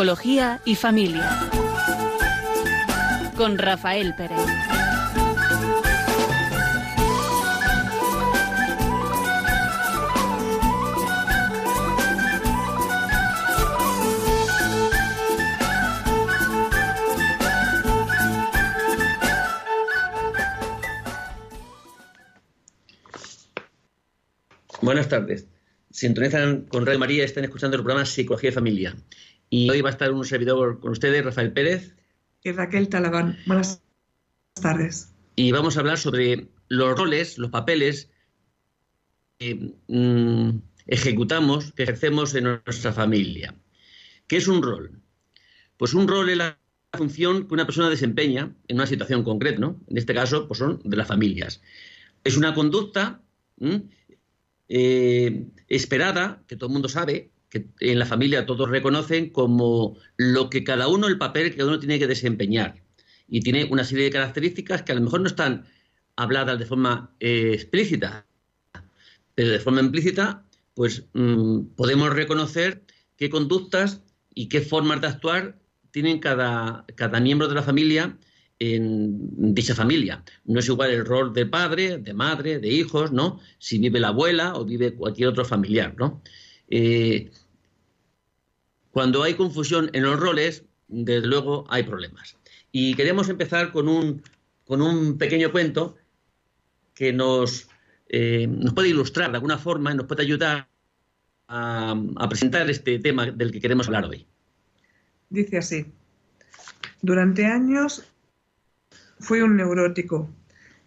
Psicología 0.00 0.62
y 0.64 0.76
familia. 0.76 1.28
Con 3.36 3.58
Rafael 3.58 4.14
Pérez. 4.14 4.38
Buenas 24.80 25.10
tardes. 25.10 25.46
Sintonizan 25.90 26.62
con 26.62 26.86
Radio 26.86 26.98
María, 26.98 27.24
están 27.24 27.44
escuchando 27.44 27.76
el 27.76 27.82
programa 27.82 28.06
Psicología 28.06 28.48
y 28.48 28.52
Familia. 28.54 28.96
Y 29.50 29.68
hoy 29.68 29.80
va 29.80 29.88
a 29.88 29.92
estar 29.92 30.12
un 30.12 30.24
servidor 30.24 30.78
con 30.78 30.92
ustedes, 30.92 31.24
Rafael 31.24 31.52
Pérez. 31.52 31.96
Y 32.44 32.52
Raquel 32.52 32.88
Talabán. 32.88 33.36
Buenas 33.46 33.82
tardes. 34.54 35.12
Y 35.34 35.50
vamos 35.50 35.76
a 35.76 35.80
hablar 35.80 35.98
sobre 35.98 36.48
los 36.68 36.96
roles, 36.96 37.36
los 37.36 37.50
papeles 37.50 38.10
que 39.38 39.74
mm, 39.88 40.50
ejecutamos, 40.86 41.72
que 41.72 41.82
ejercemos 41.82 42.32
en 42.36 42.44
nuestra 42.64 42.92
familia. 42.92 43.56
¿Qué 44.28 44.36
es 44.36 44.46
un 44.46 44.62
rol? 44.62 45.02
Pues 45.76 45.94
un 45.94 46.06
rol 46.06 46.30
es 46.30 46.36
la 46.36 46.56
función 46.92 47.48
que 47.48 47.54
una 47.54 47.66
persona 47.66 47.90
desempeña 47.90 48.54
en 48.68 48.76
una 48.76 48.86
situación 48.86 49.24
concreta, 49.24 49.58
¿no? 49.58 49.80
En 49.88 49.98
este 49.98 50.14
caso, 50.14 50.46
pues 50.46 50.58
son 50.58 50.80
de 50.84 50.96
las 50.96 51.08
familias. 51.08 51.60
Es 52.22 52.36
una 52.36 52.54
conducta 52.54 53.20
eh, 54.68 55.46
esperada, 55.66 56.44
que 56.46 56.54
todo 56.54 56.68
el 56.68 56.72
mundo 56.74 56.88
sabe, 56.88 57.30
que 57.50 57.66
en 57.80 57.98
la 57.98 58.06
familia 58.06 58.46
todos 58.46 58.70
reconocen 58.70 59.30
como 59.30 59.98
lo 60.16 60.48
que 60.48 60.64
cada 60.64 60.88
uno, 60.88 61.08
el 61.08 61.18
papel 61.18 61.50
que 61.50 61.58
cada 61.58 61.68
uno 61.68 61.80
tiene 61.80 61.98
que 61.98 62.06
desempeñar. 62.06 62.76
Y 63.28 63.40
tiene 63.40 63.64
una 63.64 63.84
serie 63.84 64.04
de 64.04 64.10
características 64.10 64.82
que 64.82 64.92
a 64.92 64.94
lo 64.94 65.02
mejor 65.02 65.20
no 65.20 65.26
están 65.26 65.66
habladas 66.16 66.58
de 66.58 66.66
forma 66.66 67.14
eh, 67.20 67.50
explícita, 67.54 68.26
pero 69.34 69.50
de 69.50 69.58
forma 69.58 69.80
implícita, 69.80 70.44
pues 70.74 71.04
mm, 71.12 71.74
podemos 71.76 72.10
reconocer 72.14 72.82
qué 73.16 73.28
conductas 73.30 74.02
y 74.34 74.48
qué 74.48 74.60
formas 74.60 75.00
de 75.00 75.08
actuar 75.08 75.58
tienen 75.90 76.20
cada, 76.20 76.84
cada 76.94 77.20
miembro 77.20 77.48
de 77.48 77.54
la 77.54 77.62
familia 77.62 78.16
en 78.60 79.54
dicha 79.54 79.74
familia. 79.74 80.22
No 80.44 80.60
es 80.60 80.68
igual 80.68 80.90
el 80.90 81.04
rol 81.04 81.32
de 81.32 81.46
padre, 81.46 81.98
de 81.98 82.14
madre, 82.14 82.58
de 82.58 82.68
hijos, 82.68 83.10
¿no? 83.10 83.40
Si 83.58 83.78
vive 83.78 83.98
la 83.98 84.08
abuela 84.08 84.54
o 84.54 84.64
vive 84.64 84.94
cualquier 84.94 85.28
otro 85.28 85.44
familiar, 85.44 85.94
¿no? 85.98 86.22
Eh, 86.70 87.30
cuando 88.90 89.22
hay 89.22 89.34
confusión 89.34 89.90
en 89.92 90.04
los 90.04 90.18
roles, 90.18 90.64
desde 90.88 91.26
luego 91.26 91.64
hay 91.68 91.82
problemas. 91.82 92.36
Y 92.72 92.94
queremos 92.94 93.28
empezar 93.28 93.72
con 93.72 93.88
un, 93.88 94.22
con 94.64 94.80
un 94.80 95.18
pequeño 95.18 95.52
cuento 95.52 95.96
que 96.94 97.12
nos, 97.12 97.68
eh, 98.08 98.46
nos 98.46 98.72
puede 98.72 98.88
ilustrar 98.88 99.30
de 99.30 99.36
alguna 99.36 99.58
forma 99.58 99.92
y 99.92 99.96
nos 99.96 100.06
puede 100.06 100.22
ayudar 100.22 100.68
a, 101.48 101.94
presentar 102.28 102.70
este 102.70 102.98
tema 103.00 103.26
del 103.26 103.50
que 103.50 103.60
queremos 103.60 103.86
hablar 103.88 104.04
hoy. 104.06 104.26
Dice 105.28 105.58
así. 105.58 105.86
Durante 107.02 107.46
años 107.46 108.10
Fui 109.20 109.42
un 109.42 109.56
neurótico. 109.56 110.30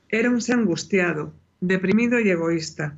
Era 0.10 0.30
un 0.32 0.42
ser 0.42 0.56
angustiado, 0.56 1.34
deprimido 1.62 2.20
y 2.20 2.32
egoísta. 2.32 2.98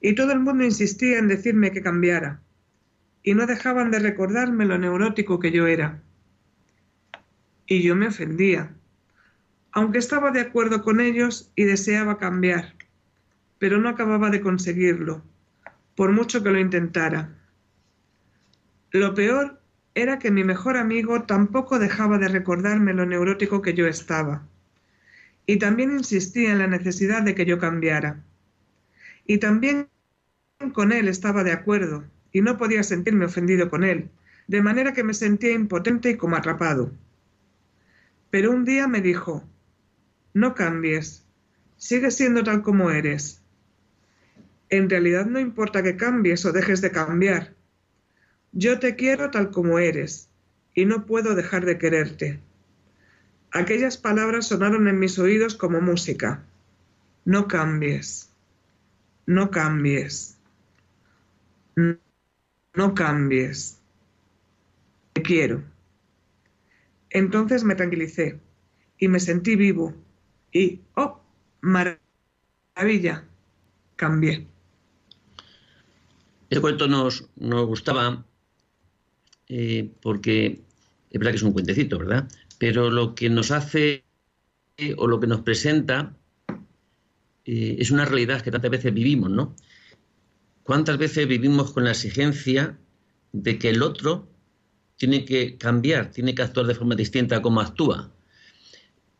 Y 0.00 0.14
todo 0.14 0.32
el 0.32 0.40
mundo 0.40 0.64
insistía 0.64 1.18
en 1.18 1.28
decirme 1.28 1.72
que 1.72 1.82
cambiara. 1.82 2.40
Y 3.22 3.34
no 3.34 3.46
dejaban 3.46 3.90
de 3.90 3.98
recordarme 3.98 4.64
lo 4.64 4.78
neurótico 4.78 5.38
que 5.38 5.52
yo 5.52 5.66
era. 5.66 6.02
Y 7.66 7.82
yo 7.82 7.94
me 7.94 8.08
ofendía, 8.08 8.74
aunque 9.72 9.98
estaba 9.98 10.30
de 10.30 10.40
acuerdo 10.40 10.82
con 10.82 11.00
ellos 11.00 11.52
y 11.54 11.64
deseaba 11.64 12.18
cambiar, 12.18 12.74
pero 13.58 13.78
no 13.78 13.88
acababa 13.88 14.30
de 14.30 14.40
conseguirlo, 14.40 15.22
por 15.94 16.12
mucho 16.12 16.42
que 16.42 16.50
lo 16.50 16.58
intentara. 16.58 17.36
Lo 18.90 19.14
peor 19.14 19.60
era 19.94 20.18
que 20.18 20.30
mi 20.30 20.42
mejor 20.42 20.76
amigo 20.76 21.22
tampoco 21.22 21.78
dejaba 21.78 22.18
de 22.18 22.28
recordarme 22.28 22.94
lo 22.94 23.06
neurótico 23.06 23.62
que 23.62 23.74
yo 23.74 23.86
estaba 23.86 24.48
y 25.46 25.58
también 25.58 25.90
insistía 25.90 26.52
en 26.52 26.58
la 26.58 26.66
necesidad 26.68 27.22
de 27.22 27.34
que 27.34 27.44
yo 27.44 27.58
cambiara. 27.58 28.22
Y 29.30 29.38
también 29.38 29.88
con 30.72 30.90
él 30.90 31.06
estaba 31.06 31.44
de 31.44 31.52
acuerdo, 31.52 32.02
y 32.32 32.40
no 32.40 32.58
podía 32.58 32.82
sentirme 32.82 33.26
ofendido 33.26 33.70
con 33.70 33.84
él, 33.84 34.10
de 34.48 34.60
manera 34.60 34.92
que 34.92 35.04
me 35.04 35.14
sentía 35.14 35.52
impotente 35.52 36.10
y 36.10 36.16
como 36.16 36.34
atrapado. 36.34 36.90
Pero 38.30 38.50
un 38.50 38.64
día 38.64 38.88
me 38.88 39.00
dijo, 39.00 39.44
no 40.34 40.56
cambies, 40.56 41.24
sigue 41.76 42.10
siendo 42.10 42.42
tal 42.42 42.62
como 42.62 42.90
eres. 42.90 43.40
En 44.68 44.90
realidad 44.90 45.26
no 45.26 45.38
importa 45.38 45.84
que 45.84 45.96
cambies 45.96 46.44
o 46.44 46.50
dejes 46.50 46.80
de 46.80 46.90
cambiar. 46.90 47.54
Yo 48.50 48.80
te 48.80 48.96
quiero 48.96 49.30
tal 49.30 49.52
como 49.52 49.78
eres, 49.78 50.28
y 50.74 50.86
no 50.86 51.06
puedo 51.06 51.36
dejar 51.36 51.66
de 51.66 51.78
quererte. 51.78 52.40
Aquellas 53.52 53.96
palabras 53.96 54.48
sonaron 54.48 54.88
en 54.88 54.98
mis 54.98 55.20
oídos 55.20 55.54
como 55.54 55.80
música. 55.80 56.42
No 57.24 57.46
cambies. 57.46 58.29
No 59.26 59.50
cambies. 59.50 60.38
No 62.74 62.94
cambies. 62.94 63.80
Te 65.12 65.22
quiero. 65.22 65.62
Entonces 67.10 67.64
me 67.64 67.74
tranquilicé 67.74 68.40
y 68.98 69.08
me 69.08 69.18
sentí 69.18 69.56
vivo 69.56 69.94
y, 70.52 70.80
oh, 70.94 71.20
maravilla, 71.60 73.24
cambié. 73.96 74.46
Este 76.48 76.60
cuento 76.60 76.88
nos, 76.88 77.28
gustaba 77.36 78.24
eh, 79.48 79.90
porque 80.02 80.60
es 81.10 81.18
verdad 81.18 81.32
que 81.32 81.36
es 81.36 81.42
un 81.42 81.52
cuentecito, 81.52 81.98
¿verdad? 81.98 82.28
pero 82.60 82.90
lo 82.90 83.14
que 83.14 83.30
nos 83.30 83.52
hace 83.52 84.04
o 84.98 85.06
lo 85.06 85.18
que 85.18 85.26
nos 85.26 85.40
presenta 85.40 86.14
eh, 87.44 87.76
es 87.78 87.90
una 87.90 88.04
realidad 88.04 88.42
que 88.42 88.50
tantas 88.50 88.70
veces 88.70 88.92
vivimos, 88.92 89.30
¿no? 89.30 89.54
¿Cuántas 90.62 90.98
veces 90.98 91.26
vivimos 91.26 91.72
con 91.72 91.84
la 91.84 91.90
exigencia 91.90 92.78
de 93.32 93.58
que 93.58 93.70
el 93.70 93.82
otro 93.82 94.28
tiene 94.96 95.24
que 95.24 95.56
cambiar, 95.56 96.10
tiene 96.10 96.34
que 96.34 96.42
actuar 96.42 96.66
de 96.66 96.74
forma 96.74 96.94
distinta 96.94 97.36
a 97.36 97.42
cómo 97.42 97.60
actúa? 97.60 98.12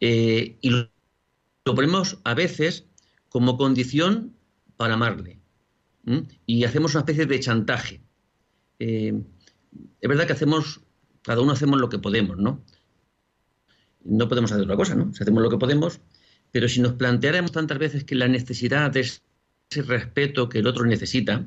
Eh, 0.00 0.59
y 0.60 0.70
lo, 0.70 0.91
ponemos 1.64 2.19
a 2.25 2.34
veces 2.34 2.86
como 3.28 3.56
condición 3.56 4.34
para 4.76 4.94
amarle. 4.94 5.38
Y 6.47 6.64
hacemos 6.64 6.94
una 6.94 7.00
especie 7.00 7.26
de 7.26 7.41
chantaje. 7.41 8.00
Eh, 8.78 9.22
es 10.00 10.09
verdad 10.09 10.26
que 10.26 10.32
hacemos, 10.32 10.80
cada 11.22 11.41
uno 11.41 11.53
hacemos 11.53 11.80
lo 11.80 11.88
que 11.88 11.98
podemos, 11.98 12.38
¿no? 12.38 12.64
no 14.04 14.28
podemos 14.28 14.50
hacer 14.53 14.64
otra 14.64 14.76
cosa, 14.76 14.94
¿no? 14.94 15.12
Si 15.12 15.22
hacemos 15.22 15.42
lo 15.42 15.50
que 15.50 15.59
podemos, 15.59 16.00
pero 16.52 16.68
si 16.68 16.80
nos 16.80 16.94
planteáramos 16.94 17.52
tantas 17.52 17.78
veces 17.78 18.04
que 18.04 18.14
la 18.14 18.28
necesidad 18.28 18.96
es 18.96 19.22
ese 19.70 19.82
respeto 19.82 20.48
que 20.48 20.58
el 20.58 20.66
otro 20.66 20.84
necesita, 20.84 21.47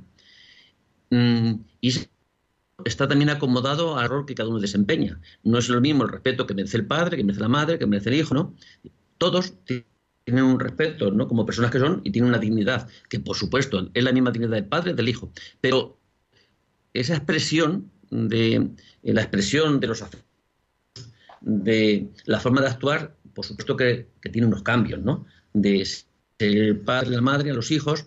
mm, 1.09 1.53
y 1.81 1.93
está 2.85 3.07
también 3.07 3.29
acomodado 3.29 3.97
al 3.97 4.09
rol 4.09 4.25
que 4.25 4.35
cada 4.35 4.49
uno 4.49 4.59
desempeña. 4.59 5.19
No 5.43 5.57
es 5.57 5.69
lo 5.69 5.81
mismo 5.81 6.03
el 6.03 6.09
respeto 6.09 6.45
que 6.47 6.53
merece 6.53 6.77
el 6.77 6.85
padre, 6.85 7.17
que 7.17 7.23
merece 7.23 7.41
la 7.41 7.49
madre, 7.49 7.77
que 7.79 7.85
merece 7.85 8.09
el 8.09 8.15
hijo, 8.15 8.33
¿no? 8.33 8.55
Todos 9.17 9.53
tienen 9.65 10.43
un 10.43 10.59
respeto, 10.59 11.11
¿no? 11.11 11.27
Como 11.27 11.45
personas 11.45 11.71
que 11.71 11.79
son 11.79 12.01
y 12.03 12.11
tienen 12.11 12.29
una 12.29 12.39
dignidad, 12.39 12.87
que 13.09 13.19
por 13.19 13.35
supuesto 13.35 13.89
es 13.93 14.03
la 14.03 14.11
misma 14.11 14.31
dignidad 14.31 14.55
del 14.55 14.65
padre 14.65 14.93
del 14.93 15.09
hijo. 15.09 15.31
Pero 15.61 15.99
esa 16.93 17.15
expresión 17.15 17.91
de 18.09 18.69
la 19.03 19.21
expresión 19.21 19.79
de 19.79 19.87
los 19.87 20.03
de 21.41 22.09
la 22.25 22.39
forma 22.39 22.61
de 22.61 22.67
actuar, 22.67 23.17
por 23.33 23.45
supuesto 23.45 23.75
que, 23.75 24.07
tiene 24.31 24.47
unos 24.47 24.63
cambios, 24.63 25.01
¿no? 25.01 25.25
De 25.53 25.85
el 26.39 26.79
padre, 26.79 27.11
la 27.11 27.21
madre, 27.21 27.51
a 27.51 27.53
los 27.53 27.71
hijos, 27.71 28.05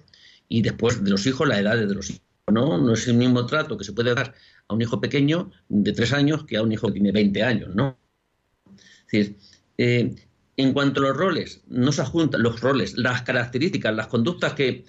y 0.49 0.62
después 0.62 1.02
de 1.02 1.11
los 1.11 1.26
hijos, 1.26 1.49
la 1.49 1.58
edad 1.58 1.76
de 1.76 1.94
los 1.94 2.11
hijos, 2.11 2.23
¿no? 2.52 2.78
No 2.78 2.93
es 2.93 3.06
el 3.08 3.14
mismo 3.14 3.46
trato 3.46 3.76
que 3.76 3.84
se 3.84 3.93
puede 3.93 4.14
dar 4.14 4.34
a 4.69 4.75
un 4.75 4.82
hijo 4.82 5.00
pequeño 5.00 5.50
de 5.69 5.93
tres 5.93 6.12
años 6.12 6.44
que 6.44 6.56
a 6.56 6.62
un 6.62 6.73
hijo 6.73 6.88
que 6.88 6.94
tiene 6.94 7.12
20 7.12 7.43
años, 7.43 7.75
¿no? 7.75 7.99
Es 9.06 9.12
decir, 9.12 9.37
eh, 9.78 10.14
en 10.56 10.73
cuanto 10.73 11.00
a 11.00 11.05
los 11.08 11.17
roles, 11.17 11.61
no 11.69 11.93
se 11.93 12.05
juntan 12.05 12.43
los 12.43 12.61
roles, 12.61 12.96
las 12.96 13.23
características, 13.23 13.94
las 13.94 14.06
conductas 14.06 14.55
que, 14.55 14.84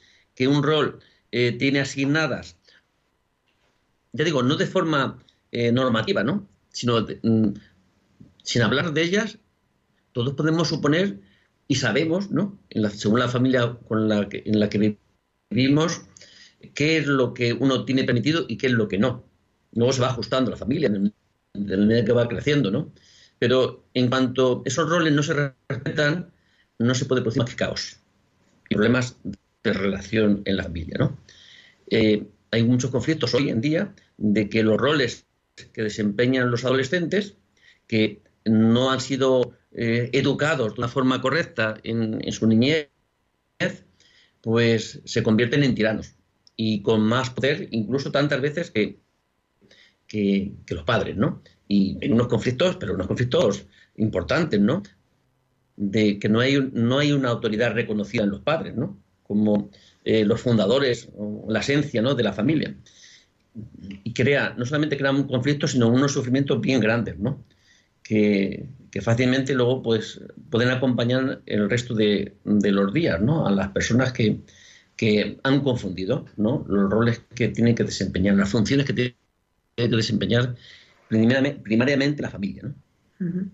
un 0.47 0.61
rol 0.61 0.99
eh, 1.31 1.51
tiene 1.53 1.79
asignadas, 1.79 2.57
ya 4.13 4.23
digo, 4.23 4.43
no 4.43 4.55
de 4.55 4.67
forma 4.67 5.23
eh, 5.51 5.71
normativa, 5.71 6.23
¿no? 6.23 6.47
Sino 6.71 7.01
mm, 7.01 7.53
sin 8.43 8.61
hablar 8.61 8.93
de 8.93 9.01
ellas, 9.01 9.39
todos 10.23 10.33
podemos 10.33 10.67
suponer 10.67 11.19
y 11.67 11.75
sabemos, 11.75 12.31
¿no? 12.31 12.57
según 12.93 13.19
la 13.19 13.27
familia 13.27 13.77
en 13.91 14.59
la 14.59 14.69
que 14.69 14.97
vivimos, 15.51 16.01
qué 16.73 16.97
es 16.97 17.05
lo 17.05 17.35
que 17.35 17.53
uno 17.53 17.85
tiene 17.85 18.03
permitido 18.03 18.45
y 18.47 18.57
qué 18.57 18.65
es 18.65 18.73
lo 18.73 18.87
que 18.87 18.97
no. 18.97 19.23
Luego 19.73 19.93
se 19.93 20.01
va 20.01 20.07
ajustando 20.07 20.49
la 20.49 20.57
familia 20.57 20.87
en 20.87 21.13
la 21.53 21.77
medida 21.77 22.05
que 22.05 22.13
va 22.13 22.27
creciendo, 22.27 22.71
¿no? 22.71 22.91
Pero 23.37 23.85
en 23.93 24.09
cuanto 24.09 24.63
esos 24.65 24.89
roles 24.89 25.13
no 25.13 25.21
se 25.21 25.53
respetan, 25.69 26.31
no 26.79 26.95
se 26.95 27.05
puede 27.05 27.21
producir 27.21 27.43
más 27.43 27.51
que 27.51 27.55
caos 27.55 27.97
y 28.69 28.73
problemas 28.73 29.17
de 29.63 29.73
relación 29.73 30.41
en 30.45 30.57
la 30.57 30.63
familia, 30.63 30.95
¿no? 30.97 31.17
Eh, 31.91 32.25
hay 32.49 32.63
muchos 32.63 32.89
conflictos 32.89 33.35
hoy 33.35 33.49
en 33.49 33.61
día 33.61 33.93
de 34.17 34.49
que 34.49 34.63
los 34.63 34.77
roles 34.77 35.27
que 35.73 35.83
desempeñan 35.83 36.49
los 36.49 36.65
adolescentes, 36.65 37.35
que 37.85 38.21
no 38.49 38.91
han 38.91 39.01
sido 39.01 39.53
eh, 39.71 40.09
educados 40.13 40.73
de 40.73 40.79
una 40.79 40.87
forma 40.87 41.21
correcta 41.21 41.77
en, 41.83 42.31
su 42.31 42.47
niñez, 42.47 42.89
pues 44.41 45.01
se 45.05 45.23
convierten 45.23 45.63
en 45.63 45.75
tiranos 45.75 46.15
y 46.55 46.81
con 46.81 47.01
más 47.01 47.29
poder, 47.29 47.67
incluso 47.71 48.11
tantas 48.11 48.41
veces 48.41 48.71
que, 48.71 48.99
que, 50.07 50.53
los 50.69 50.83
padres, 50.83 51.15
¿no? 51.15 51.43
Y 51.67 51.97
en 52.01 52.13
unos 52.13 52.27
conflictos, 52.27 52.77
pero 52.77 52.95
unos 52.95 53.07
conflictos 53.07 53.67
importantes, 53.97 54.59
¿no? 54.59 54.81
De 55.75 56.17
que 56.17 56.29
no 56.29 56.39
hay, 56.39 56.71
no 56.73 56.97
hay 56.97 57.11
una 57.11 57.29
autoridad 57.29 57.73
reconocida 57.73 58.23
en 58.23 58.31
los 58.31 58.41
padres, 58.41 58.75
¿no? 58.75 58.97
Como 59.23 59.69
eh, 60.03 60.25
los 60.25 60.41
fundadores, 60.41 61.09
la 61.47 61.59
esencia, 61.59 62.01
¿no? 62.01 62.15
De 62.15 62.23
la 62.23 62.33
familia. 62.33 62.75
Y 64.03 64.13
crea, 64.13 64.55
no 64.57 64.65
solamente 64.65 64.97
crea 64.97 65.11
un 65.11 65.27
conflicto, 65.27 65.67
sino 65.67 65.87
unos 65.87 66.13
sufrimientos 66.13 66.59
bien 66.61 66.79
grandes, 66.79 67.19
¿no? 67.19 67.43
Que, 68.07 68.69
fácilmente 69.01 69.53
luego 69.53 69.83
pues 69.83 70.21
pueden 70.49 70.69
acompañar 70.69 71.41
el 71.45 71.69
resto 71.69 71.93
de, 71.93 72.37
los 72.45 72.93
días, 72.93 73.21
¿no? 73.21 73.45
A 73.45 73.51
las 73.51 73.69
personas 73.69 74.11
que, 74.11 74.41
que 74.95 75.39
han 75.43 75.61
confundido, 75.61 76.25
¿no? 76.37 76.65
Los 76.67 76.89
roles 76.89 77.21
que 77.35 77.49
tienen 77.49 77.75
que 77.75 77.83
desempeñar, 77.83 78.35
las 78.35 78.49
funciones 78.49 78.85
que 78.85 78.93
tienen 78.93 79.15
que 79.75 79.87
desempeñar 79.87 80.55
primariamente, 81.07 82.21
la 82.21 82.29
familia. 82.29 82.63
¿no? 83.19 83.51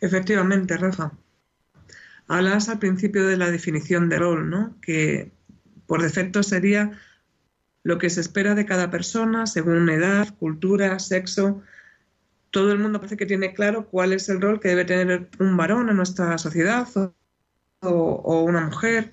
Efectivamente, 0.00 0.76
Rafa. 0.76 1.12
Hablas 2.26 2.68
al 2.68 2.78
principio 2.78 3.26
de 3.26 3.36
la 3.36 3.50
definición 3.50 4.08
de 4.08 4.18
rol, 4.18 4.48
¿no? 4.48 4.76
que 4.80 5.32
por 5.86 6.02
defecto 6.02 6.42
sería 6.42 6.92
lo 7.82 7.98
que 7.98 8.08
se 8.08 8.20
espera 8.20 8.54
de 8.54 8.64
cada 8.64 8.90
persona 8.90 9.46
según 9.46 9.88
edad, 9.90 10.34
cultura, 10.38 10.98
sexo. 10.98 11.62
Todo 12.54 12.70
el 12.70 12.78
mundo 12.78 13.00
parece 13.00 13.16
que 13.16 13.26
tiene 13.26 13.52
claro 13.52 13.88
cuál 13.88 14.12
es 14.12 14.28
el 14.28 14.40
rol 14.40 14.60
que 14.60 14.68
debe 14.68 14.84
tener 14.84 15.28
un 15.40 15.56
varón 15.56 15.88
en 15.88 15.96
nuestra 15.96 16.38
sociedad 16.38 16.86
o, 17.80 18.42
una 18.44 18.60
mujer. 18.60 19.12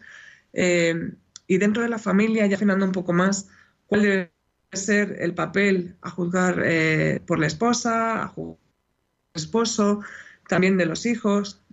Eh, 0.54 1.14
y 1.48 1.58
dentro 1.58 1.82
de 1.82 1.90
la 1.90 1.98
familia, 1.98 2.46
ya 2.46 2.56
afinando 2.56 2.86
un 2.86 2.92
poco 2.92 3.14
más, 3.14 3.50
cuál 3.88 4.04
debe 4.04 4.32
ser 4.72 5.18
el 5.22 5.34
papel 5.34 5.96
a 6.04 6.12
juzgar 6.12 6.62
eh, 6.64 7.20
por 7.26 7.40
la 7.40 7.48
esposa, 7.48 8.22
a 8.22 8.28
juzgar 8.28 8.58
por 8.58 9.32
el 9.34 9.42
esposo, 9.42 10.02
también 10.48 10.78
de 10.78 10.86
los 10.86 11.08
hijos. 11.08 11.64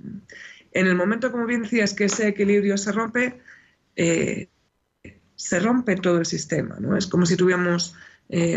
En 0.73 0.87
el 0.87 0.95
momento, 0.95 1.31
como 1.31 1.45
bien 1.45 1.65
decías, 1.65 1.93
que 1.93 2.05
ese 2.05 2.29
equilibrio 2.29 2.79
se 2.79 2.93
rompe, 2.93 3.43
eh, 3.95 4.49
se 5.37 5.61
rompe 5.61 5.97
todo 5.97 6.17
el 6.17 6.25
sistema. 6.25 6.79
¿no? 6.81 6.97
Es 6.97 7.07
como 7.07 7.27
si 7.27 7.37
tuviéramos 7.37 7.95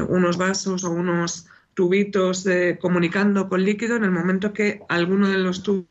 unos 0.08 0.38
vasos 0.38 0.86
o 0.86 0.92
unos 0.92 1.50
tubitos 1.74 2.46
comunicando 2.80 3.50
con 3.50 3.64
líquido. 3.64 3.96
En 3.96 4.04
el 4.04 4.12
momento 4.12 4.54
que 4.54 4.82
alguno 4.90 5.30
de 5.30 5.38
los 5.38 5.64
tubos 5.64 5.88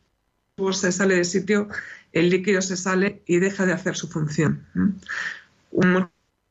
se 0.78 0.92
sale 0.92 1.16
del 1.16 1.24
sitio, 1.24 1.68
el 2.12 2.30
líquido 2.30 2.62
se 2.62 2.76
sale 2.76 3.22
y 3.26 3.38
deja 3.38 3.66
de 3.66 3.72
hacer 3.72 3.96
su 3.96 4.08
función 4.08 4.66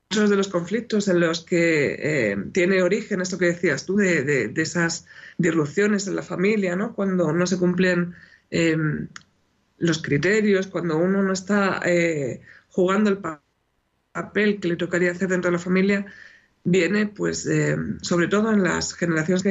muchos 0.09 0.29
de 0.31 0.35
los 0.35 0.47
conflictos 0.47 1.07
en 1.07 1.19
los 1.19 1.43
que 1.43 2.31
eh, 2.31 2.37
tiene 2.51 2.81
origen 2.81 3.21
esto 3.21 3.37
que 3.37 3.45
decías 3.45 3.85
tú, 3.85 3.97
de, 3.97 4.51
esas 4.55 5.05
disrupciones 5.37 6.07
en 6.07 6.15
la 6.15 6.23
familia, 6.23 6.75
¿no? 6.75 6.95
cuando 6.95 7.31
no 7.31 7.45
se 7.45 7.59
cumplen 7.59 8.15
em, 8.49 9.07
los 9.77 10.01
criterios, 10.01 10.65
cuando 10.65 10.97
uno 10.97 11.21
no 11.21 11.31
está 11.31 11.81
eh, 11.85 12.41
jugando 12.69 13.11
el 13.11 13.19
papel 13.19 14.59
que 14.59 14.69
le 14.69 14.75
tocaría 14.77 15.11
hacer 15.11 15.29
dentro 15.29 15.51
de 15.51 15.57
la 15.57 15.63
familia, 15.63 16.05
viene, 16.63 17.07
pues, 17.07 17.47
sobre 18.01 18.27
todo 18.27 18.51
en 18.51 18.63
las 18.63 18.93
generaciones 18.93 19.43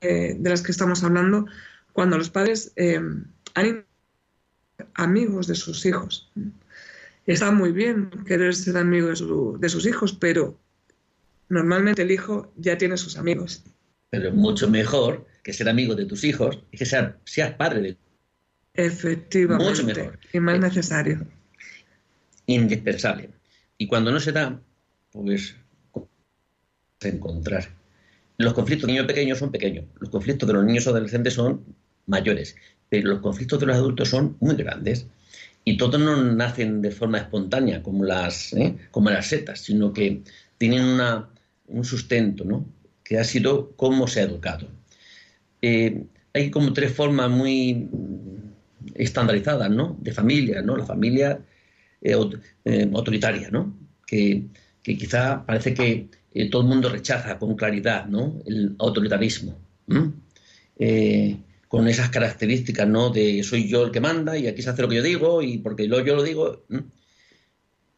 eh, 0.00 0.36
de 0.38 0.50
las 0.50 0.60
que 0.60 0.72
estamos 0.72 1.02
hablando, 1.02 1.46
cuando 1.92 2.18
los 2.18 2.28
padres 2.28 2.72
em, 2.76 3.24
han 3.54 3.86
amigos 4.94 5.46
de 5.46 5.54
sus 5.54 5.86
hijos. 5.86 6.30
Está 7.26 7.50
muy 7.50 7.72
bien 7.72 8.10
querer 8.26 8.54
ser 8.54 8.76
amigo 8.76 9.08
de, 9.08 9.68
sus 9.68 9.86
hijos, 9.86 10.12
pero 10.12 10.58
normalmente 11.48 12.02
el 12.02 12.10
hijo 12.10 12.52
ya 12.56 12.76
tiene 12.76 12.96
sus 12.96 13.16
amigos. 13.16 13.64
Pero 14.10 14.28
es 14.28 14.34
mucho 14.34 14.68
mejor 14.68 15.26
que 15.42 15.52
ser 15.52 15.68
amigo 15.68 15.94
de 15.94 16.04
tus 16.04 16.24
hijos 16.24 16.62
y 16.70 16.76
que 16.76 16.84
seas, 16.84 17.54
padre 17.56 17.80
de 17.80 17.96
Efectivamente. 18.74 19.70
Mucho 19.70 19.84
mejor. 19.84 20.18
Y 20.32 20.40
más 20.40 20.58
necesario. 20.58 21.26
Indispensable. 22.46 23.30
Y 23.78 23.86
cuando 23.86 24.10
no 24.10 24.20
se 24.20 24.32
da, 24.32 24.60
pues 25.12 25.54
encontrar. 27.04 27.68
Los 28.36 28.52
conflictos 28.52 28.86
de 28.86 28.94
niños 28.94 29.06
pequeños 29.06 29.38
son 29.38 29.52
pequeños, 29.52 29.84
los 30.00 30.10
conflictos 30.10 30.46
de 30.46 30.54
los 30.54 30.64
niños 30.64 30.86
adolescentes 30.86 31.34
son 31.34 31.64
mayores, 32.06 32.56
pero 32.88 33.08
los 33.08 33.20
conflictos 33.20 33.60
de 33.60 33.66
los 33.66 33.76
adultos 33.76 34.08
son 34.08 34.36
muy 34.40 34.56
grandes. 34.56 35.06
Y 35.64 35.78
todos 35.78 35.98
no 35.98 36.22
nacen 36.22 36.82
de 36.82 36.90
forma 36.90 37.18
espontánea 37.18 37.82
como 37.82 38.04
las, 38.04 38.52
¿eh? 38.52 38.76
como 38.90 39.08
las 39.08 39.28
setas, 39.28 39.60
sino 39.60 39.92
que 39.92 40.22
tienen 40.58 40.84
una, 40.84 41.30
un 41.68 41.84
sustento, 41.84 42.44
¿no? 42.44 42.66
que 43.02 43.18
ha 43.18 43.24
sido 43.24 43.72
cómo 43.76 44.06
se 44.06 44.20
ha 44.20 44.24
educado. 44.24 44.68
Eh, 45.62 46.04
hay 46.34 46.50
como 46.50 46.72
tres 46.72 46.92
formas 46.92 47.30
muy 47.30 47.88
estandarizadas 48.94 49.70
¿no? 49.70 49.96
de 50.00 50.12
familia, 50.12 50.60
¿no? 50.60 50.76
la 50.76 50.84
familia 50.84 51.40
eh, 52.02 52.12
autoritaria, 52.12 53.50
¿no? 53.50 53.74
que, 54.06 54.44
que 54.82 54.98
quizá 54.98 55.46
parece 55.46 55.72
que 55.72 56.08
todo 56.50 56.62
el 56.62 56.68
mundo 56.68 56.88
rechaza 56.88 57.38
con 57.38 57.54
claridad 57.54 58.06
¿no? 58.06 58.40
el 58.46 58.74
autoritarismo 58.78 59.56
con 61.74 61.88
esas 61.88 62.08
características, 62.08 62.86
¿no? 62.86 63.10
De 63.10 63.42
soy 63.42 63.68
yo 63.68 63.82
el 63.82 63.90
que 63.90 64.00
manda 64.00 64.38
y 64.38 64.46
aquí 64.46 64.62
se 64.62 64.70
hace 64.70 64.82
lo 64.82 64.88
que 64.88 64.94
yo 64.94 65.02
digo 65.02 65.42
y 65.42 65.58
porque 65.58 65.88
yo 65.88 66.00
lo 66.02 66.22
digo. 66.22 66.64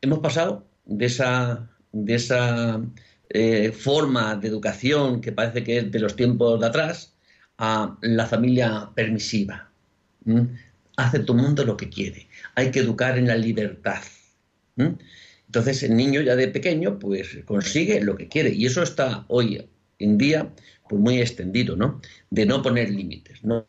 Hemos 0.01 0.21
pasado 0.21 0.67
de 0.87 1.05
esa, 1.05 1.69
de 1.93 2.15
esa 2.15 2.81
eh, 3.29 3.73
forma 3.73 4.35
de 4.37 4.49
educación 4.49 5.21
que 5.21 5.31
parece 5.31 5.63
que 5.63 5.77
es 5.77 5.93
de 5.93 5.99
los 5.99 6.17
tiempos 6.17 6.59
de 6.59 6.67
atrás 6.69 7.13
a 7.59 7.99
la 8.01 8.25
familia 8.25 8.89
permisiva. 8.95 9.71
Hace 10.97 11.19
tu 11.19 11.35
mundo 11.35 11.63
lo 11.63 11.77
que 11.77 11.91
quiere. 11.91 12.29
Hay 12.55 12.71
que 12.71 12.81
educar 12.81 13.19
en 13.19 13.27
la 13.27 13.37
libertad. 13.37 14.03
Entonces 15.47 15.83
el 15.83 15.97
niño 15.97 16.21
ya 16.21 16.37
de 16.37 16.49
pequeño 16.49 16.99
pues 16.99 17.39
consigue 17.45 18.01
lo 18.01 18.17
que 18.17 18.29
quiere 18.29 18.51
y 18.51 18.67
eso 18.67 18.83
está 18.83 19.25
hoy 19.29 19.69
en 19.99 20.19
día 20.19 20.53
pues 20.89 21.01
muy 21.01 21.21
extendido, 21.21 21.77
¿no? 21.77 22.01
De 22.31 22.47
no 22.47 22.63
poner 22.63 22.91
límites, 22.91 23.45
¿no? 23.45 23.67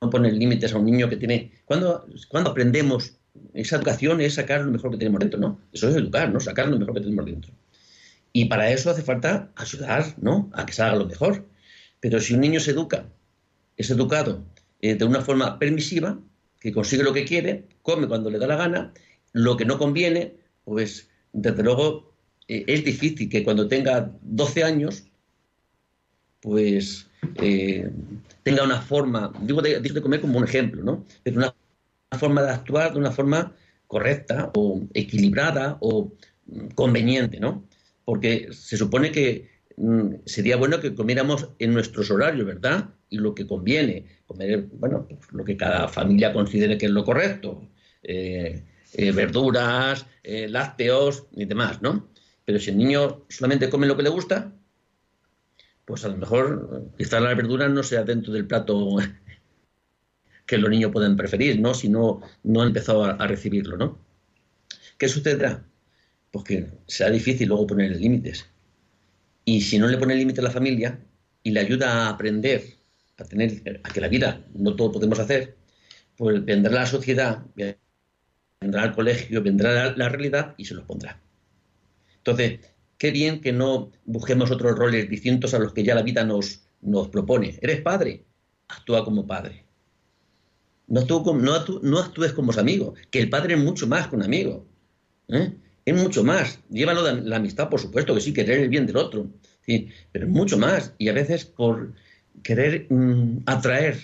no 0.00 0.10
poner 0.10 0.34
límites 0.34 0.72
a 0.72 0.78
un 0.78 0.84
niño 0.84 1.08
que 1.08 1.16
tiene... 1.16 1.52
¿Cuándo, 1.64 2.06
aprendemos? 2.44 3.16
Esa 3.54 3.76
educación 3.76 4.20
es 4.20 4.34
sacar 4.34 4.62
lo 4.62 4.70
mejor 4.70 4.90
que 4.90 4.98
tenemos 4.98 5.20
dentro, 5.20 5.38
¿no? 5.40 5.60
Eso 5.72 5.88
es 5.88 5.96
educar, 5.96 6.30
¿no? 6.30 6.40
Sacar 6.40 6.68
lo 6.68 6.78
mejor 6.78 6.94
que 6.94 7.00
tenemos 7.00 7.24
dentro. 7.24 7.52
Y 8.32 8.46
para 8.46 8.70
eso 8.70 8.90
hace 8.90 9.02
falta 9.02 9.50
ayudar, 9.56 10.14
¿no? 10.20 10.50
A 10.52 10.66
que 10.66 10.72
se 10.72 10.82
haga 10.82 10.96
lo 10.96 11.06
mejor. 11.06 11.46
Pero 12.00 12.20
si 12.20 12.34
un 12.34 12.40
niño 12.40 12.60
se 12.60 12.72
educa, 12.72 13.06
es 13.76 13.90
educado 13.90 14.44
eh, 14.80 14.94
de 14.94 15.04
una 15.04 15.22
forma 15.22 15.58
permisiva, 15.58 16.18
que 16.60 16.72
consigue 16.72 17.02
lo 17.02 17.12
que 17.12 17.24
quiere, 17.24 17.64
come 17.82 18.06
cuando 18.06 18.30
le 18.30 18.38
da 18.38 18.46
la 18.46 18.56
gana, 18.56 18.92
lo 19.32 19.56
que 19.56 19.64
no 19.64 19.78
conviene, 19.78 20.34
pues 20.66 21.08
desde 21.32 21.62
luego 21.62 22.12
eh, 22.48 22.64
es 22.66 22.84
difícil 22.84 23.28
que 23.28 23.44
cuando 23.44 23.68
tenga 23.68 24.12
12 24.20 24.64
años 24.64 25.04
pues 26.40 27.06
eh, 27.36 27.90
tenga 28.42 28.64
una 28.64 28.82
forma, 28.82 29.32
digo 29.40 29.62
de, 29.62 30.02
comer 30.02 30.20
como 30.20 30.38
un 30.38 30.44
ejemplo, 30.44 30.82
¿no? 30.82 31.04
Pero 31.22 31.38
una, 31.38 31.54
forma 32.18 32.42
de 32.42 32.50
actuar 32.50 32.92
de 32.92 32.98
una 32.98 33.10
forma 33.10 33.52
correcta 33.86 34.50
o 34.54 34.82
equilibrada 34.94 35.76
o 35.80 36.12
mm, 36.46 36.68
conveniente, 36.74 37.40
¿no? 37.40 37.64
Porque 38.04 38.48
se 38.52 38.76
supone 38.76 39.10
que 39.12 39.48
mm, 39.76 40.14
sería 40.24 40.56
bueno 40.56 40.80
que 40.80 40.94
comiéramos 40.94 41.48
en 41.58 41.74
nuestros 41.74 42.10
horarios, 42.10 42.46
¿verdad? 42.46 42.90
Y 43.08 43.18
lo 43.18 43.34
que 43.34 43.46
conviene, 43.46 44.06
comer, 44.26 44.66
bueno, 44.72 45.06
pues 45.08 45.32
lo 45.32 45.44
que 45.44 45.56
cada 45.56 45.88
familia 45.88 46.32
considere 46.32 46.76
que 46.78 46.86
es 46.86 46.92
lo 46.92 47.04
correcto, 47.04 47.68
eh, 48.02 48.62
eh, 48.94 49.12
verduras, 49.12 50.06
lácteos 50.22 51.26
y 51.32 51.44
demás, 51.44 51.82
¿no? 51.82 52.08
Pero 52.44 52.58
si 52.58 52.70
el 52.70 52.78
niño 52.78 53.24
solamente 53.28 53.68
come 53.70 53.86
lo 53.86 53.96
que 53.96 54.02
le 54.02 54.08
gusta, 54.08 54.52
pues 55.84 56.04
a 56.04 56.08
lo 56.08 56.16
mejor 56.16 56.90
quizás 56.98 57.22
la 57.22 57.34
verdura 57.34 57.68
no 57.68 57.82
sea 57.82 58.02
dentro 58.02 58.32
del 58.32 58.46
plato 58.46 58.96
que 60.46 60.58
los 60.58 60.70
niños 60.70 60.92
pueden 60.92 61.16
preferir, 61.16 61.60
¿no? 61.60 61.74
Si 61.74 61.88
no, 61.88 62.20
no 62.42 62.62
han 62.62 62.68
empezado 62.68 63.04
a, 63.04 63.26
recibirlo, 63.26 63.76
¿no? 63.76 63.98
¿Qué 64.98 65.08
sucederá? 65.08 65.64
Pues 66.30 66.44
que 66.44 66.66
será 66.86 67.10
difícil 67.10 67.48
luego 67.48 67.66
poner 67.66 67.96
límites. 67.96 68.46
Y 69.44 69.60
si 69.60 69.78
no 69.78 69.86
le 69.86 69.98
pone 69.98 70.14
límite 70.14 70.40
a 70.40 70.44
la 70.44 70.50
familia 70.50 70.98
y 71.42 71.50
le 71.50 71.60
ayuda 71.60 72.06
a 72.06 72.08
aprender 72.10 72.76
a 73.18 73.24
tener, 73.24 73.80
a 73.82 73.92
que 73.92 74.00
la 74.00 74.08
vida 74.08 74.44
no 74.54 74.76
todo 74.76 74.92
podemos 74.92 75.18
hacer, 75.18 75.56
pues 76.16 76.44
vendrá 76.44 76.72
la 76.72 76.86
sociedad, 76.86 77.44
vendrá 78.60 78.82
al 78.82 78.94
colegio, 78.94 79.42
vendrá 79.42 79.94
la, 79.96 80.08
realidad 80.08 80.54
y 80.56 80.64
se 80.64 80.74
los 80.74 80.84
pondrá. 80.84 81.20
Entonces, 82.18 82.60
qué 82.98 83.10
bien 83.10 83.40
que 83.40 83.52
no 83.52 83.90
busquemos 84.04 84.50
otros 84.50 84.76
roles 84.76 85.08
distintos 85.08 85.54
a 85.54 85.58
los 85.58 85.72
que 85.72 85.84
ya 85.84 85.94
la 85.94 86.02
vida 86.02 86.24
nos, 86.24 86.62
nos 86.80 87.08
propone. 87.08 87.58
Eres 87.60 87.80
padre, 87.80 88.24
actúa 88.68 89.04
como 89.04 89.26
padre. 89.26 89.64
No, 90.88 91.00
actúes 91.00 92.32
como 92.32 92.52
amigo, 92.52 92.94
que 93.10 93.20
el 93.20 93.28
padre 93.28 93.54
es 93.54 93.60
mucho 93.60 93.86
más 93.86 94.08
que 94.08 94.16
un 94.16 94.22
amigo. 94.22 94.66
¿eh? 95.28 95.52
Es 95.84 95.94
mucho 95.94 96.24
más. 96.24 96.60
Llévalo 96.70 97.02
de 97.02 97.22
la 97.22 97.36
amistad, 97.36 97.68
por 97.68 97.80
supuesto, 97.80 98.14
que 98.14 98.20
sí, 98.20 98.32
querer 98.32 98.60
el 98.60 98.68
bien 98.68 98.86
del 98.86 98.96
otro. 98.96 99.28
Pero 99.66 100.26
es 100.26 100.28
mucho 100.28 100.56
más. 100.56 100.94
Y 100.98 101.08
a 101.08 101.12
veces 101.12 101.44
por 101.44 101.92
querer 102.42 102.86
mm, 102.88 103.42
atraer, 103.46 103.98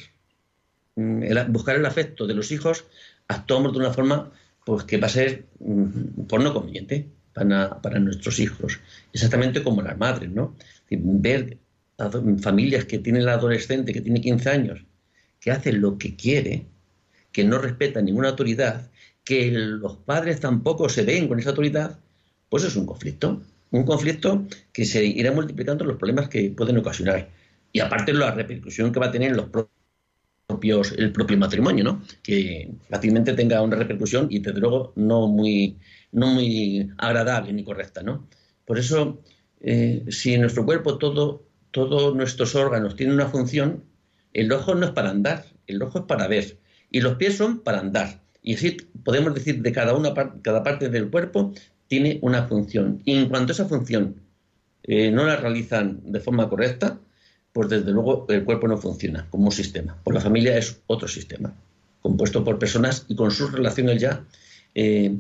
mm, 0.97 1.52
buscar 1.52 1.76
el 1.76 1.87
afecto 1.87 2.26
de 2.26 2.35
los 2.35 2.50
hijos, 2.50 2.85
actuamos 3.28 3.73
de 3.73 3.78
una 3.78 3.92
forma 3.92 4.32
pues, 4.64 4.85
que 4.85 4.99
va 4.99 5.07
a 5.07 5.11
ser 5.11 5.47
mm, 5.61 6.25
por 6.28 6.42
no 6.42 6.52
conveniente 6.52 7.09
para, 7.33 7.81
para, 7.81 7.99
nuestros 7.99 8.38
hijos. 8.38 8.81
Exactamente 9.12 9.62
como 9.62 9.83
las 9.83 9.99
madres, 9.99 10.31
¿no? 10.31 10.57
Ver 10.90 11.59
familias 12.40 12.85
que 12.85 12.99
tienen 12.99 13.25
la 13.25 13.35
adolescente 13.35 13.92
que 13.92 14.00
tiene 14.00 14.21
15 14.21 14.50
años, 14.50 14.85
que 15.40 15.50
hace 15.50 15.73
lo 15.73 15.99
que 15.99 16.16
quiere, 16.16 16.66
que 17.31 17.45
no 17.45 17.59
respeta 17.59 18.02
ninguna 18.02 18.31
autoridad, 18.31 18.90
que 19.25 19.50
los 19.50 19.97
padres 19.99 20.40
tampoco 20.40 20.88
se 20.88 21.02
ven 21.02 21.28
con 21.28 21.38
esa 21.38 21.50
autoridad, 21.50 21.99
pues 22.49 22.64
es 22.64 22.76
un 22.76 22.87
conflicto. 22.87 23.42
Un 23.71 23.85
conflicto 23.85 24.47
que 24.73 24.85
se 24.85 25.04
irá 25.04 25.33
multiplicando 25.33 25.85
los 25.85 25.97
problemas 25.97 26.28
que 26.28 26.50
pueden 26.50 26.76
ocasionar. 26.78 27.31
Y 27.73 27.81
aparte 27.81 28.12
la 28.12 28.33
repercusión 28.33 28.92
que 28.92 29.00
va 29.00 29.07
a 29.07 29.12
tener 29.12 29.31
en 29.31 29.37
los 29.37 29.49
propios, 29.49 29.81
el 30.96 31.12
propio 31.12 31.38
matrimonio, 31.38 31.84
¿no? 31.84 32.02
Que 32.22 32.70
fácilmente 32.88 33.32
tenga 33.34 33.62
una 33.62 33.76
repercusión 33.76 34.28
y 34.30 34.38
desde 34.40 34.61
luego 34.61 34.92
no 34.96 35.26
muy, 35.28 35.78
no 36.12 36.28
muy 36.28 36.90
agradable 36.99 37.52
ni 37.52 37.64
correcta, 37.64 38.02
¿no? 38.02 38.28
Por 38.64 38.78
eso, 38.78 39.22
eh, 39.61 40.04
si 40.08 40.34
en 40.34 40.42
nuestro 40.42 40.64
cuerpo 40.64 40.99
todo, 40.99 41.46
todos 41.70 42.14
nuestros 42.14 42.54
órganos 42.54 42.96
tienen 42.96 43.14
una 43.14 43.28
función, 43.28 43.84
el 44.32 44.52
ojo 44.52 44.75
no 44.75 44.87
es 44.87 44.92
para 44.92 45.11
andar, 45.11 45.46
el 45.66 45.82
ojo 45.82 46.00
es 46.00 46.04
para 46.04 46.28
ver 46.28 46.58
y 46.90 47.00
los 47.00 47.16
pies 47.16 47.37
son 47.37 47.61
para 47.61 47.80
andar. 47.80 48.22
Y 48.42 48.54
así 48.54 48.76
podemos 49.04 49.34
decir 49.34 49.62
de 49.62 49.72
cada 49.72 49.94
una 49.94 50.12
cada 50.42 50.62
parte 50.62 50.88
del 50.88 51.11
cuerpo 51.11 51.52
tiene 51.87 52.18
una 52.22 52.46
función. 52.46 53.02
Y 53.04 53.16
en 53.16 53.28
cuanto 53.28 53.52
a 53.52 53.54
esa 53.54 53.66
función 53.66 54.16
eh, 54.84 55.11
no 55.11 55.25
la 55.25 55.37
realizan 55.37 56.00
de 56.04 56.20
forma 56.20 56.49
correcta, 56.49 57.00
pues 57.52 57.68
desde 57.68 57.90
luego 57.92 58.26
el 58.28 58.44
cuerpo 58.44 58.68
no 58.68 58.78
funciona 58.78 59.26
como 59.30 59.47
un 59.47 59.52
sistema. 59.52 59.97
Pues 60.02 60.14
la 60.14 60.21
familia 60.21 60.56
es 60.56 60.80
otro 60.87 61.09
sistema, 61.09 61.54
compuesto 62.00 62.44
por 62.44 62.59
personas 62.59 63.04
y 63.09 63.16
con 63.16 63.30
sus 63.30 63.52
relaciones 63.52 64.00
ya, 64.00 64.25
eh, 64.75 65.16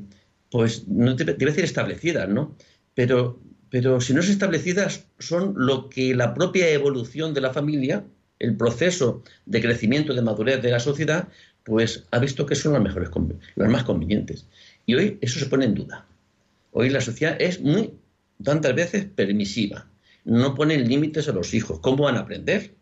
pues 0.50 0.86
no 0.88 1.14
te, 1.16 1.24
te, 1.24 1.44
decir 1.44 1.64
establecidas, 1.64 2.28
¿no? 2.28 2.56
Pero, 2.94 3.38
pero 3.70 4.00
si 4.00 4.14
no 4.14 4.20
es 4.20 4.28
establecidas, 4.28 5.06
son 5.18 5.54
lo 5.56 5.88
que 5.88 6.14
la 6.14 6.34
propia 6.34 6.68
evolución 6.70 7.34
de 7.34 7.40
la 7.40 7.52
familia, 7.52 8.04
el 8.38 8.56
proceso 8.56 9.22
de 9.46 9.60
crecimiento, 9.60 10.14
de 10.14 10.22
madurez 10.22 10.60
de 10.62 10.70
la 10.70 10.80
sociedad, 10.80 11.28
pues 11.64 12.04
ha 12.10 12.18
visto 12.18 12.46
que 12.46 12.54
son 12.54 12.72
las 12.72 12.82
mejores, 12.82 13.10
las 13.54 13.70
más 13.70 13.84
convenientes. 13.84 14.46
Y 14.86 14.94
hoy 14.94 15.18
eso 15.20 15.38
se 15.38 15.46
pone 15.46 15.64
en 15.64 15.74
duda. 15.74 16.06
Hoy 16.72 16.90
la 16.90 17.00
sociedad 17.00 17.36
es 17.40 17.60
muy, 17.60 17.92
tantas 18.42 18.74
veces, 18.74 19.04
permisiva. 19.04 19.86
No 20.24 20.54
ponen 20.54 20.88
límites 20.88 21.28
a 21.28 21.32
los 21.32 21.54
hijos. 21.54 21.80
¿Cómo 21.80 22.04
van 22.04 22.16
a 22.16 22.20
aprender? 22.20 22.74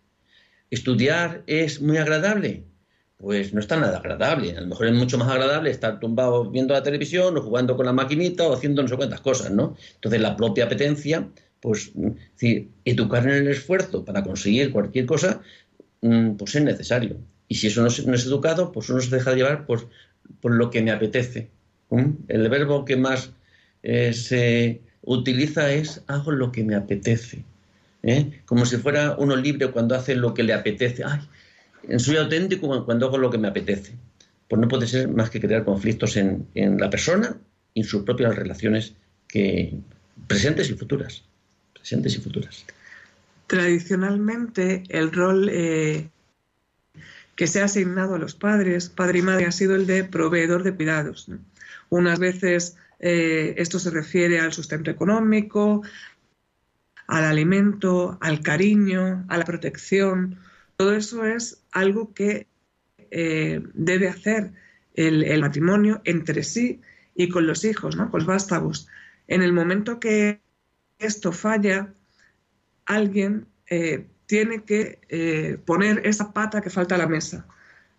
¿Estudiar 0.71 1.43
es 1.47 1.81
muy 1.81 1.97
agradable? 1.97 2.65
Pues 3.17 3.53
no 3.53 3.61
está 3.61 3.77
nada 3.77 3.99
agradable. 3.99 4.57
A 4.57 4.61
lo 4.61 4.69
mejor 4.69 4.87
es 4.87 4.95
mucho 4.95 5.19
más 5.19 5.29
agradable 5.29 5.71
estar 5.71 6.01
tumbado 6.01 6.51
viendo 6.51 6.75
la 6.75 6.83
televisión 6.83 7.37
o 7.37 7.43
jugando 7.43 7.77
con 7.77 7.87
la 7.87 7.93
maquinita 7.93 8.47
o 8.47 8.55
haciendo 8.55 8.83
no 8.83 8.89
sé 8.89 8.97
cuántas 8.97 9.21
cosas, 9.21 9.51
¿no? 9.51 9.77
Entonces 9.95 10.21
la 10.21 10.37
propia 10.37 10.65
apetencia, 10.65 11.29
pues, 11.61 11.93
educar 12.85 13.25
en 13.25 13.35
el 13.35 13.49
esfuerzo 13.49 14.05
para 14.05 14.23
conseguir 14.23 14.71
cualquier 14.71 15.07
cosa, 15.07 15.43
mm, 16.01 16.33
pues 16.33 16.55
es 16.55 16.63
necesario. 16.63 17.19
Y 17.49 17.57
si 17.57 17.67
eso 17.67 17.83
no 17.83 17.89
es, 17.89 18.27
educado, 18.27 18.73
pues 18.73 18.89
uno 18.91 19.01
se 19.01 19.15
deja 19.15 19.35
llevar 19.35 19.67
por, 19.67 19.89
por 20.41 20.53
lo 20.53 20.71
que 20.71 20.83
me 20.83 20.93
apetece. 20.93 21.51
El 22.29 22.49
verbo 22.49 22.85
que 22.85 22.97
más 22.97 23.33
eh, 23.83 24.13
se 24.13 24.81
utiliza 25.03 25.73
es 25.73 26.03
hago 26.07 26.33
lo 26.33 26.53
que 26.53 26.65
me 26.65 26.75
apetece. 26.75 27.45
¿eh? 28.03 28.41
Como 28.47 28.67
si 28.67 28.77
fuera 28.77 29.17
uno 29.19 29.37
libre 29.37 29.71
cuando 29.71 29.95
hace 29.95 30.15
lo 30.15 30.35
que 30.35 30.43
le 30.43 30.53
apetece. 30.53 31.05
Ay, 31.05 31.21
soy 31.99 32.17
auténtico 32.17 32.85
cuando 32.85 33.07
hago 33.07 33.19
lo 33.19 33.31
que 33.31 33.39
me 33.39 33.49
apetece. 33.49 33.95
Pues 34.49 34.61
no 34.61 34.69
puede 34.69 34.87
ser 34.87 35.09
más 35.09 35.31
que 35.31 35.41
crear 35.41 35.65
conflictos 35.65 36.17
en, 36.17 36.47
la 36.55 36.91
persona 36.91 37.37
y 37.73 37.81
en 37.81 37.87
sus 37.87 38.03
propias 38.03 38.35
relaciones 38.35 38.95
que, 39.29 39.75
presentes 40.27 40.71
y 40.71 40.75
futuras. 40.75 41.23
Presentes 41.73 42.17
y 42.17 42.21
futuras. 42.21 42.65
Tradicionalmente, 43.47 44.83
el 44.89 45.13
rol 45.13 45.49
eh, 45.51 46.09
que 47.37 47.47
se 47.47 47.61
ha 47.61 47.65
asignado 47.65 48.17
a 48.17 48.19
los 48.19 48.35
padres, 48.35 48.89
padre 48.89 49.21
y 49.21 49.23
madre, 49.23 49.47
ha 49.47 49.53
sido 49.53 49.77
el 49.77 49.87
de 49.87 50.05
proveedor 50.05 50.63
de 50.63 50.75
cuidados. 50.75 51.29
Unas 51.89 52.19
veces 52.19 52.77
eh, 53.01 53.55
esto 53.57 53.79
se 53.79 53.91
refiere 53.91 54.39
al 54.41 54.53
sustento 54.53 54.91
económico, 54.91 55.83
al 57.07 57.25
alimento, 57.25 58.19
al 58.21 58.41
cariño, 58.41 59.25
a 59.29 59.37
la 59.37 59.45
protección. 59.45 60.39
Todo 60.77 60.95
eso 60.95 61.25
es 61.25 61.65
algo 61.73 62.15
que 62.15 62.47
eh, 63.11 63.61
debe 63.75 64.09
hacer 64.09 64.53
el, 64.95 65.41
matrimonio 65.41 66.01
entre 66.05 66.43
sí 66.43 66.81
y 67.15 67.29
con 67.29 67.47
los 67.47 67.65
hijos, 67.65 67.97
¿no? 67.97 68.11
con 68.11 68.21
los 68.21 68.27
vástagos. 68.27 68.89
En 69.27 69.43
el 69.43 69.53
momento 69.53 69.99
que 69.99 70.41
esto 70.99 71.33
falla, 71.33 71.93
alguien 72.87 73.47
eh, 73.69 74.07
tiene 74.27 74.63
que 74.65 75.01
eh, 75.09 75.59
poner 75.65 76.07
esa 76.07 76.33
pata 76.33 76.61
que 76.61 76.71
falta 76.71 76.95
a 76.95 76.99
la 76.99 77.09
mesa. 77.09 77.47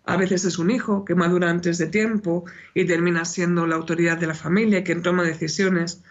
A 0.04 0.16
veces 0.16 0.44
es 0.44 0.58
un 0.58 0.70
hijo 0.70 1.04
que 1.04 1.14
madura 1.14 1.48
antes 1.48 1.78
de 1.78 1.86
tiempo 1.86 2.44
y 2.74 2.86
termina 2.86 3.24
siendo 3.24 3.66
la 3.66 3.76
autoridad 3.76 4.18
de 4.18 4.26
la 4.26 4.34
familia 4.34 4.82
quien 4.82 5.02
toma 5.02 5.22
decisiones 5.22 6.02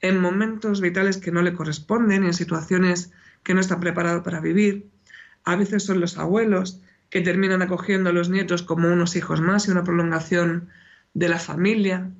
en 0.00 0.20
momentos 0.20 0.80
vitales 0.80 1.18
que 1.18 1.32
no 1.32 1.42
le 1.42 1.52
corresponden 1.52 2.24
y 2.24 2.28
en 2.28 2.34
situaciones 2.34 3.12
que 3.42 3.54
no 3.54 3.60
está 3.60 3.80
preparado 3.80 4.22
para 4.22 4.40
vivir. 4.40 4.88
A 5.44 5.56
veces 5.56 5.82
son 5.82 6.00
los 6.00 6.16
abuelos 6.16 6.80
que 7.10 7.22
terminan 7.22 7.62
acogiendo 7.62 8.10
a 8.10 8.12
los 8.12 8.30
nietos 8.30 8.62
como 8.62 8.88
unos 8.88 9.16
hijos 9.16 9.40
más 9.40 9.66
y 9.66 9.72
una 9.72 9.84
prolongación 9.84 10.68
de 11.14 11.28
la 11.28 11.38
familia. 11.38 12.10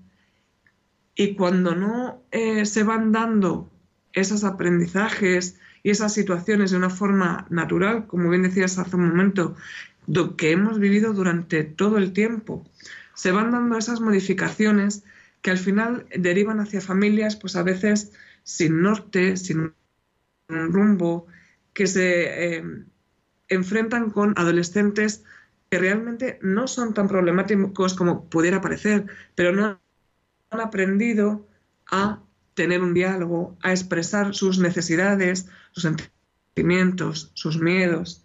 Y 1.14 1.36
cuando 1.36 1.76
no 1.76 2.22
eh, 2.32 2.66
se 2.66 2.82
van 2.82 3.12
dando 3.12 3.70
esos 4.12 4.42
aprendizajes, 4.42 5.60
y 5.82 5.90
esas 5.90 6.12
situaciones 6.12 6.70
de 6.70 6.76
una 6.76 6.90
forma 6.90 7.46
natural, 7.50 8.06
como 8.06 8.28
bien 8.28 8.42
decías 8.42 8.78
hace 8.78 8.96
un 8.96 9.08
momento, 9.08 9.56
que 10.36 10.50
hemos 10.52 10.78
vivido 10.78 11.12
durante 11.12 11.64
todo 11.64 11.98
el 11.98 12.12
tiempo. 12.12 12.66
Se 13.14 13.32
van 13.32 13.50
dando 13.50 13.78
esas 13.78 14.00
modificaciones 14.00 15.04
que 15.42 15.50
al 15.50 15.58
final 15.58 16.06
derivan 16.16 16.60
hacia 16.60 16.80
familias, 16.80 17.36
pues 17.36 17.56
a 17.56 17.62
veces 17.62 18.12
sin 18.42 18.82
norte, 18.82 19.36
sin 19.36 19.74
un 20.48 20.72
rumbo, 20.72 21.26
que 21.72 21.86
se 21.86 22.56
eh, 22.56 22.64
enfrentan 23.48 24.10
con 24.10 24.34
adolescentes 24.36 25.24
que 25.70 25.78
realmente 25.78 26.38
no 26.42 26.66
son 26.66 26.94
tan 26.94 27.06
problemáticos 27.06 27.94
como 27.94 28.28
pudiera 28.28 28.60
parecer, 28.60 29.06
pero 29.36 29.52
no 29.52 29.80
han 30.50 30.60
aprendido 30.60 31.46
a 31.86 32.22
tener 32.54 32.82
un 32.82 32.92
diálogo, 32.92 33.56
a 33.62 33.70
expresar 33.70 34.34
sus 34.34 34.58
necesidades, 34.58 35.48
sus 35.70 35.84
sentimientos, 35.84 37.30
sus 37.34 37.60
miedos. 37.60 38.19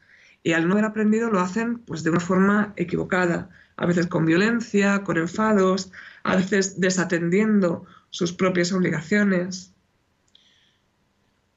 Y 0.45 0.53
al 0.53 0.67
no 0.67 0.73
haber 0.73 0.85
aprendido 0.85 1.31
lo 1.31 1.39
hacen 1.39 1.79
pues 1.79 2.03
de 2.03 2.11
una 2.11 2.19
forma 2.19 2.71
equivocada, 2.77 3.49
a 3.77 3.87
veces 3.87 4.05
con 4.05 4.27
violencia, 4.27 5.03
con 5.03 5.17
enfados, 5.17 5.91
a 6.21 6.35
veces 6.35 6.79
desatendiendo 6.79 7.83
sus 8.11 8.31
propias 8.31 8.71
obligaciones. 8.71 9.73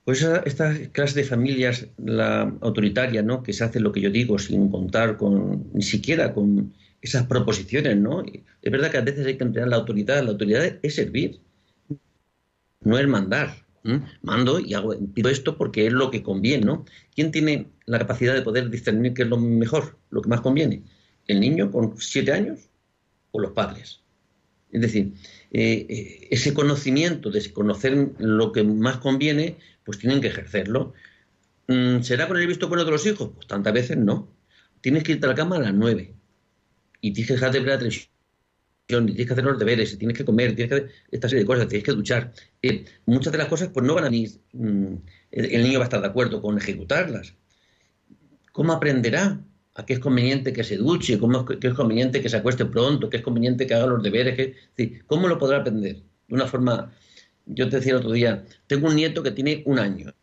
Pues 0.05 0.23
esta 0.23 0.75
clase 0.93 1.21
de 1.21 1.27
familias, 1.27 1.87
la 1.99 2.51
autoritaria, 2.63 3.23
¿no? 3.23 3.43
que 3.43 3.53
se 3.53 3.63
hace 3.63 3.79
lo 3.79 3.93
que 3.93 4.01
yo 4.01 4.09
digo 4.09 4.39
sin 4.39 4.71
contar 4.71 5.19
con, 5.19 5.71
ni 5.75 5.83
siquiera 5.83 6.33
con 6.33 6.73
esas 7.03 7.27
proposiciones, 7.27 7.95
¿no? 7.99 8.25
Es 8.63 8.73
verdad 8.73 8.91
que 8.91 8.97
a 8.97 9.03
veces 9.03 9.27
hay 9.27 9.37
que 9.37 9.45
emplear 9.45 9.69
la 9.69 9.77
autoridad, 9.77 10.23
la 10.23 10.31
autoridad 10.31 10.65
es 10.81 10.95
servir, 10.95 11.43
no 12.81 12.99
es 12.99 13.07
mandar. 13.07 13.68
Mando 14.23 14.61
y 14.61 14.75
hago, 14.75 14.95
pido 15.15 15.31
esto 15.31 15.57
porque 15.57 15.87
es 15.87 15.93
lo 15.93 16.11
que 16.11 16.23
conviene, 16.23 16.65
¿no? 16.65 16.85
¿Quién 17.15 17.31
tiene 17.33 17.69
la 17.87 17.99
capacidad 17.99 18.35
de 18.35 18.43
poder 18.43 18.71
discernir 18.71 19.15
qué 19.15 19.23
es 19.23 19.29
lo 19.29 19.39
mejor, 19.39 19.97
lo 20.11 20.23
que 20.23 20.29
más 20.29 20.41
conviene? 20.41 20.83
¿El 21.27 21.41
niño 21.41 21.71
con 21.71 21.95
siete 21.99 22.33
años 22.33 22.61
o 23.31 23.41
los 23.41 23.53
padres? 23.53 24.01
Es 24.71 24.81
decir, 24.83 25.15
eh, 25.51 25.87
eh, 25.89 26.29
ese 26.31 26.53
conocimiento 26.53 27.31
de 27.31 27.53
conocer 27.53 28.13
lo 28.19 28.53
que 28.53 28.63
más 28.65 28.99
conviene, 28.99 29.57
pues 29.85 29.99
tienen 29.99 30.21
que 30.21 30.29
ejercerlo. 30.29 30.93
Mm, 31.69 32.03
¿Será 32.03 32.29
con 32.29 32.37
el 32.39 32.47
visto 32.47 32.69
bueno 32.69 32.85
de 32.85 32.91
los 32.91 33.07
hijos? 33.07 33.31
Pues 33.35 33.47
tantas 33.47 33.73
veces 33.73 33.97
no. 33.97 34.29
tienes 34.81 35.03
que 35.03 35.13
irte 35.13 35.27
a 35.27 35.31
la 35.31 35.35
cama 35.35 35.57
a 35.57 35.61
las 35.61 35.75
9 35.75 36.15
y 37.01 37.13
tienes 37.13 37.29
que 37.29 37.35
dejarte 37.35 37.61
de 37.61 37.65
ver 37.65 37.75
tienes 38.89 39.27
que 39.27 39.33
hacer 39.33 39.45
los 39.45 39.59
deberes, 39.59 39.99
tienes 39.99 40.17
que 40.17 40.25
comer, 40.25 40.57
tienes 40.57 40.69
que 40.71 40.75
hacer 40.75 40.91
esta 41.11 41.29
serie 41.29 41.45
de 41.45 41.47
cosas, 41.47 41.69
tienes 41.69 41.85
que 41.85 41.93
duchar. 41.93 42.33
Eh, 42.63 42.87
muchas 43.05 43.33
de 43.33 43.39
las 43.39 43.49
cosas 43.49 43.69
pues 43.69 43.85
no 43.85 43.95
van 43.95 44.05
a 44.05 44.09
venir, 44.09 44.31
mm, 44.53 44.95
el, 45.31 45.63
niño 45.63 45.79
va 45.79 45.85
a 45.85 45.89
estar 45.89 46.01
de 46.01 46.07
acuerdo 46.07 46.41
con 46.41 46.57
ejecutarlas. 46.57 47.35
¿Cómo 48.53 48.73
aprenderá 48.73 49.41
a 49.75 49.85
qué 49.87 49.93
es 49.93 49.99
conveniente 50.01 50.53
que 50.55 50.65
se 50.65 50.79
duche, 50.79 51.19
cómo 51.19 51.41
es, 51.41 51.59
qué 51.59 51.69
es 51.69 51.75
conveniente 51.75 52.23
que 52.23 52.31
se 52.31 52.39
acueste 52.39 52.65
pronto, 52.65 53.11
qué 53.11 53.19
es 53.19 53.23
conveniente 53.23 53.67
que 53.67 53.75
haga 53.75 53.87
los 53.87 54.03
deberes? 54.03 54.57
¿Cómo 55.07 55.29
lo 55.29 55.39
podrá 55.39 55.59
aprender? 55.59 55.97
De 56.27 56.35
una 56.35 56.47
forma, 56.47 56.91
yo 57.45 57.69
te 57.69 57.77
decía 57.77 57.93
el 57.93 57.99
otro 57.99 58.13
día, 58.13 58.45
tengo 58.67 58.89
un 58.89 58.97
nieto 58.97 59.23
que 59.23 59.33
tiene 59.33 59.63
un 59.67 59.79
año, 59.79 60.15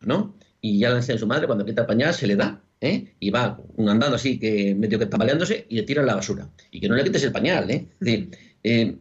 ¿no? 0.00 0.36
Y 0.60 0.78
ya 0.78 0.90
le 0.90 0.96
enseña 0.96 1.16
a 1.16 1.20
su 1.20 1.26
madre, 1.26 1.46
cuando 1.46 1.64
quita 1.64 1.82
el 1.82 1.86
pañal 1.86 2.12
se 2.12 2.26
le 2.26 2.36
da, 2.36 2.62
¿eh? 2.80 3.14
y 3.18 3.30
va 3.30 3.60
andando 3.78 4.16
así, 4.16 4.38
que 4.38 4.74
medio 4.74 4.98
que 4.98 5.06
tambaleándose, 5.06 5.66
y 5.68 5.76
le 5.76 5.82
tira 5.82 6.02
la 6.02 6.14
basura. 6.14 6.50
Y 6.70 6.80
que 6.80 6.88
no 6.88 6.94
le 6.94 7.04
quites 7.04 7.24
el 7.24 7.32
pañal. 7.32 7.70
¿eh? 7.70 7.88
Es, 7.92 8.00
decir, 8.00 8.30
eh, 8.62 8.96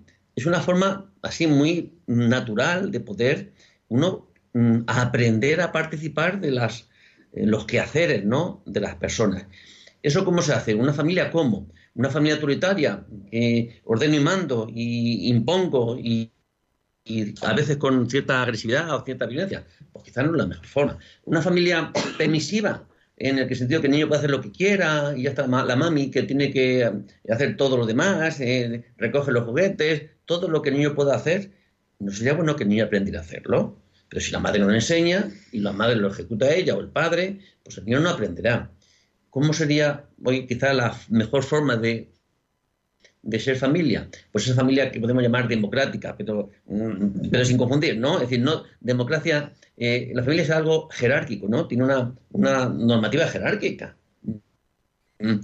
una 0.45 0.61
forma 0.61 1.11
así 1.21 1.47
muy 1.47 1.93
natural 2.05 2.91
de 2.91 2.99
poder 2.99 3.53
uno 3.89 4.29
mm, 4.53 4.81
aprender 4.87 5.61
a 5.61 5.71
participar 5.71 6.39
de 6.39 6.49
eh, 6.49 7.45
los 7.45 7.65
quehaceres 7.65 8.23
de 8.65 8.79
las 8.79 8.95
personas. 8.95 9.45
¿Eso 10.03 10.23
cómo 10.23 10.41
se 10.41 10.53
hace? 10.53 10.75
¿Una 10.75 10.93
familia 10.93 11.31
cómo? 11.31 11.69
Una 11.95 12.09
familia 12.09 12.35
autoritaria, 12.35 13.05
que 13.31 13.81
ordeno 13.83 14.15
y 14.15 14.19
mando, 14.19 14.67
y 14.71 15.29
impongo, 15.29 15.97
y, 15.97 16.31
y 17.03 17.33
a 17.43 17.53
veces 17.53 17.77
con 17.77 18.07
cierta 18.07 18.43
agresividad 18.43 18.93
o 18.93 19.03
cierta 19.03 19.25
violencia. 19.25 19.65
Pues 19.91 20.05
quizás 20.05 20.25
no 20.25 20.31
es 20.31 20.37
la 20.37 20.45
mejor 20.45 20.65
forma. 20.65 20.99
Una 21.23 21.41
familia 21.41 21.91
permisiva, 22.17 22.87
en 23.17 23.39
el 23.39 23.55
sentido 23.55 23.81
que 23.81 23.87
el 23.87 23.93
niño 23.93 24.07
puede 24.07 24.19
hacer 24.19 24.31
lo 24.31 24.41
que 24.41 24.51
quiera 24.51 25.13
y 25.15 25.23
ya 25.23 25.31
está 25.31 25.47
la 25.47 25.75
mami 25.75 26.11
que 26.11 26.23
tiene 26.23 26.51
que 26.51 26.89
hacer 27.29 27.57
todo 27.57 27.75
lo 27.75 27.85
demás, 27.85 28.39
eh, 28.39 28.85
recoge 28.97 29.31
los 29.31 29.43
juguetes, 29.43 30.11
todo 30.25 30.47
lo 30.47 30.61
que 30.61 30.69
el 30.69 30.77
niño 30.77 30.93
pueda 30.93 31.15
hacer, 31.15 31.51
no 31.99 32.11
sería 32.11 32.33
bueno 32.33 32.55
que 32.55 32.63
el 32.63 32.69
niño 32.69 32.85
aprendiera 32.85 33.19
a 33.19 33.23
hacerlo. 33.23 33.77
Pero 34.09 34.21
si 34.21 34.31
la 34.31 34.39
madre 34.39 34.59
no 34.59 34.67
lo 34.67 34.73
enseña 34.73 35.29
y 35.51 35.59
la 35.59 35.73
madre 35.73 35.95
lo 35.97 36.07
ejecuta 36.07 36.53
ella 36.53 36.75
o 36.75 36.79
el 36.79 36.89
padre, 36.89 37.39
pues 37.63 37.77
el 37.77 37.85
niño 37.85 37.99
no 37.99 38.09
aprenderá. 38.09 38.71
¿Cómo 39.29 39.51
sería 39.51 40.05
hoy 40.23 40.47
quizá 40.47 40.73
la 40.73 40.97
mejor 41.09 41.43
forma 41.43 41.75
de 41.75 42.09
de 43.27 43.39
ser 43.39 43.57
familia, 43.57 44.07
pues 44.31 44.45
esa 44.45 44.55
familia 44.55 44.89
que 44.89 45.01
podemos 45.01 45.21
llamar 45.21 45.49
democrática, 45.49 46.15
pero, 46.17 46.49
mm, 46.65 47.29
pero 47.29 47.43
sin 47.43 47.57
confundir, 47.57 47.97
¿no? 47.97 48.15
Es 48.15 48.21
decir, 48.21 48.39
no, 48.39 48.63
democracia, 48.79 49.51
eh, 49.75 50.11
la 50.13 50.23
familia 50.23 50.43
es 50.43 50.49
algo 50.49 50.87
jerárquico, 50.89 51.49
¿no? 51.49 51.67
Tiene 51.67 51.83
una, 51.83 52.15
una 52.31 52.69
normativa 52.69 53.27
jerárquica. 53.27 53.97
Mm, 55.19 55.39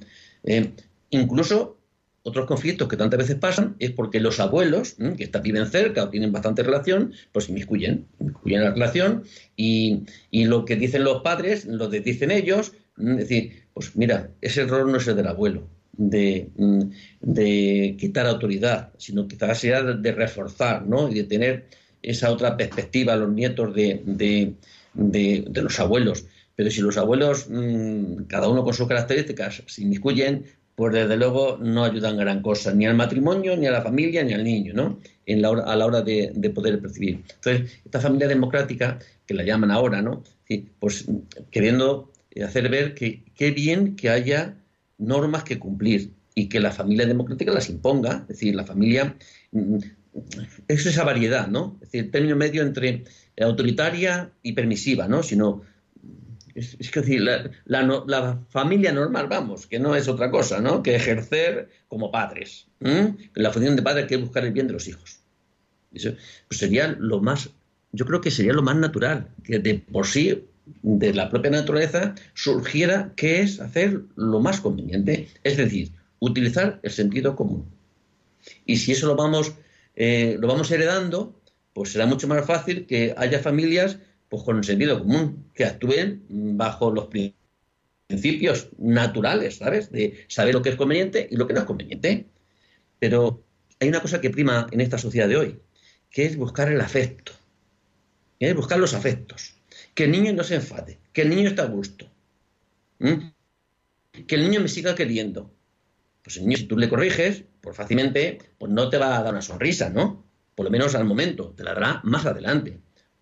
eh, 0.45 0.71
incluso 1.09 1.77
otros 2.23 2.45
conflictos 2.45 2.87
que 2.87 2.95
tantas 2.95 3.17
veces 3.17 3.35
pasan 3.35 3.75
es 3.79 3.91
porque 3.91 4.21
los 4.21 4.39
abuelos, 4.39 4.95
mm, 4.97 5.15
que 5.15 5.29
viven 5.43 5.67
cerca 5.67 6.05
o 6.05 6.09
tienen 6.09 6.31
bastante 6.31 6.63
relación, 6.63 7.11
pues 7.33 7.49
inmiscuyen, 7.49 8.07
inmiscuyen 8.21 8.63
la 8.63 8.71
relación 8.71 9.23
y, 9.57 10.03
y 10.31 10.45
lo 10.45 10.63
que 10.63 10.77
dicen 10.77 11.03
los 11.03 11.21
padres, 11.21 11.65
lo 11.65 11.89
que 11.89 11.99
dicen 11.99 12.31
ellos, 12.31 12.71
es 12.97 13.17
decir, 13.17 13.63
pues 13.73 13.93
mira, 13.97 14.29
ese 14.39 14.62
error 14.62 14.88
no 14.88 14.97
es 14.97 15.08
el 15.08 15.17
del 15.17 15.27
abuelo, 15.27 15.67
Mm, 15.95 16.89
de, 17.21 17.95
quitar 17.99 18.25
autoridad, 18.25 18.91
sino 18.97 19.27
quizás 19.27 19.60
sea 19.60 19.84
de, 19.84 20.12
reforzar 20.12 20.86
¿no? 20.88 21.08
y 21.10 21.15
de 21.15 21.23
tener 21.25 21.65
esa 22.01 22.32
otra 22.32 22.58
perspectiva 22.58 23.13
a 23.13 23.17
los 23.17 23.29
nietos 23.29 23.73
de, 23.75 24.56
los 24.95 25.79
abuelos. 25.79 26.25
Pero 26.56 26.71
si 26.71 26.82
los 26.82 26.97
abuelos, 26.97 27.47
mm, 27.49 28.23
cada 28.27 28.47
uno 28.47 28.63
con 28.63 28.73
sus 28.73 28.88
características, 28.88 29.63
se 29.67 29.84
inmiscuyen, 29.84 30.45
pues 30.75 30.93
desde 30.93 31.15
luego 31.17 31.58
no 31.62 31.84
ayudan 31.84 32.17
gran 32.17 32.41
cosa, 32.41 32.73
ni 32.73 32.88
al 32.88 32.95
matrimonio, 32.95 33.56
ni 33.56 33.67
a 33.67 33.71
la 33.71 33.82
familia, 33.84 34.23
ni 34.23 34.34
al 34.34 34.43
niño, 34.43 34.73
¿no? 34.73 34.99
En 35.27 35.41
la 35.43 35.49
a 35.49 35.75
la 35.75 35.86
hora 35.86 36.01
de, 36.01 36.51
poder 36.53 36.79
percibir. 36.82 37.21
Entonces, 37.36 37.82
esta 37.86 37.99
familia 37.99 38.27
democrática, 38.27 38.97
que 39.27 39.34
la 39.36 39.43
llaman 39.43 39.71
ahora, 39.71 40.01
¿no? 40.01 40.23
pues 40.79 41.06
queriendo 41.49 42.12
hacer 42.45 42.69
ver 42.69 42.93
que 42.93 43.23
qué 43.36 43.49
bien 43.49 43.95
que 43.95 44.10
haya 44.10 44.56
normas 44.97 45.43
que 45.43 45.60
cumplir 45.60 46.12
y 46.36 46.49
que 46.49 46.60
la 46.60 46.71
familia 46.71 47.06
democrática 47.06 47.51
las 47.51 47.69
imponga, 47.69 48.19
es 48.21 48.27
decir, 48.27 48.56
la 48.56 48.65
familia 48.65 49.15
mm, 49.51 49.77
es 50.67 50.86
esa 50.86 51.03
variedad, 51.03 51.47
¿no? 51.47 51.77
Es 51.82 51.91
decir, 51.91 52.06
el 52.06 52.12
término 52.12 52.36
medio 52.36 52.62
entre 52.63 53.03
autoritaria 53.39 54.32
y 54.41 54.53
permisiva, 54.53 55.08
¿no? 55.08 55.23
Sino 55.23 55.63
es, 56.56 56.91
que 56.91 57.01
decir, 57.01 57.21
la, 57.65 58.39
familia 58.49 58.91
normal, 58.91 59.27
vamos, 59.27 59.65
que 59.65 59.79
no 59.79 59.95
es 59.95 60.08
otra 60.08 60.29
cosa, 60.29 60.62
¿no? 60.62 60.84
Que 60.84 60.95
ejercer 60.95 61.69
como 61.88 62.12
padres. 62.12 62.67
La 63.34 63.51
función 63.51 63.75
de 63.75 63.82
padre 63.82 64.08
que 64.08 64.15
es 64.15 64.21
buscar 64.21 64.45
el 64.45 64.53
bien 64.53 64.67
de 64.67 64.73
los 64.73 64.88
hijos. 64.88 65.19
Pues 65.91 66.13
sería 66.49 66.95
lo 66.99 67.21
más, 67.21 67.49
yo 67.91 68.06
creo 68.06 68.21
que 68.21 68.32
sería 68.32 68.53
lo 68.53 68.62
más 68.62 68.75
natural, 68.75 69.29
que 69.43 69.60
de 69.60 69.75
por 69.75 70.06
sí 70.06 70.45
de 70.65 71.13
la 71.13 71.30
propia 71.30 71.52
naturaleza 71.52 72.15
surgiera 72.34 73.13
que 73.15 73.41
es 73.41 73.60
hacer 73.60 74.02
lo 74.15 74.39
más 74.39 74.62
conveniente, 74.62 75.28
es 75.43 75.58
decir, 75.58 75.91
utilizar 76.19 76.80
el 76.84 76.91
sentido 76.91 77.36
común. 77.36 77.65
Y 78.65 78.78
si 78.78 78.93
eso 78.93 79.08
lo 79.08 79.15
vamos, 79.15 79.54
eh, 79.95 80.38
lo 80.39 80.47
vamos 80.47 80.71
heredando, 80.71 81.39
pues 81.73 81.91
será 81.91 82.06
mucho 82.06 82.28
más 82.28 82.45
fácil 82.45 82.86
que 82.86 83.13
haya 83.17 83.39
familias 83.39 83.97
pues, 84.30 84.43
con 84.43 84.63
sentido 84.63 84.99
común, 84.99 85.45
que 85.54 85.65
actúen 85.65 86.23
bajo 86.30 86.91
los 86.91 87.08
principios 88.08 88.69
naturales, 88.78 89.58
¿sabes? 89.58 89.91
De 89.91 90.26
saber 90.28 90.54
lo 90.54 90.62
que 90.62 90.69
es 90.69 90.76
conveniente 90.76 91.28
y 91.30 91.36
lo 91.36 91.47
que 91.47 91.54
no 91.54 91.60
es 91.60 91.65
conveniente. 91.65 92.28
Pero 92.99 93.43
hay 93.80 93.89
una 93.89 94.02
cosa 94.02 94.21
que 94.21 94.30
prima 94.30 94.67
en 94.71 94.82
esta 94.82 94.97
sociedad 94.97 95.28
de 95.28 95.38
hoy, 95.38 95.60
que 96.10 96.26
es 96.26 96.38
buscar 96.38 96.71
el 96.71 96.80
afecto, 96.80 97.34
es 98.39 98.56
buscar 98.56 98.80
los 98.80 98.93
afectos 98.93 99.56
que 99.93 100.06
el 100.06 100.12
niño 100.12 100.34
no 100.34 100.43
se 100.43 100.56
enfade, 100.56 100.99
que 101.12 101.21
el 101.21 101.29
niño 101.29 101.47
está 101.49 101.63
a 101.63 101.67
gusto, 101.67 102.10
que 102.99 104.36
el 104.36 104.43
niño 104.43 104.62
me 104.62 104.67
siga 104.67 104.95
queriendo. 104.95 105.53
Pues 106.23 106.38
el 106.38 106.43
niño, 106.43 106.58
si 106.58 106.65
tú 106.65 106.77
le 106.77 106.89
corriges, 106.89 107.43
pues 107.62 107.75
fácilmente, 107.75 108.39
pues 108.58 108.71
no 108.71 108.89
te 108.89 108.97
va 108.97 109.17
a 109.17 109.23
dar 109.23 109.34
una 109.34 109.41
sonrisa, 109.41 109.89
¿no? 109.89 110.25
Por 110.56 110.65
lo 110.65 110.71
menos 110.71 110.95
al 110.95 111.06
momento, 111.06 111.53
te 111.56 111.63
la 111.63 111.73
dará 111.73 112.01
más 112.03 112.25
adelante. 112.25 112.79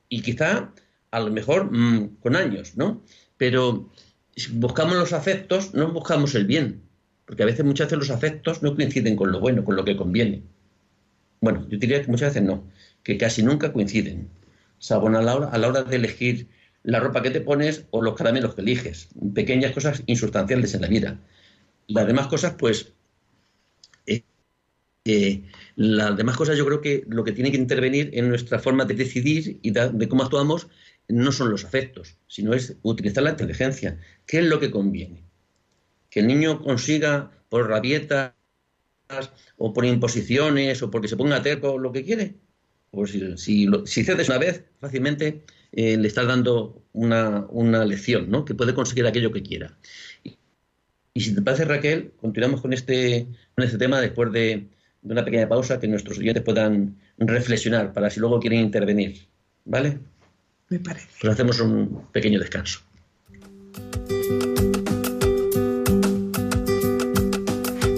Y 0.08 0.22
quizá, 0.22 0.72
a 1.10 1.20
lo 1.20 1.32
mejor, 1.32 1.72
mm, 1.72 2.18
con 2.20 2.36
años, 2.36 2.78
¿no? 2.78 3.04
Pero 3.38 3.92
si 4.36 4.52
buscamos 4.52 4.96
los 4.96 5.14
afectos, 5.14 5.74
no 5.74 5.92
buscamos 5.92 6.36
el 6.36 6.46
bien, 6.46 6.84
porque 7.26 7.44
a 7.44 7.46
veces, 7.48 7.66
muchas 7.66 7.88
veces 7.88 8.00
los 8.00 8.10
afectos 8.12 8.62
no 8.62 8.76
coinciden 8.76 9.16
con 9.16 9.32
lo 9.32 9.40
bueno, 9.40 9.64
con 9.64 9.76
lo 9.76 9.84
que 9.84 9.98
conviene. 9.98 10.44
Bueno, 11.40 11.66
yo 11.70 11.80
diría 11.80 12.02
que 12.02 12.12
muchas 12.12 12.34
veces 12.34 12.44
no, 12.44 12.70
que 13.04 13.18
casi 13.18 13.42
nunca 13.42 13.74
coinciden. 13.74 14.30
O 14.78 14.82
sea, 14.82 14.98
bueno, 14.98 15.18
a 15.18 15.24
la 15.24 15.36
hora, 15.36 15.48
a 15.50 15.58
la 15.58 15.68
hora 15.68 15.84
de 15.84 15.96
elegir 15.96 16.50
la 16.84 17.00
ropa 17.00 17.22
que 17.22 17.30
te 17.30 17.42
pones 17.42 17.86
o 17.92 18.02
los 18.02 18.16
caramelos 18.16 18.56
que 18.56 18.62
eliges. 18.62 19.10
Pequeñas 19.34 19.72
cosas 19.72 20.04
insustanciales 20.06 20.74
en 20.74 20.82
la 20.82 20.88
vida. 20.88 21.20
Las 21.88 22.08
demás 22.08 22.28
cosas, 22.28 22.56
pues, 22.58 22.94
eh, 24.06 24.24
eh, 25.06 25.44
las 25.76 26.18
demás 26.18 26.38
cosas 26.38 26.58
yo 26.58 26.66
creo 26.66 26.82
que 26.82 27.04
lo 27.08 27.24
que 27.24 27.34
tiene 27.34 27.52
que 27.52 27.58
intervenir 27.58 28.10
en 28.14 28.30
nuestra 28.30 28.60
forma 28.60 28.86
de 28.86 28.96
decidir 28.96 29.60
y 29.62 29.72
de, 29.72 30.08
cómo 30.08 30.24
actuamos 30.24 30.68
no 31.08 31.32
son 31.32 31.50
los 31.50 31.66
afectos, 31.66 32.18
sino 32.28 32.54
es 32.54 32.76
utilizar 32.84 33.24
la 33.24 33.32
inteligencia. 33.32 34.00
¿Qué 34.26 34.40
es 34.40 34.46
lo 34.46 34.60
que 34.60 34.72
conviene? 34.72 35.24
Que 36.10 36.22
el 36.22 36.28
niño 36.28 36.62
consiga 36.62 37.32
por 37.50 37.68
rabietas 37.68 38.34
o 39.58 39.74
por 39.74 39.86
imposiciones 39.86 40.82
o 40.82 40.90
porque 40.90 41.08
se 41.08 41.18
ponga 41.18 41.42
terco 41.42 41.78
lo 41.78 41.92
que 41.92 42.04
quiere. 42.04 42.36
Pues 42.92 43.12
si, 43.12 43.68
si 43.86 44.04
cedes 44.04 44.30
una 44.30 44.38
vez, 44.38 44.64
fácilmente 44.80 45.44
eh, 45.72 45.98
le 45.98 46.08
estás 46.08 46.28
dando 46.28 46.84
una, 46.94 47.46
una, 47.50 47.86
lección, 47.86 48.30
¿no? 48.30 48.44
Que 48.44 48.56
puede 48.56 48.74
conseguir 48.74 49.06
aquello 49.08 49.32
que 49.32 49.42
quiera. 49.42 49.78
Y, 51.14 51.22
si 51.22 51.34
te 51.36 51.42
parece, 51.42 51.66
Raquel, 51.66 52.14
continuamos 52.20 52.62
con 52.62 52.74
este, 52.74 53.28
con 53.56 53.66
este 53.66 53.78
tema 53.78 54.00
después 54.00 54.32
de, 54.32 54.68
de 55.02 55.14
una 55.14 55.26
pequeña 55.26 55.48
pausa 55.48 55.80
que 55.80 55.88
nuestros 55.88 56.18
oyentes 56.18 56.44
puedan 56.44 56.98
reflexionar 57.18 57.94
para 57.94 58.10
si 58.10 58.20
luego 58.20 58.40
quieren 58.40 58.60
intervenir. 58.60 59.28
¿Vale? 59.66 60.00
Me 60.70 60.80
parece. 60.80 61.08
Pues 61.20 61.34
hacemos 61.34 61.60
un 61.60 62.08
pequeño 62.12 62.40
descanso. 62.40 62.80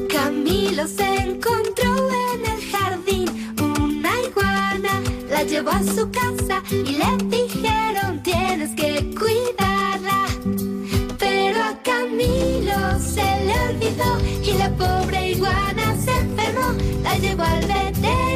Camilo 0.10 0.88
se 0.88 1.16
encontró 1.16 2.10
en 2.34 2.46
el 2.46 2.72
jardín 2.72 3.30
una 3.62 4.22
iguana, 4.22 5.02
la 5.30 5.44
llevó 5.44 5.70
a 5.70 5.84
su 5.84 6.10
casa 6.12 6.64
y 6.72 6.98
le 6.98 7.43
y 14.44 14.54
la 14.58 14.70
pobre 14.78 15.32
iguana 15.32 15.96
se 15.98 16.12
enfermó, 16.12 16.74
la 17.04 17.18
llevó 17.18 17.44
al 17.44 17.62
veterinario 17.62 18.33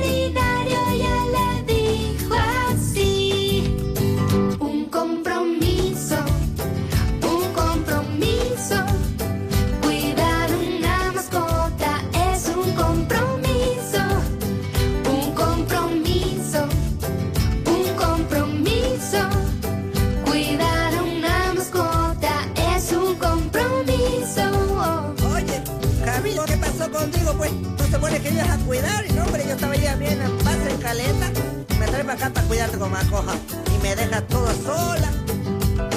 digo, 27.27 27.37
pues, 27.37 27.51
no 27.51 27.87
se 27.87 27.99
pone 27.99 28.19
que 28.21 28.29
ibas 28.29 28.49
a 28.49 28.57
cuidar. 28.59 29.05
Y 29.07 29.13
no, 29.13 29.23
hombre, 29.23 29.43
yo 29.45 29.53
estaba 29.53 29.75
ya 29.75 29.95
bien 29.95 30.21
en 30.21 30.37
paz, 30.39 30.57
en 30.69 30.77
caleta. 30.77 31.31
Me 31.79 31.85
trae 31.87 32.03
para 32.03 32.13
acá 32.13 32.29
para 32.33 32.47
cuidarte 32.47 32.77
como 32.77 32.95
coja. 33.09 33.35
Y 33.75 33.83
me 33.83 33.95
deja 33.95 34.21
todo 34.21 34.47
sola. 34.63 35.11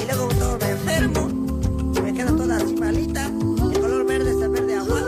Y 0.01 0.05
luego 0.05 0.27
todo 0.39 0.57
me 0.59 0.69
enfermo. 0.69 1.29
Y 1.95 2.01
me 2.01 2.13
quedo 2.13 2.35
toda 2.35 2.57
así 2.57 2.75
malita. 2.75 3.25
El 3.25 3.79
color 3.79 4.05
verde 4.05 4.31
es 4.31 4.41
el 4.41 4.49
verde 4.49 4.75
agua. 4.75 5.01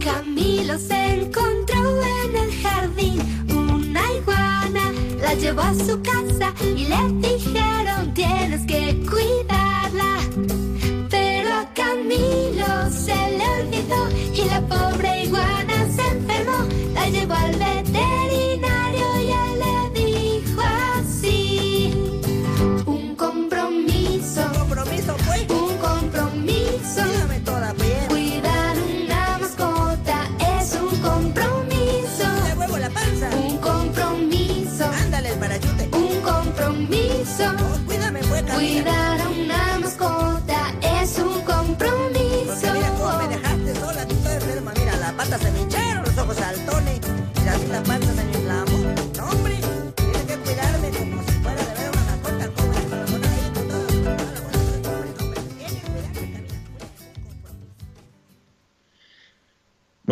Camilo 0.00 0.78
se 0.78 1.22
encontró 1.22 2.02
en 2.24 2.36
el 2.36 2.62
jardín 2.62 3.46
una 3.50 4.12
iguana, 4.12 4.92
la 5.20 5.34
llevó 5.34 5.62
a 5.62 5.74
su 5.74 6.00
casa 6.02 6.52
y 6.60 6.86
le 6.86 7.28
dijeron 7.28 8.12
tienes 8.14 8.66
que 8.66 9.04
cuidarla. 9.08 10.18
Pero 11.08 11.54
a 11.54 11.72
Camilo 11.74 12.53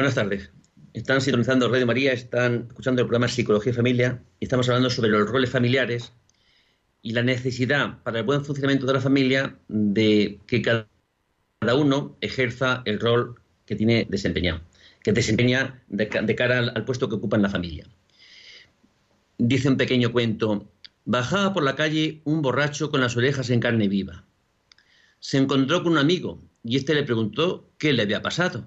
Buenas 0.02 0.16
tardes. 0.16 0.50
Están 0.94 1.20
sintonizando 1.20 1.68
Radio 1.68 1.86
María, 1.86 2.12
están 2.12 2.66
escuchando 2.66 3.02
el 3.02 3.06
programa 3.06 3.28
Psicología 3.28 3.70
y 3.70 3.76
Familia 3.76 4.20
y 4.40 4.46
estamos 4.46 4.68
hablando 4.68 4.90
sobre 4.90 5.10
los 5.10 5.30
roles 5.30 5.48
familiares 5.48 6.12
y 7.02 7.12
la 7.12 7.22
necesidad 7.22 8.02
para 8.02 8.18
el 8.18 8.24
buen 8.24 8.44
funcionamiento 8.44 8.84
de 8.84 8.94
la 8.94 9.00
familia 9.00 9.60
de 9.68 10.40
que 10.48 10.60
cada 10.60 10.88
uno 11.76 12.16
ejerza 12.20 12.82
el 12.84 12.98
rol 12.98 13.40
que 13.64 13.76
tiene 13.76 14.04
desempeñado, 14.10 14.62
que 15.04 15.12
desempeña 15.12 15.80
de, 15.86 16.08
ca- 16.08 16.22
de 16.22 16.34
cara 16.34 16.58
al, 16.58 16.72
al 16.74 16.84
puesto 16.84 17.08
que 17.08 17.14
ocupa 17.14 17.36
en 17.36 17.42
la 17.42 17.50
familia. 17.50 17.86
Dice 19.38 19.68
un 19.68 19.76
pequeño 19.76 20.10
cuento, 20.10 20.68
bajaba 21.04 21.54
por 21.54 21.62
la 21.62 21.76
calle 21.76 22.22
un 22.24 22.42
borracho 22.42 22.90
con 22.90 23.00
las 23.00 23.16
orejas 23.16 23.50
en 23.50 23.60
carne 23.60 23.86
viva. 23.86 24.24
Se 25.20 25.38
encontró 25.38 25.84
con 25.84 25.92
un 25.92 25.98
amigo 25.98 26.40
y 26.64 26.76
éste 26.76 26.92
le 26.92 27.04
preguntó 27.04 27.70
qué 27.78 27.92
le 27.92 28.02
había 28.02 28.20
pasado. 28.20 28.66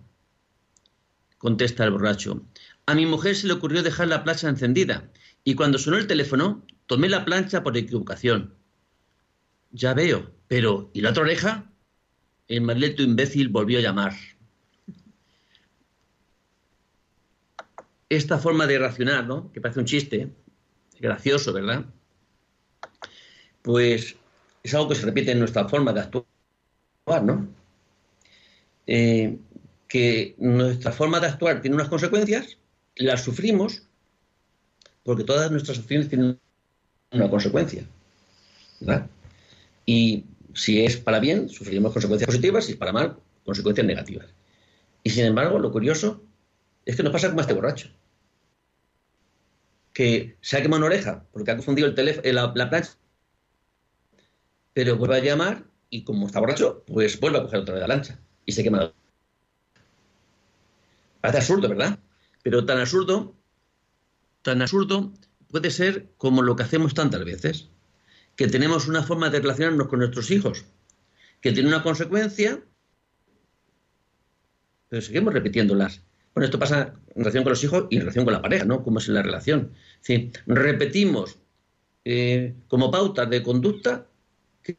Contesta 1.46 1.84
el 1.84 1.92
borracho. 1.92 2.44
A 2.88 2.96
mi 2.96 3.06
mujer 3.06 3.36
se 3.36 3.46
le 3.46 3.54
ocurrió 3.54 3.84
dejar 3.84 4.08
la 4.08 4.24
plancha 4.24 4.50
encendida 4.50 5.12
y 5.44 5.54
cuando 5.54 5.78
sonó 5.78 5.98
el 5.98 6.08
teléfono 6.08 6.66
tomé 6.88 7.08
la 7.08 7.24
plancha 7.24 7.62
por 7.62 7.78
equivocación. 7.78 8.56
Ya 9.70 9.94
veo, 9.94 10.32
pero 10.48 10.90
¿y 10.92 11.02
la 11.02 11.12
otra 11.12 11.22
oreja? 11.22 11.72
El 12.48 12.62
maldito 12.62 13.04
imbécil 13.04 13.50
volvió 13.50 13.78
a 13.78 13.84
llamar. 13.84 14.14
Esta 18.10 18.40
forma 18.40 18.66
de 18.66 18.80
racionar, 18.80 19.28
¿no? 19.28 19.52
Que 19.52 19.62
parece 19.62 19.82
un 19.82 19.86
chiste, 19.86 20.34
gracioso, 21.00 21.54
¿verdad? 21.54 21.86
Pues 23.62 24.16
es 24.64 24.74
algo 24.74 24.90
que 24.90 24.96
se 24.96 25.06
repite 25.06 25.34
en 25.34 25.38
nuestra 25.38 25.70
forma 25.70 25.94
de 25.94 26.00
actuar, 26.00 27.24
¿no? 27.24 27.48
Eh, 28.88 29.38
que 29.88 30.36
nuestra 30.38 30.92
forma 30.92 31.20
de 31.20 31.28
actuar 31.28 31.62
tiene 31.62 31.76
unas 31.76 31.90
consecuencias, 31.90 32.58
las 32.96 33.24
sufrimos, 33.24 33.84
porque 35.04 35.24
todas 35.24 35.52
nuestras 35.52 35.80
acciones 35.80 36.10
tienen 36.10 36.40
una 37.12 37.30
consecuencia. 37.30 37.88
Y 39.86 40.26
si 40.54 40.84
es 40.84 40.98
para 40.98 41.20
bien, 41.20 41.50
sufriremos 41.50 41.94
consecuencias 41.94 42.28
positivas, 42.28 42.66
si 42.66 42.72
es 42.74 42.78
para 42.78 42.92
mal, 42.92 43.18
consecuencias 43.44 43.86
negativas. 43.86 44.28
Y 45.04 45.12
sin 45.12 45.26
embargo, 45.26 45.60
lo 45.60 45.72
curioso 45.72 46.24
es 46.86 46.96
que 46.96 47.04
nos 47.04 47.12
pasa 47.12 47.30
como 47.30 47.42
este 47.42 47.54
borracho, 47.54 47.90
que 49.94 50.38
se 50.42 50.58
ha 50.58 50.62
quemado 50.62 50.80
una 50.80 50.88
oreja 50.88 51.26
porque 51.32 51.52
ha 51.52 51.56
confundido 51.56 51.88
el 51.88 51.96
teléfono, 51.96 52.32
la, 52.32 52.52
la 52.56 52.70
plancha, 52.70 52.98
pero 54.74 54.98
vuelve 54.98 55.18
a 55.18 55.24
llamar 55.24 55.64
y 55.90 56.04
como 56.04 56.28
está 56.28 56.40
borracho, 56.40 56.84
pues 56.86 57.20
vuelve 57.20 57.38
a 57.38 57.44
coger 57.44 57.60
otra 57.60 57.76
vez 57.76 57.82
la 57.82 57.88
lancha 57.88 58.20
y 58.46 58.52
se 58.52 58.64
quema 58.64 58.94
Parece 61.26 61.40
absurdo, 61.40 61.70
¿verdad? 61.70 61.98
Pero 62.44 62.66
tan 62.66 62.78
absurdo, 62.78 63.36
tan 64.44 64.62
absurdo 64.62 65.12
puede 65.50 65.72
ser 65.72 66.12
como 66.18 66.44
lo 66.44 66.56
que 66.56 66.62
hacemos 66.62 66.94
tantas 66.94 67.26
veces, 67.26 67.70
que 68.36 68.48
tenemos 68.48 68.88
una 68.88 69.02
forma 69.02 69.32
de 69.32 69.40
relacionarnos 69.40 69.88
con 69.88 70.00
nuestros 70.00 70.30
hijos, 70.30 70.66
que 71.42 71.52
tiene 71.52 71.70
una 71.70 71.82
consecuencia, 71.82 72.64
pero 74.88 75.02
seguimos 75.02 75.34
repitiéndolas. 75.34 76.04
Bueno, 76.36 76.46
esto 76.46 76.60
pasa 76.60 76.94
en 77.16 77.24
relación 77.24 77.44
con 77.44 77.52
los 77.54 77.64
hijos 77.64 77.88
y 77.90 77.96
en 77.96 78.02
relación 78.02 78.26
con 78.26 78.34
la 78.36 78.44
pareja, 78.44 78.66
¿no? 78.66 78.84
Cómo 78.84 79.00
es 79.00 79.08
la 79.08 79.24
relación. 79.24 79.72
Decir, 80.02 80.32
repetimos 80.46 81.40
eh, 82.04 82.54
como 82.68 82.92
pautas 82.92 83.28
de 83.32 83.42
conducta 83.42 84.06
que, 84.62 84.78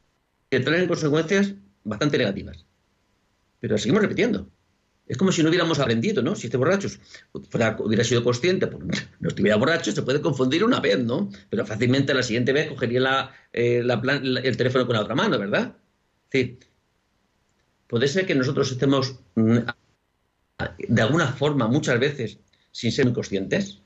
que 0.49 0.61
traen 0.61 0.87
consecuencias 0.87 1.55
bastante 1.83 2.19
negativas. 2.19 2.65
Pero 3.59 3.79
seguimos 3.79 4.03
repitiendo. 4.03 4.49
Es 5.07 5.17
como 5.17 5.31
si 5.31 5.43
no 5.43 5.51
hubiéramos 5.51 5.79
aprendido, 5.79 6.23
¿no? 6.23 6.35
Si 6.35 6.49
este 6.49 6.57
borracho 6.57 6.89
hubiera 7.79 8.03
sido 8.03 8.25
consciente, 8.25 8.67
pues, 8.67 9.07
no 9.21 9.29
estuviera 9.29 9.57
borracho, 9.57 9.93
se 9.93 10.03
puede 10.03 10.21
confundir 10.21 10.65
una 10.65 10.81
vez, 10.81 10.99
¿no? 10.99 11.31
Pero 11.49 11.65
fácilmente 11.65 12.13
la 12.13 12.25
siguiente 12.25 12.53
vez 12.53 12.69
cogería 12.69 13.31
eh, 13.53 13.85
el 13.85 14.57
teléfono 14.57 14.87
con 14.87 14.97
la 14.97 15.03
otra 15.03 15.15
mano, 15.15 15.39
¿verdad? 15.39 15.77
Decir, 16.31 16.59
puede 17.87 18.09
ser 18.09 18.27
que 18.27 18.35
nosotros 18.35 18.73
estemos 18.73 19.21
mm, 19.37 19.59
de 20.89 21.03
alguna 21.03 21.29
forma, 21.29 21.69
muchas 21.69 21.99
veces, 22.01 22.39
sin 22.73 22.93
ser 22.93 23.05
muy 23.05 23.15
conscientes. 23.15 23.79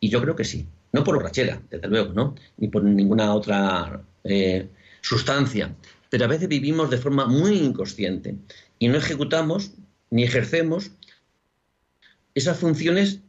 Y 0.00 0.10
yo 0.10 0.20
creo 0.20 0.36
que 0.36 0.44
sí. 0.44 0.66
No 0.92 1.04
por 1.04 1.16
borrachera, 1.16 1.62
desde 1.70 1.88
luego, 1.88 2.12
¿no? 2.12 2.34
Ni 2.58 2.68
por 2.68 2.84
ninguna 2.84 3.34
otra 3.34 4.02
eh, 4.24 4.68
sustancia. 5.00 5.74
Pero 6.08 6.24
a 6.24 6.28
veces 6.28 6.48
vivimos 6.48 6.90
de 6.90 6.98
forma 6.98 7.26
muy 7.26 7.58
inconsciente 7.58 8.36
y 8.78 8.88
no 8.88 8.96
ejecutamos 8.96 9.72
ni 10.10 10.24
ejercemos 10.24 10.92
esas 12.34 12.58
funciones 12.58 13.20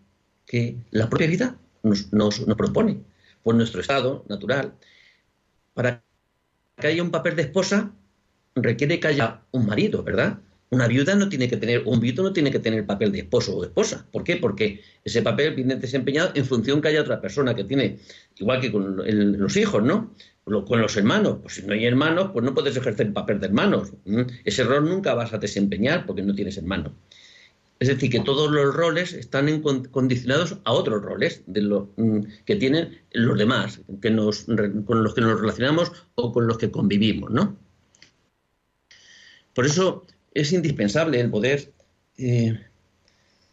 que 0.46 0.78
la 0.92 1.10
propia 1.10 1.28
vida 1.28 1.58
nos, 1.84 2.40
propone 2.58 3.02
por 3.44 3.56
nuestro 3.56 3.82
estado 3.82 4.26
natural. 4.28 4.74
Para 5.74 6.04
que 6.78 6.88
haya 6.88 7.04
un 7.04 7.12
papel 7.12 7.36
de 7.36 7.44
esposa 7.44 7.94
requiere 8.56 9.00
que 9.00 9.08
haya 9.08 9.42
un 9.52 9.66
marido, 9.66 10.04
¿verdad? 10.04 10.40
Una 10.70 10.88
viuda 10.88 11.16
no 11.16 11.30
tiene 11.30 11.48
que 11.48 11.58
tener, 11.58 11.84
un 11.86 12.00
viudo 12.00 12.24
no 12.24 12.34
tiene 12.34 12.52
que 12.52 12.60
tener 12.60 12.86
papel 12.86 13.12
de 13.12 13.20
esposo 13.20 13.56
o 13.56 13.62
de 13.62 13.68
esposa. 13.68 14.06
¿Por 14.12 14.24
qué? 14.24 14.36
Porque 14.36 14.82
ese 15.04 15.22
papel 15.22 15.56
viene 15.56 15.76
desempeñado 15.76 16.32
en 16.36 16.46
función 16.46 16.82
que 16.82 16.90
haya 16.90 17.02
otra 17.02 17.22
persona 17.22 17.56
que 17.56 17.64
tiene, 17.64 18.00
igual 18.38 18.60
que 18.60 18.72
con 18.72 18.98
los 18.98 19.56
hijos, 19.56 19.84
¿no? 19.84 20.14
Con 20.48 20.82
los 20.82 20.96
hermanos, 20.96 21.40
pues 21.42 21.56
si 21.56 21.64
no 21.64 21.74
hay 21.74 21.86
hermanos, 21.86 22.32
pues 22.32 22.46
no 22.46 22.54
puedes 22.54 22.78
ejercer 22.78 23.08
el 23.08 23.14
papel 23.14 23.40
de 23.40 23.48
hermanos. 23.48 23.92
¿m? 24.06 24.26
Ese 24.46 24.64
rol 24.64 24.88
nunca 24.88 25.14
vas 25.14 25.34
a 25.34 25.38
desempeñar 25.38 26.06
porque 26.06 26.22
no 26.22 26.34
tienes 26.34 26.58
hermanos. 26.58 26.94
Es 27.80 27.90
decir, 27.90 28.10
que 28.10 28.22
todos 28.22 28.50
los 28.50 28.74
roles 28.74 29.14
están 29.14 29.62
condicionados 29.62 30.58
a 30.64 30.72
otros 30.72 31.04
roles 31.04 31.44
mm, 31.48 32.22
que 32.46 32.56
tienen 32.56 33.02
los 33.12 33.38
demás, 33.38 33.82
que 34.02 34.10
nos, 34.10 34.46
con 34.86 35.04
los 35.04 35.14
que 35.14 35.22
nos 35.22 35.40
relacionamos 35.40 35.92
o 36.16 36.32
con 36.32 36.48
los 36.48 36.58
que 36.58 36.72
convivimos, 36.72 37.30
¿no? 37.30 37.58
Por 39.54 39.66
eso 39.66 40.06
es 40.34 40.54
indispensable 40.54 41.20
el 41.20 41.30
poder 41.30 41.72
eh, 42.18 42.60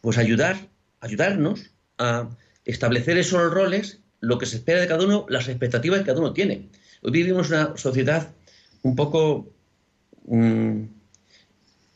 pues 0.01 0.17
ayudar, 0.17 0.69
ayudarnos 1.01 1.71
a 1.97 2.29
establecer 2.63 3.17
esos 3.17 3.51
roles, 3.51 3.99
lo 4.21 4.37
que 4.37 4.45
se 4.45 4.57
espera 4.57 4.79
de 4.79 4.87
cada 4.87 5.03
uno, 5.05 5.25
las 5.29 5.49
expectativas 5.49 5.99
que 5.99 6.05
cada 6.05 6.19
uno 6.19 6.33
tiene. 6.33 6.69
Hoy 7.05 7.11
vivimos 7.11 7.49
una 7.51 7.77
sociedad 7.77 8.33
un 8.81 8.95
poco 8.95 9.53
mm, 10.25 10.81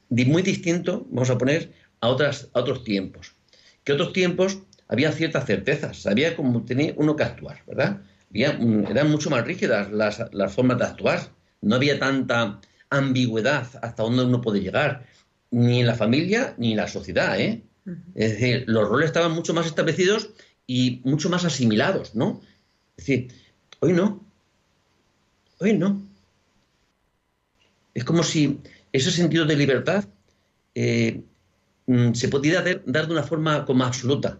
muy 0.10 0.43
distinto, 0.43 1.08
vamos 1.10 1.32
a 1.32 1.38
poner, 1.39 1.74
a, 2.00 2.10
otras, 2.10 2.50
a 2.54 2.60
otros 2.60 2.84
tiempos. 2.84 3.34
Que 3.84 3.93
otros 3.93 4.13
tiempos 4.13 4.60
había 4.88 5.12
ciertas 5.12 5.48
certezas, 5.48 5.98
sabía 5.98 6.36
cómo 6.36 6.63
tenía 6.63 6.93
uno 6.95 7.15
que 7.15 7.24
actuar, 7.24 7.63
¿verdad? 7.65 8.04
Había, 8.30 8.54
mm, 8.54 8.86
eran 8.86 9.10
mucho 9.10 9.32
más 9.32 9.43
rígidas 9.45 9.91
las, 9.91 10.24
las 10.32 10.54
formas 10.54 10.78
de 10.78 10.86
actuar, 10.86 11.32
no 11.62 11.76
había 11.76 11.98
tanta 11.98 12.62
ambigüedad 12.91 13.67
hasta 13.82 14.04
dónde 14.04 14.26
uno 14.26 14.41
puede 14.41 14.62
llegar, 14.62 15.08
ni 15.50 15.80
en 15.80 15.88
la 15.88 15.95
familia 15.95 16.54
ni 16.60 16.72
en 16.74 16.78
la 16.78 16.88
sociedad, 16.88 17.39
¿eh? 17.39 17.63
Es 18.13 18.34
decir, 18.34 18.65
los 18.67 18.88
roles 18.88 19.08
estaban 19.08 19.32
mucho 19.32 19.56
más 19.56 19.65
establecidos 19.65 20.30
y 20.67 21.02
mucho 21.04 21.32
más 21.32 21.45
asimilados, 21.45 22.13
¿no? 22.13 22.41
Es 22.95 23.08
decir, 23.08 23.34
hoy 23.80 23.93
no. 23.93 24.28
Hoy 25.60 25.78
no. 25.78 26.02
Es 27.93 28.04
como 28.04 28.24
si 28.24 28.62
ese 28.93 29.12
sentido 29.12 29.45
de 29.45 29.58
libertad 29.58 30.06
eh, 30.74 31.22
mm, 31.86 32.13
se 32.13 32.30
pudiera 32.30 32.62
dar, 32.62 33.08
de 33.08 33.13
una 33.13 33.24
forma 33.24 33.65
como 33.65 33.84
absoluta. 33.84 34.39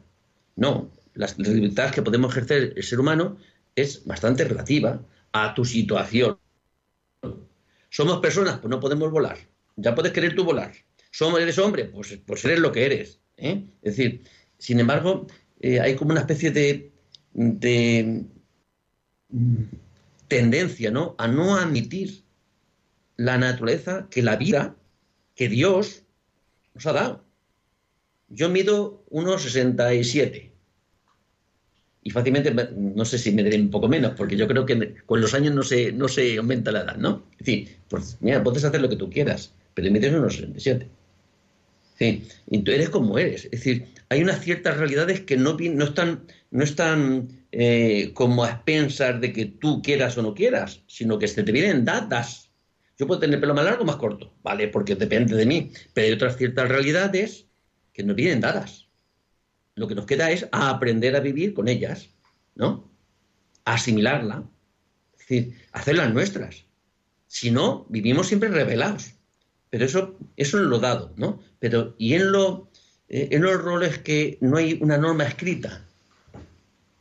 No, 0.56 0.92
la, 1.14 1.28
libertad 1.38 1.92
que 1.92 2.02
podemos 2.02 2.32
ejercer 2.32 2.74
el 2.76 2.84
ser 2.84 3.00
humano 3.00 3.38
es 3.76 4.06
bastante 4.06 4.46
relativa 4.46 5.02
a 5.34 5.54
tu 5.54 5.66
situación. 5.66 6.38
Somos 7.90 8.20
personas, 8.20 8.60
pues 8.60 8.70
no 8.70 8.80
podemos 8.80 9.12
volar. 9.12 9.38
Ya 9.76 9.96
puedes 9.96 10.14
querer 10.14 10.36
tú 10.36 10.46
volar. 10.46 10.72
Somos, 11.12 11.42
eres 11.42 11.58
hombre, 11.58 11.86
pues, 11.86 12.18
pues 12.26 12.46
eres 12.46 12.60
lo 12.60 12.72
que 12.72 12.86
eres. 12.86 13.20
¿eh? 13.38 13.66
Es 13.82 13.98
decir, 13.98 14.24
sin 14.58 14.80
embargo, 14.80 15.28
eh, 15.60 15.80
hay 15.82 15.96
como 15.96 16.12
una 16.12 16.22
especie 16.22 16.52
de, 16.52 16.92
de 17.34 18.26
mm, 19.30 19.64
tendencia 20.30 20.92
¿no? 20.92 21.16
a 21.18 21.28
no 21.28 21.58
admitir 21.58 22.24
la 23.18 23.38
naturaleza 23.38 24.08
que 24.10 24.22
la 24.24 24.38
vida 24.38 24.78
que 25.36 25.50
Dios 25.50 26.04
nos 26.74 26.86
ha 26.86 26.94
dado. 26.94 27.26
Yo 28.30 28.48
mido 28.48 29.04
1,67 29.10 30.50
y 32.02 32.12
fácilmente, 32.12 32.54
no 32.76 33.04
sé 33.04 33.18
si 33.18 33.32
me 33.32 33.44
diré 33.44 33.60
un 33.60 33.70
poco 33.70 33.90
menos, 33.90 34.14
porque 34.16 34.38
yo 34.38 34.48
creo 34.48 34.66
que 34.66 34.96
con 35.06 35.20
los 35.20 35.34
años 35.34 35.54
no 35.54 35.64
se, 35.64 35.92
no 35.92 36.08
se 36.08 36.38
aumenta 36.38 36.72
la 36.72 36.82
edad, 36.82 36.96
¿no? 36.96 37.24
Es 37.34 37.40
decir, 37.40 37.78
pues 37.90 38.18
mira, 38.22 38.42
puedes 38.42 38.64
hacer 38.64 38.82
lo 38.82 38.90
que 38.90 38.96
tú 38.96 39.10
quieras, 39.10 39.54
pero 39.74 39.92
mides 39.92 40.14
unos 40.14 40.36
67. 40.36 40.88
Sí, 42.00 42.24
tú 42.64 42.72
eres 42.72 42.90
como 42.90 43.20
eres. 43.20 43.46
Es 43.46 43.52
decir, 43.52 43.90
hay 44.08 44.24
unas 44.24 44.42
ciertas 44.42 44.78
realidades 44.78 45.20
que 45.20 45.36
no, 45.36 45.58
no 45.60 45.84
están, 45.84 46.24
no 46.50 46.64
están 46.64 47.28
eh, 47.52 48.12
como 48.14 48.46
a 48.46 48.52
expensas 48.52 49.20
de 49.20 49.34
que 49.34 49.46
tú 49.46 49.82
quieras 49.82 50.18
o 50.18 50.22
no 50.22 50.34
quieras, 50.34 50.82
sino 50.88 51.20
que 51.20 51.28
se 51.28 51.44
te 51.44 51.52
vienen 51.52 51.84
dadas. 51.84 52.52
Yo 52.98 53.06
puedo 53.06 53.20
tener 53.20 53.42
pelo 53.42 53.54
más 53.54 53.66
largo 53.66 53.84
o 53.84 53.86
más 53.86 53.98
corto, 53.98 54.34
¿vale? 54.42 54.70
Porque 54.70 54.96
depende 54.96 55.36
de 55.36 55.46
mí. 55.46 55.74
Pero 55.94 56.08
hay 56.08 56.14
otras 56.14 56.38
ciertas 56.38 56.70
realidades 56.70 57.48
que 57.92 58.04
nos 58.04 58.16
vienen 58.16 58.40
dadas. 58.40 58.88
Lo 59.76 59.86
que 59.90 59.96
nos 59.96 60.06
queda 60.06 60.32
es 60.32 60.48
aprender 60.54 61.18
a 61.18 61.20
vivir 61.20 61.54
con 61.54 61.68
ellas, 61.68 62.10
¿no? 62.56 62.90
Asimilarla, 63.66 64.46
es 65.14 65.20
decir, 65.20 65.54
hacerlas 65.74 66.14
nuestras. 66.14 66.64
Si 67.28 67.52
no, 67.52 67.86
vivimos 67.90 68.28
siempre 68.28 68.48
revelados. 68.48 69.12
Pero 69.70 69.86
eso, 69.86 70.18
eso 70.38 70.60
es 70.60 70.66
lo 70.66 70.80
dado, 70.80 71.14
¿no? 71.18 71.42
Pero, 71.60 71.96
y 71.98 72.14
en, 72.14 72.32
lo, 72.32 72.70
eh, 73.10 73.30
en 73.32 73.44
los 73.44 73.62
roles 73.62 74.00
que 74.00 74.38
no 74.42 74.58
hay 74.58 74.80
una 74.82 74.98
norma 74.98 75.26
escrita, 75.26 75.86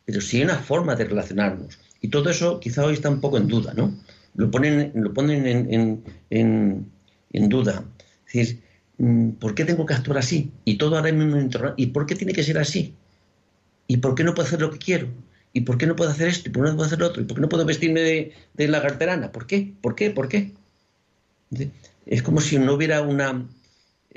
pero 0.04 0.20
sí 0.20 0.38
hay 0.38 0.44
una 0.44 0.58
forma 0.58 0.96
de 0.96 1.04
relacionarnos. 1.04 1.78
Y 2.00 2.08
todo 2.08 2.30
eso 2.30 2.60
quizá 2.60 2.84
hoy 2.84 2.94
está 2.94 3.10
un 3.10 3.20
poco 3.20 3.36
en 3.36 3.48
duda, 3.48 3.74
¿no? 3.74 3.94
Lo 4.34 4.50
ponen, 4.50 4.92
lo 4.94 5.12
ponen 5.12 5.46
en, 5.46 6.02
en, 6.30 6.90
en, 7.32 7.48
duda. 7.48 7.84
Es 8.26 8.32
decir, 8.32 8.62
mm, 8.98 9.30
¿por 9.32 9.54
qué 9.54 9.64
tengo 9.64 9.84
que 9.84 9.94
actuar 9.94 10.18
así? 10.18 10.52
Y 10.64 10.78
todo 10.78 10.96
ahora 10.96 11.12
mismo 11.12 11.36
¿Y 11.76 11.86
por 11.86 12.06
qué 12.06 12.14
tiene 12.14 12.32
que 12.32 12.42
ser 12.42 12.58
así? 12.58 12.94
¿Y 13.86 13.98
por 13.98 14.14
qué 14.14 14.24
no 14.24 14.34
puedo 14.34 14.46
hacer 14.46 14.60
lo 14.60 14.70
que 14.70 14.78
quiero? 14.78 15.08
¿Y 15.52 15.62
por 15.62 15.78
qué 15.78 15.86
no 15.86 15.96
puedo 15.96 16.10
hacer 16.10 16.28
esto? 16.28 16.48
¿Y 16.48 16.52
por 16.52 16.64
qué 16.64 16.70
no 16.70 16.76
puedo 16.76 16.86
hacer 16.86 17.00
lo 17.00 17.06
otro? 17.06 17.22
¿Y 17.22 17.24
por 17.24 17.36
qué 17.36 17.40
no 17.40 17.48
puedo 17.48 17.64
vestirme 17.64 18.00
de, 18.00 18.32
de 18.54 18.68
la 18.68 18.82
carterana? 18.82 19.32
¿Por 19.32 19.46
qué? 19.46 19.72
¿Por 19.80 19.94
qué? 19.94 20.10
¿Por 20.10 20.28
qué? 20.28 20.52
Es 22.06 22.22
como 22.22 22.40
si 22.40 22.58
no 22.58 22.74
hubiera 22.74 23.02
una, 23.02 23.46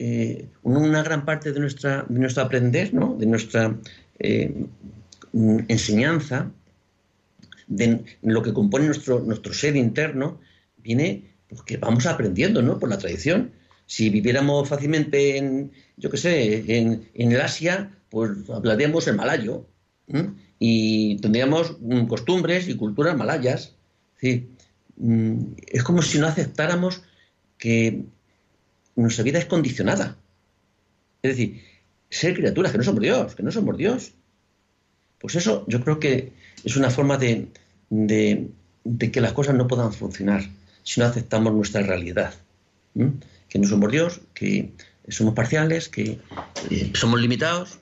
eh, 0.04 0.48
una 0.64 1.04
gran 1.04 1.26
parte 1.26 1.52
de, 1.52 1.60
nuestra, 1.60 2.08
de 2.10 2.20
nuestro 2.20 2.42
aprender, 2.42 2.92
¿no? 2.92 3.16
de 3.20 3.28
nuestra 3.28 3.78
eh, 4.18 4.66
enseñanza, 5.68 6.50
de 7.68 8.04
lo 8.24 8.42
que 8.42 8.52
compone 8.52 8.88
nuestro, 8.88 9.20
nuestro 9.20 9.54
ser 9.54 9.76
interno, 9.76 10.40
viene 10.78 11.36
porque 11.48 11.78
vamos 11.78 12.08
aprendiendo 12.08 12.64
¿no? 12.64 12.80
por 12.80 12.90
la 12.90 12.98
tradición. 12.98 13.52
Si 13.86 14.10
viviéramos 14.10 14.68
fácilmente 14.68 15.38
en, 15.38 15.72
yo 15.98 16.10
qué 16.10 16.18
sé, 16.18 16.78
en, 16.80 17.08
en 17.14 17.32
el 17.32 17.40
Asia, 17.40 17.92
pues 18.10 18.32
hablaríamos 18.50 19.08
el 19.08 19.18
malayo 19.18 19.68
y 20.58 21.18
tendríamos 21.18 21.78
mm, 21.80 22.08
costumbres 22.08 22.68
y 22.68 22.76
culturas 22.76 23.16
malayas. 23.16 23.76
¿sí? 24.20 24.50
Mm, 24.98 25.54
es 25.68 25.84
como 25.84 26.02
si 26.02 26.18
no 26.18 26.26
aceptáramos 26.26 27.04
que 27.60 28.04
nuestra 28.96 29.24
vida 29.24 29.40
es 29.40 29.46
condicionada. 29.46 30.18
Es 31.22 31.32
decir, 31.32 31.64
ser 32.10 32.36
criaturas 32.36 32.72
que 32.72 32.78
no 32.78 32.84
somos 32.84 33.02
Dios, 33.02 33.36
que 33.36 33.44
no 33.44 33.52
somos 33.52 33.78
Dios. 33.78 34.14
Pues 35.20 35.36
eso 35.36 35.66
yo 35.68 35.84
creo 35.84 36.00
que 36.00 36.34
es 36.64 36.76
una 36.76 36.90
forma 36.90 37.18
de, 37.18 37.48
de, 37.90 39.12
que 39.12 39.22
las 39.22 39.34
cosas 39.34 39.56
no 39.56 39.68
puedan 39.68 39.94
funcionar 39.94 40.44
si 40.84 41.00
no 41.00 41.06
aceptamos 41.06 41.54
nuestra 41.54 41.82
realidad. 41.82 42.34
Que 42.94 43.60
no 43.60 43.68
somos 43.68 43.92
Dios, 43.92 44.22
que 44.34 44.72
somos 45.08 45.34
parciales, 45.34 45.90
que 45.90 46.20
eh, 46.70 46.92
somos 46.96 47.22
limitados, 47.22 47.80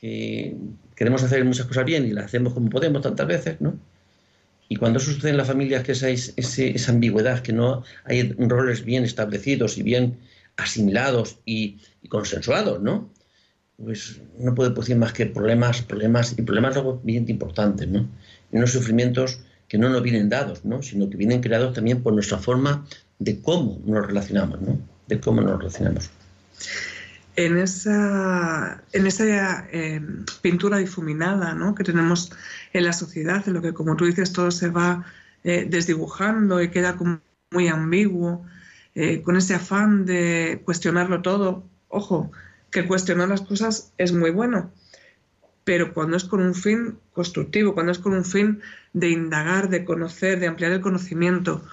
que 0.00 0.56
queremos 0.94 1.22
hacer 1.22 1.44
muchas 1.44 1.66
cosas 1.66 1.84
bien 1.84 2.06
y 2.06 2.12
las 2.12 2.26
hacemos 2.26 2.54
como 2.54 2.70
podemos 2.70 3.02
tantas 3.02 3.26
veces, 3.26 3.60
¿no? 3.60 3.74
Y 4.68 4.76
cuando 4.76 4.98
eso 4.98 5.12
sucede 5.12 5.30
en 5.30 5.36
las 5.36 5.48
familias, 5.48 5.82
que 5.82 5.92
esa, 5.92 6.08
esa 6.08 6.92
ambigüedad, 6.92 7.40
que 7.40 7.52
no 7.52 7.84
hay 8.04 8.32
roles 8.32 8.84
bien 8.84 9.04
establecidos 9.04 9.78
y 9.78 9.82
bien 9.82 10.18
asimilados 10.56 11.38
y, 11.44 11.78
consensuados, 12.08 12.80
¿no? 12.80 13.10
Pues 13.76 14.20
no 14.38 14.54
puede 14.54 14.70
producir 14.70 14.96
más 14.96 15.12
que 15.12 15.26
problemas, 15.26 15.82
problemas 15.82 16.34
y 16.38 16.42
problemas 16.42 16.74
luego 16.74 17.00
bien 17.02 17.28
importantes, 17.28 17.88
¿no? 17.88 18.08
Y 18.52 18.56
unos 18.56 18.72
sufrimientos 18.72 19.40
que 19.68 19.78
no 19.78 19.88
nos 19.88 20.02
vienen 20.02 20.28
dados, 20.28 20.64
¿no? 20.64 20.82
Sino 20.82 21.10
que 21.10 21.16
vienen 21.16 21.40
creados 21.40 21.74
también 21.74 22.02
por 22.02 22.12
nuestra 22.12 22.38
forma 22.38 22.86
de 23.18 23.40
cómo 23.40 23.80
nos 23.84 24.06
relacionamos, 24.06 24.60
¿no? 24.60 24.78
De 25.08 25.18
cómo 25.18 25.40
nos 25.40 25.58
relacionamos 25.58 26.10
en 27.36 27.58
esa, 27.58 28.82
en 28.92 29.06
esa 29.06 29.66
eh, 29.72 30.00
pintura 30.40 30.78
difuminada 30.78 31.54
¿no? 31.54 31.74
que 31.74 31.84
tenemos 31.84 32.32
en 32.72 32.84
la 32.84 32.92
sociedad, 32.92 33.42
en 33.46 33.54
lo 33.54 33.62
que, 33.62 33.74
como 33.74 33.96
tú 33.96 34.04
dices, 34.04 34.32
todo 34.32 34.50
se 34.50 34.68
va 34.68 35.04
eh, 35.42 35.66
desdibujando 35.68 36.62
y 36.62 36.70
queda 36.70 36.96
como 36.96 37.20
muy 37.50 37.68
ambiguo, 37.68 38.44
eh, 38.94 39.22
con 39.22 39.36
ese 39.36 39.54
afán 39.54 40.06
de 40.06 40.62
cuestionarlo 40.64 41.22
todo. 41.22 41.64
Ojo, 41.88 42.30
que 42.70 42.86
cuestionar 42.86 43.28
las 43.28 43.42
cosas 43.42 43.92
es 43.98 44.12
muy 44.12 44.30
bueno, 44.30 44.72
pero 45.64 45.94
cuando 45.94 46.16
es 46.16 46.24
con 46.24 46.40
un 46.40 46.54
fin 46.54 46.98
constructivo, 47.12 47.74
cuando 47.74 47.92
es 47.92 47.98
con 47.98 48.14
un 48.14 48.24
fin 48.24 48.60
de 48.92 49.10
indagar, 49.10 49.68
de 49.68 49.84
conocer, 49.84 50.40
de 50.40 50.46
ampliar 50.46 50.72
el 50.72 50.80
conocimiento, 50.80 51.64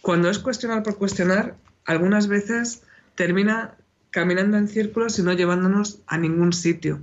cuando 0.00 0.30
es 0.30 0.38
cuestionar 0.38 0.82
por 0.82 0.96
cuestionar, 0.96 1.56
algunas 1.84 2.28
veces 2.28 2.82
termina 3.14 3.76
caminando 4.10 4.56
en 4.56 4.68
círculos 4.68 5.18
y 5.18 5.22
no 5.22 5.32
llevándonos 5.32 6.02
a 6.06 6.18
ningún 6.18 6.52
sitio. 6.52 7.00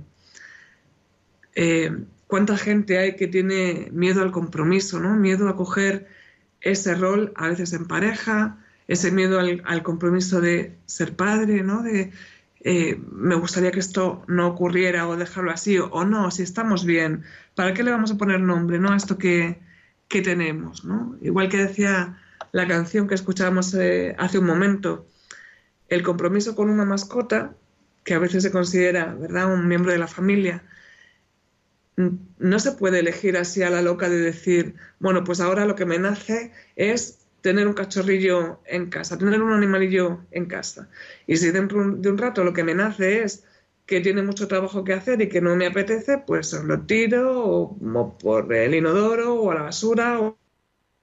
Eh, 1.54 1.90
¿Cuánta 2.26 2.56
gente 2.56 2.98
hay 2.98 3.16
que 3.16 3.28
tiene 3.28 3.88
miedo 3.92 4.22
al 4.22 4.32
compromiso, 4.32 4.98
¿no? 4.98 5.14
miedo 5.14 5.48
a 5.48 5.56
coger 5.56 6.08
ese 6.60 6.94
rol, 6.94 7.32
a 7.36 7.48
veces 7.48 7.72
en 7.72 7.86
pareja, 7.86 8.58
ese 8.88 9.10
miedo 9.12 9.38
al, 9.38 9.82
compromiso 9.82 10.40
de 10.40 10.76
ser 10.86 11.14
padre, 11.14 11.62
¿no? 11.62 11.82
de 11.82 12.12
eh, 12.60 13.00
me 13.12 13.36
gustaría 13.36 13.70
que 13.70 13.78
esto 13.78 14.24
no 14.26 14.48
ocurriera 14.48 15.06
o 15.06 15.16
dejarlo 15.16 15.52
así, 15.52 15.78
o, 15.78 16.04
no, 16.04 16.30
si 16.32 16.42
estamos 16.42 16.84
bien, 16.84 17.22
¿para 17.54 17.74
qué 17.74 17.84
le 17.84 17.92
vamos 17.92 18.10
a 18.10 18.18
poner 18.18 18.40
nombre 18.40 18.80
¿no? 18.80 18.90
a 18.92 18.96
esto 18.96 19.18
que, 19.18 19.60
que 20.08 20.20
tenemos? 20.20 20.84
¿no? 20.84 21.16
Igual 21.20 21.48
que 21.48 21.58
decía 21.58 22.18
la 22.50 22.66
canción 22.66 23.06
que 23.06 23.14
escuchábamos 23.14 23.72
eh, 23.74 24.16
hace 24.18 24.38
un 24.38 24.46
momento, 24.46 25.06
el 25.88 26.02
compromiso 26.02 26.54
con 26.54 26.70
una 26.70 26.84
mascota, 26.84 27.54
que 28.04 28.14
a 28.14 28.18
veces 28.18 28.42
se 28.42 28.52
considera, 28.52 29.14
¿verdad?, 29.14 29.52
un 29.52 29.66
miembro 29.68 29.92
de 29.92 29.98
la 29.98 30.06
familia, 30.06 30.62
no 31.96 32.58
se 32.58 32.72
puede 32.72 33.00
elegir 33.00 33.36
así 33.36 33.62
a 33.62 33.70
la 33.70 33.82
loca 33.82 34.08
de 34.08 34.18
decir, 34.18 34.74
bueno, 34.98 35.24
pues 35.24 35.40
ahora 35.40 35.64
lo 35.64 35.76
que 35.76 35.86
me 35.86 35.98
nace 35.98 36.52
es 36.76 37.26
tener 37.40 37.66
un 37.66 37.74
cachorrillo 37.74 38.60
en 38.66 38.90
casa, 38.90 39.16
tener 39.16 39.40
un 39.40 39.52
animalillo 39.52 40.20
en 40.30 40.46
casa. 40.46 40.88
Y 41.26 41.36
si 41.36 41.50
dentro 41.50 41.82
de 41.90 42.10
un 42.10 42.18
rato 42.18 42.44
lo 42.44 42.52
que 42.52 42.64
me 42.64 42.74
nace 42.74 43.22
es 43.22 43.44
que 43.86 44.00
tiene 44.00 44.22
mucho 44.22 44.48
trabajo 44.48 44.84
que 44.84 44.92
hacer 44.92 45.20
y 45.22 45.28
que 45.28 45.40
no 45.40 45.54
me 45.56 45.66
apetece, 45.66 46.18
pues 46.18 46.52
lo 46.52 46.80
tiro 46.82 47.44
o, 47.44 48.18
por 48.18 48.52
el 48.52 48.74
inodoro 48.74 49.34
o 49.34 49.50
a 49.52 49.54
la 49.54 49.62
basura 49.62 50.20
o, 50.20 50.36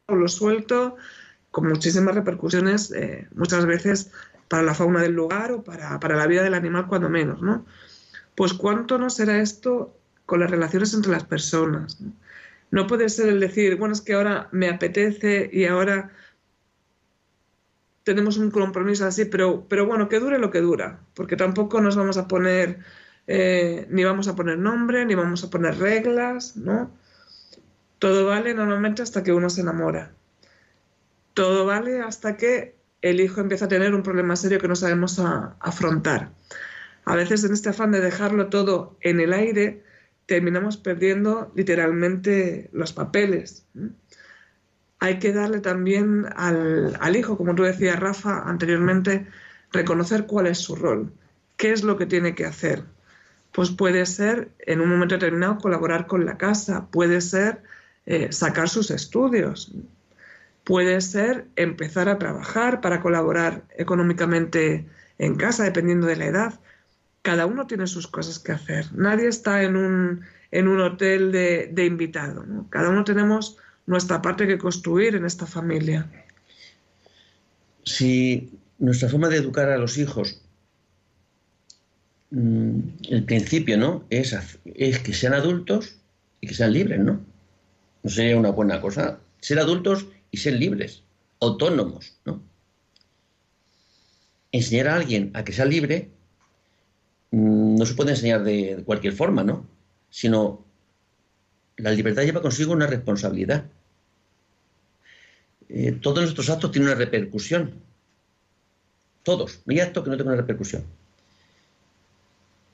lo 0.09 0.27
suelto, 0.27 0.97
con 1.49 1.67
muchísimas 1.67 2.13
repercusiones, 2.13 2.91
eh, 2.91 3.27
muchas 3.33 3.65
veces 3.65 4.11
para 4.47 4.63
la 4.63 4.73
fauna 4.73 5.01
del 5.01 5.13
lugar 5.13 5.51
o 5.51 5.63
para, 5.63 5.97
la 5.99 6.27
vida 6.27 6.43
del 6.43 6.53
animal 6.53 6.87
cuando 6.87 7.09
menos, 7.09 7.41
¿no? 7.41 7.65
Pues 8.35 8.53
cuánto 8.53 8.97
no 8.97 9.09
será 9.09 9.39
esto 9.39 9.95
con 10.25 10.39
las 10.39 10.51
relaciones 10.51 10.93
entre 10.93 11.11
las 11.11 11.23
personas. 11.23 11.99
¿no? 12.71 12.87
puede 12.87 13.09
ser 13.09 13.29
el 13.29 13.39
decir, 13.39 13.75
bueno, 13.77 13.93
es 13.93 14.01
que 14.01 14.13
ahora 14.13 14.49
me 14.51 14.67
apetece 14.67 15.49
y 15.53 15.65
ahora 15.65 16.11
tenemos 18.03 18.37
un 18.37 18.49
compromiso 18.49 19.05
así, 19.05 19.25
pero, 19.25 19.65
pero 19.67 19.85
bueno, 19.85 20.09
que 20.09 20.19
dure 20.19 20.39
lo 20.39 20.49
que 20.49 20.61
dura, 20.61 20.99
porque 21.13 21.35
tampoco 21.35 21.81
nos 21.81 21.95
vamos 21.95 22.17
a 22.17 22.27
poner 22.27 22.79
eh, 23.27 23.87
ni 23.89 24.03
vamos 24.03 24.27
a 24.27 24.35
poner 24.35 24.57
nombre, 24.57 25.05
ni 25.05 25.15
vamos 25.15 25.43
a 25.43 25.49
poner 25.49 25.77
reglas, 25.77 26.57
¿no? 26.57 26.91
Todo 27.99 28.25
vale 28.25 28.53
normalmente 28.53 29.01
hasta 29.01 29.23
que 29.23 29.31
uno 29.31 29.49
se 29.49 29.61
enamora. 29.61 30.11
Todo 31.33 31.65
vale 31.65 32.01
hasta 32.01 32.35
que 32.35 32.75
el 33.03 33.19
hijo 33.19 33.41
empieza 33.41 33.65
a 33.65 33.67
tener 33.67 33.93
un 33.93 34.01
problema 34.01 34.35
serio 34.35 34.59
que 34.59 34.69
no 34.69 34.77
sabemos 34.77 35.19
afrontar. 35.19 36.31
A 37.05 37.15
veces 37.15 37.43
en 37.43 37.51
este 37.51 37.69
afán 37.69 37.91
de 37.91 37.99
dejarlo 37.99 38.47
todo 38.47 38.97
en 39.01 39.19
el 39.19 39.33
aire, 39.33 39.83
terminamos 40.25 40.77
perdiendo 40.77 41.51
literalmente 41.53 42.69
los 42.71 42.93
papeles. 42.93 43.67
Hay 44.99 45.19
que 45.19 45.33
darle 45.33 45.59
también 45.59 46.27
al, 46.37 46.97
al, 47.01 47.15
hijo, 47.17 47.37
como 47.37 47.55
tú 47.55 47.63
decías, 47.63 47.99
Rafa, 47.99 48.43
anteriormente, 48.49 49.27
reconocer 49.73 50.25
cuál 50.25 50.47
es 50.47 50.59
su 50.59 50.77
rol, 50.77 51.11
qué 51.57 51.73
es 51.73 51.83
lo 51.83 51.97
que 51.97 52.05
tiene 52.05 52.35
que 52.35 52.45
hacer. 52.45 52.85
Pues 53.51 53.69
puede 53.69 54.05
ser, 54.05 54.49
en 54.59 54.79
un 54.79 54.87
momento 54.87 55.15
determinado, 55.15 55.57
colaborar 55.57 56.07
con 56.07 56.25
la 56.25 56.37
casa, 56.37 56.87
puede 56.89 57.19
ser 57.19 57.63
eh, 58.05 58.31
sacar 58.31 58.69
sus 58.69 58.91
estudios, 58.91 59.73
puede 60.63 61.01
ser 61.01 61.47
empezar 61.55 62.09
a 62.09 62.17
trabajar 62.17 62.81
para 62.81 63.01
colaborar 63.01 63.63
económicamente 63.77 64.87
en 65.17 65.35
casa, 65.35 65.63
dependiendo 65.63 66.07
de 66.07 66.15
la 66.15 66.25
edad. 66.25 66.59
Cada 67.21 67.45
uno 67.45 67.67
tiene 67.67 67.87
sus 67.87 68.07
cosas 68.07 68.39
que 68.39 68.51
hacer. 68.51 68.87
Nadie 68.93 69.27
está 69.27 69.63
en 69.63 69.75
un, 69.75 70.21
en 70.51 70.67
un 70.67 70.79
hotel 70.81 71.31
de, 71.31 71.69
de 71.71 71.85
invitado. 71.85 72.45
Cada 72.69 72.89
uno 72.89 73.03
tenemos 73.03 73.57
nuestra 73.85 74.21
parte 74.21 74.47
que 74.47 74.57
construir 74.57 75.15
en 75.15 75.25
esta 75.25 75.45
familia. 75.45 76.09
Si 77.83 78.51
nuestra 78.79 79.09
forma 79.09 79.29
de 79.29 79.37
educar 79.37 79.69
a 79.69 79.77
los 79.77 79.97
hijos, 79.97 80.41
mm, 82.31 82.79
el 83.09 83.23
principio, 83.25 83.77
¿no? 83.77 84.05
Es, 84.09 84.35
es 84.65 84.99
que 84.99 85.13
sean 85.13 85.33
adultos 85.33 85.97
y 86.39 86.47
que 86.47 86.53
sean 86.53 86.73
libres, 86.73 86.99
¿no? 86.99 87.21
No 88.03 88.09
sería 88.09 88.37
una 88.37 88.51
buena 88.51 88.81
cosa. 88.81 89.19
Ser 89.39 89.59
adultos 89.59 90.07
y 90.33 90.37
ser 90.37 90.55
libres, 90.55 91.03
autónomos, 91.39 92.17
¿no? 92.25 92.41
Enseñar 94.51 94.87
a 94.87 94.95
alguien 94.95 95.29
a 95.35 95.43
que 95.43 95.53
sea 95.53 95.65
libre 95.65 96.09
mm, 97.29 97.75
no 97.77 97.85
se 97.85 97.93
puede 97.93 98.11
enseñar 98.11 98.43
de 98.43 98.81
cualquier 98.83 99.13
forma, 99.13 99.43
¿no? 99.43 99.67
Sino 100.09 100.65
la 101.77 101.91
libertad 101.91 102.23
lleva 102.23 102.41
consigo 102.41 102.73
una 102.73 102.87
responsabilidad. 102.87 103.65
Eh, 105.69 105.91
todos 106.01 106.23
nuestros 106.23 106.49
actos 106.49 106.71
tienen 106.71 106.89
una 106.89 106.97
repercusión. 106.97 107.75
Todos. 109.21 109.61
No 109.65 109.73
hay 109.73 109.81
acto 109.81 110.03
que 110.03 110.09
no 110.09 110.17
tenga 110.17 110.31
una 110.31 110.41
repercusión. 110.41 110.83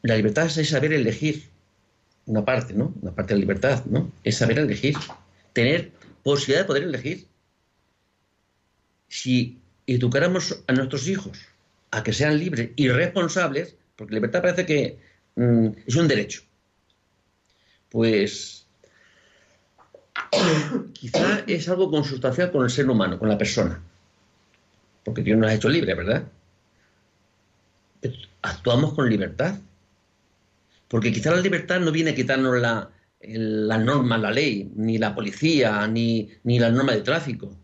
La 0.02 0.16
libertad 0.16 0.46
es 0.46 0.70
saber 0.70 0.94
elegir 0.94 1.44
una 2.26 2.46
parte, 2.46 2.74
¿no? 2.74 2.94
Una 3.02 3.14
parte 3.14 3.34
de 3.34 3.40
la 3.40 3.42
libertad, 3.42 3.84
¿no? 3.86 4.10
Es 4.24 4.38
saber 4.38 4.60
elegir. 4.60 4.96
Tener 5.52 5.92
posibilidad 6.24 6.62
de 6.62 6.68
poder 6.68 6.84
elegir. 6.84 7.28
Si 9.10 9.60
educáramos 9.88 10.64
a 10.68 10.74
nuestros 10.74 11.08
hijos 11.08 11.40
a 11.92 12.04
que 12.04 12.14
sean 12.14 12.38
libres 12.38 12.70
y 12.76 12.90
responsables, 12.90 13.76
porque 13.96 14.14
libertad 14.14 14.42
parece 14.42 14.66
que 14.66 15.00
mm, 15.36 15.68
es 15.86 15.96
un 15.96 16.08
derecho, 16.08 16.44
pues 17.90 18.66
quizá 20.94 21.44
es 21.48 21.68
algo 21.68 21.90
consustancial 21.90 22.52
con 22.52 22.64
el 22.64 22.70
ser 22.70 22.90
humano, 22.90 23.20
con 23.20 23.30
la 23.30 23.38
persona. 23.38 23.82
Porque 25.04 25.24
Dios 25.24 25.38
nos 25.38 25.50
ha 25.50 25.56
hecho 25.56 25.70
libres, 25.70 25.98
¿verdad? 25.98 26.24
actuamos 28.42 28.94
con 28.94 29.10
libertad. 29.10 29.56
Porque 30.88 31.12
quizá 31.12 31.32
la 31.32 31.42
libertad 31.42 31.80
no 31.80 31.92
viene 31.92 32.12
a 32.12 32.16
quitarnos 32.16 32.60
la, 32.60 32.90
la 33.22 33.78
norma, 33.78 34.18
la 34.18 34.32
ley, 34.32 34.72
ni 34.76 34.98
la 34.98 35.14
policía, 35.14 35.86
ni, 35.88 36.30
ni 36.44 36.60
la 36.60 36.72
norma 36.72 36.94
de 36.94 37.02
tráfico, 37.02 37.56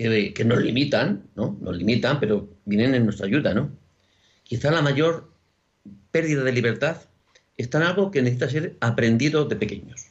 que, 0.00 0.32
que, 0.32 0.44
nos 0.44 0.62
limitan, 0.62 1.28
¿no? 1.36 1.58
Nos 1.60 1.76
limitan, 1.76 2.20
pero 2.20 2.48
vienen 2.64 2.94
en 2.94 3.04
nuestra 3.04 3.26
ayuda, 3.26 3.52
¿no? 3.52 3.70
Quizá 4.44 4.70
la 4.70 4.80
mayor 4.80 5.30
pérdida 6.10 6.42
de 6.42 6.52
libertad 6.52 6.96
está 7.58 7.78
en 7.78 7.84
algo 7.84 8.10
que 8.10 8.22
necesita 8.22 8.48
ser 8.48 8.76
aprendido 8.80 9.44
de 9.44 9.56
pequeños, 9.56 10.06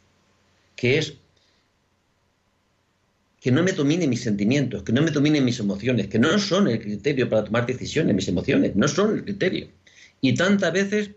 que 0.76 1.00
es 1.00 1.16
que 3.42 3.52
no 3.52 3.64
me 3.64 3.72
dominen 3.72 4.10
mis 4.10 4.22
sentimientos, 4.22 4.84
que 4.84 4.94
no 4.94 5.02
me 5.02 5.12
dominen 5.12 5.44
mis 5.44 5.60
emociones, 5.60 6.08
que 6.08 6.20
no 6.20 6.38
son 6.38 6.68
el 6.68 6.80
criterio 6.80 7.28
para 7.28 7.46
tomar 7.46 7.66
decisiones, 7.66 8.14
mis 8.14 8.28
emociones, 8.28 8.76
no 8.76 8.88
son 8.88 9.16
el 9.16 9.24
criterio. 9.24 9.70
Y 10.22 10.36
tantas 10.36 10.72
veces 10.72 11.12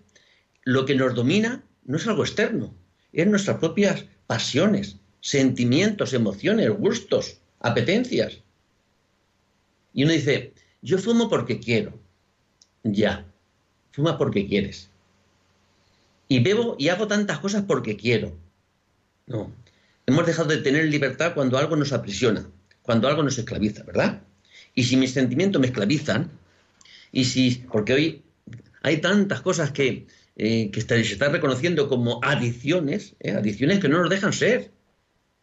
lo 0.65 0.87
que 0.87 0.95
nos 0.95 1.15
domina 1.15 1.63
no 1.85 1.97
es 1.97 2.07
algo 2.07 2.23
externo, 2.23 2.75
es 3.13 3.27
nuestras 3.27 3.59
propias 3.59 4.07
pasiones, 4.27 4.97
sentimientos, 5.21 6.15
emociones, 6.15 6.71
gustos, 6.71 7.39
apetencias. 7.61 8.42
Y 9.95 10.05
uno 10.05 10.13
dice, 10.13 10.53
yo 10.81 10.99
fumo 10.99 11.29
porque 11.29 11.59
quiero. 11.59 11.99
Ya, 12.83 13.27
fuma 13.93 14.19
porque 14.19 14.47
quieres. 14.47 14.91
Y 16.29 16.41
bebo 16.41 16.77
y 16.79 16.89
hago 16.89 17.07
tantas 17.07 17.39
cosas 17.39 17.65
porque 17.67 17.97
quiero. 17.97 18.37
No, 19.27 19.53
Hemos 20.07 20.27
dejado 20.27 20.49
de 20.49 20.59
tener 20.59 20.87
libertad 20.87 21.33
cuando 21.35 21.59
algo 21.59 21.77
nos 21.77 21.93
aprisiona, 21.93 22.49
cuando 22.83 23.07
algo 23.07 23.23
nos 23.23 23.39
esclaviza, 23.39 23.85
¿verdad? 23.85 24.23
Y 24.75 24.85
si 24.85 24.97
mis 24.97 25.13
sentimientos 25.13 25.61
me 25.61 25.69
esclavizan, 25.69 26.31
y 27.13 27.25
si, 27.25 27.65
porque 27.71 27.93
hoy 27.93 28.23
hay 28.83 28.97
tantas 29.01 29.43
cosas 29.43 29.71
que, 29.71 30.07
eh, 30.37 30.71
que 30.73 30.81
se 30.81 31.01
están 31.01 31.33
reconociendo 31.33 31.89
como 31.89 32.19
adicciones, 32.23 33.15
¿eh? 33.21 33.33
adicciones 33.33 33.79
que 33.79 33.89
no 33.89 34.01
nos 34.01 34.11
dejan 34.11 34.33
ser, 34.33 34.73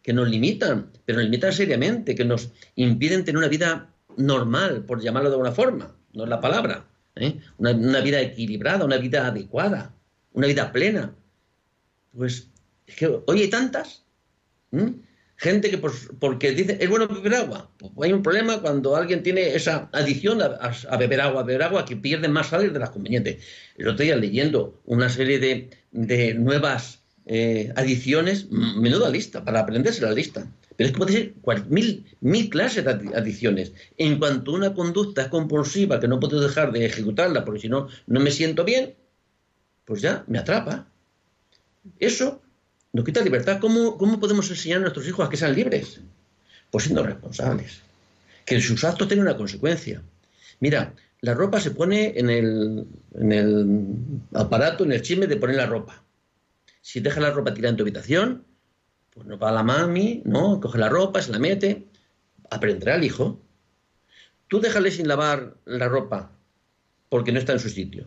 que 0.02 0.12
nos 0.12 0.28
limitan, 0.28 0.90
pero 1.06 1.18
nos 1.18 1.24
limitan 1.24 1.52
seriamente, 1.52 2.14
que 2.14 2.24
nos 2.24 2.50
impiden 2.74 3.24
tener 3.24 3.38
una 3.38 3.48
vida 3.48 3.94
normal, 4.20 4.84
por 4.84 5.00
llamarlo 5.00 5.30
de 5.30 5.34
alguna 5.34 5.52
forma, 5.52 5.96
no 6.12 6.24
es 6.24 6.30
la 6.30 6.40
palabra, 6.40 6.86
¿eh? 7.16 7.40
una, 7.58 8.00
vida 8.00 8.20
equilibrada, 8.20 8.84
una 8.84 8.96
vida 8.96 9.26
adecuada, 9.26 9.94
una 10.32 10.46
vida 10.46 10.72
plena. 10.72 11.14
Pues 12.16 12.48
es 12.86 12.96
que 12.96 13.20
hoy 13.26 13.42
hay 13.42 13.50
tantas. 13.50 14.04
Gente 15.36 15.70
que 15.70 15.78
porque 15.78 16.52
dice, 16.52 16.76
es 16.80 16.88
bueno 16.88 17.08
beber 17.08 17.34
agua. 17.34 17.70
Pues 17.78 17.92
hay 18.02 18.12
un 18.12 18.22
problema 18.22 18.60
cuando 18.60 18.94
alguien 18.94 19.22
tiene 19.22 19.54
esa 19.54 19.88
adicción 19.92 20.40
a, 20.42 20.96
beber 20.96 21.20
agua, 21.20 21.40
a 21.40 21.44
beber 21.44 21.62
agua, 21.62 21.84
que 21.84 21.96
pierde 21.96 22.28
más 22.28 22.48
sales 22.48 22.72
de 22.72 22.78
las 22.78 22.90
convenientes. 22.90 23.42
El 23.76 23.88
otro 23.88 24.04
día 24.04 24.16
leyendo 24.16 24.80
una 24.84 25.08
serie 25.08 25.38
de, 25.38 26.34
nuevas 26.34 27.00
eh, 27.26 27.72
adiciones, 27.76 28.50
menuda 28.50 29.08
lista, 29.08 29.44
para 29.44 29.60
aprenderse 29.60 30.02
la 30.02 30.12
lista. 30.12 30.46
Pero 30.80 30.88
es 30.88 30.92
que 30.94 31.34
puede 31.42 31.58
ser 31.58 31.68
mil, 31.68 32.06
mil 32.22 32.48
clases 32.48 32.82
de 32.82 33.14
adiciones. 33.14 33.74
En 33.98 34.18
cuanto 34.18 34.52
una 34.52 34.72
conducta 34.72 35.20
es 35.20 35.28
compulsiva 35.28 36.00
que 36.00 36.08
no 36.08 36.18
puedo 36.18 36.40
dejar 36.40 36.72
de 36.72 36.86
ejecutarla 36.86 37.44
porque 37.44 37.60
si 37.60 37.68
no, 37.68 37.88
no 38.06 38.18
me 38.18 38.30
siento 38.30 38.64
bien, 38.64 38.94
pues 39.84 40.00
ya 40.00 40.24
me 40.26 40.38
atrapa. 40.38 40.86
Eso 41.98 42.40
nos 42.94 43.04
quita 43.04 43.20
libertad. 43.20 43.58
¿Cómo, 43.60 43.98
podemos 44.18 44.48
enseñar 44.48 44.78
a 44.78 44.80
nuestros 44.80 45.06
hijos 45.06 45.26
a 45.26 45.28
que 45.28 45.36
sean 45.36 45.54
libres? 45.54 46.00
Pues 46.70 46.84
siendo 46.84 47.02
responsables. 47.02 47.82
Que 48.46 48.58
sus 48.58 48.82
actos 48.82 49.06
tengan 49.06 49.26
una 49.26 49.36
consecuencia. 49.36 50.00
Mira, 50.60 50.94
la 51.20 51.34
ropa 51.34 51.60
se 51.60 51.72
pone 51.72 52.18
en 52.18 52.30
el, 52.30 52.86
en 53.16 53.32
el 53.32 53.66
aparato, 54.32 54.84
en 54.84 54.92
el 54.92 55.02
chisme 55.02 55.26
de 55.26 55.36
poner 55.36 55.56
la 55.56 55.66
ropa. 55.66 56.02
Si 56.80 57.00
deja 57.00 57.20
la 57.20 57.32
ropa 57.32 57.52
tirada 57.52 57.68
en 57.68 57.76
tu 57.76 57.82
habitación, 57.82 58.46
pues 59.20 59.28
no 59.28 59.38
va 59.38 59.52
la 59.52 59.62
mami, 59.62 60.22
¿no? 60.24 60.60
Coge 60.60 60.78
la 60.78 60.88
ropa, 60.88 61.20
se 61.20 61.30
la 61.30 61.38
mete, 61.38 61.86
aprenderá 62.48 62.94
el 62.96 63.04
hijo. 63.04 63.38
Tú 64.48 64.60
déjale 64.60 64.90
sin 64.90 65.08
lavar 65.08 65.56
la 65.66 65.88
ropa 65.88 66.32
porque 67.10 67.30
no 67.30 67.38
está 67.38 67.52
en 67.52 67.58
su 67.60 67.68
sitio 67.68 68.06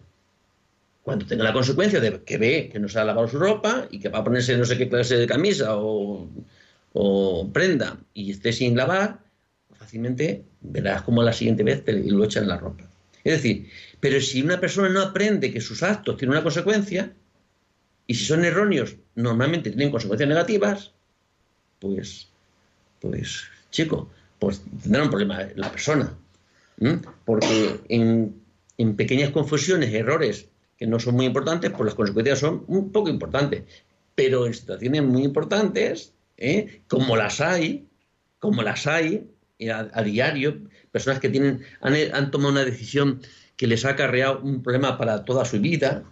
cuando 1.03 1.25
tenga 1.25 1.43
la 1.43 1.53
consecuencia 1.53 1.99
de 1.99 2.23
que 2.23 2.37
ve 2.37 2.69
que 2.71 2.79
no 2.79 2.87
se 2.87 2.97
ha 2.97 3.03
lavado 3.03 3.27
su 3.27 3.37
ropa 3.37 3.87
y 3.91 3.99
que 3.99 4.09
va 4.09 4.19
a 4.19 4.23
ponerse 4.23 4.57
no 4.57 4.65
sé 4.65 4.77
qué 4.77 4.89
clase 4.89 5.17
de 5.17 5.27
camisa 5.27 5.75
o, 5.75 6.29
prenda 7.51 7.99
y 8.13 8.31
esté 8.31 8.53
sin 8.53 8.77
lavar, 8.77 9.19
fácilmente 9.77 10.45
verás 10.61 11.01
cómo 11.01 11.21
la 11.21 11.33
siguiente 11.33 11.63
vez 11.63 11.83
te 11.83 11.91
lo 11.91 12.23
echan 12.23 12.43
en 12.43 12.49
la 12.49 12.57
ropa. 12.57 12.89
Es 13.23 13.33
decir, 13.33 13.69
pero 13.99 14.19
si 14.21 14.41
una 14.41 14.59
persona 14.59 14.89
no 14.89 15.01
aprende 15.01 15.51
que 15.51 15.59
sus 15.59 15.83
actos 15.83 16.17
tienen 16.17 16.33
una 16.33 16.43
consecuencia, 16.43 17.13
y 18.07 18.15
si 18.15 18.25
son 18.25 18.45
erróneos, 18.45 18.95
normalmente 19.15 19.71
tienen 19.71 19.91
consecuencias 19.91 20.29
negativas, 20.29 20.92
pues, 21.83 22.29
pues, 23.01 23.43
chico, 23.69 24.09
pues 24.39 24.61
tendrá 24.81 25.03
un 25.03 25.09
problema 25.09 25.47
la 25.55 25.69
persona. 25.69 26.17
Porque 27.25 27.81
en, 27.89 28.41
en 28.77 28.95
pequeñas 28.95 29.31
confusiones, 29.31 29.93
errores 29.93 30.47
que 30.77 30.87
no 30.87 30.99
son 30.99 31.15
muy 31.15 31.25
importantes, 31.25 31.71
pues 31.71 31.85
las 31.85 31.95
consecuencias 31.95 32.39
son 32.39 32.63
un 32.67 32.91
poco 32.91 33.09
importantes. 33.09 33.63
Pero 34.15 34.47
en 34.47 34.53
situaciones 34.53 35.03
muy 35.03 35.23
importantes, 35.23 36.13
¿eh? 36.37 36.81
como 36.87 37.15
las 37.17 37.41
hay, 37.41 37.87
como 38.39 38.63
las 38.63 38.87
hay 38.87 39.29
a, 39.69 40.03
diario, 40.03 40.61
personas 40.91 41.19
que 41.19 41.29
tienen, 41.29 41.63
han, 41.81 42.31
tomado 42.31 42.51
una 42.51 42.65
decisión 42.65 43.21
que 43.57 43.67
les 43.67 43.85
ha 43.85 43.89
acarreado 43.89 44.39
un 44.41 44.63
problema 44.63 44.97
para 44.97 45.25
toda 45.25 45.45
su 45.45 45.59
vida, 45.59 46.03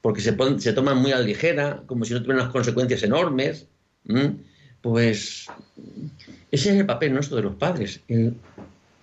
porque 0.00 0.20
se, 0.20 0.36
se 0.58 0.72
toman 0.72 0.98
muy 0.98 1.12
a 1.12 1.18
la 1.18 1.24
ligera, 1.24 1.84
como 1.86 2.04
si 2.04 2.12
no 2.12 2.20
tuvieran 2.20 2.42
unas 2.42 2.52
consecuencias 2.52 3.02
enormes. 3.02 3.68
Pues 4.82 5.46
ese 6.50 6.70
es 6.70 6.76
el 6.76 6.86
papel 6.86 7.14
nuestro 7.14 7.36
de 7.36 7.44
los 7.44 7.54
padres, 7.54 8.00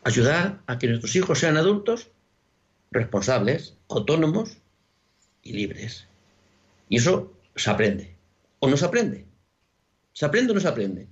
ayudar 0.04 0.60
a 0.68 0.78
que 0.78 0.88
nuestros 0.88 1.16
hijos 1.16 1.40
sean 1.40 1.56
adultos 1.56 2.10
responsables, 2.92 3.76
autónomos 3.88 4.58
y 5.42 5.54
libres. 5.54 6.06
Y 6.90 6.98
eso 6.98 7.34
se 7.56 7.70
aprende. 7.70 8.16
¿O 8.60 8.70
no 8.70 8.76
se 8.76 8.86
aprende? 8.86 9.26
¿Se 10.12 10.26
aprende 10.26 10.52
o 10.52 10.56
no 10.56 10.62
se 10.62 10.68
aprende? 10.68 11.08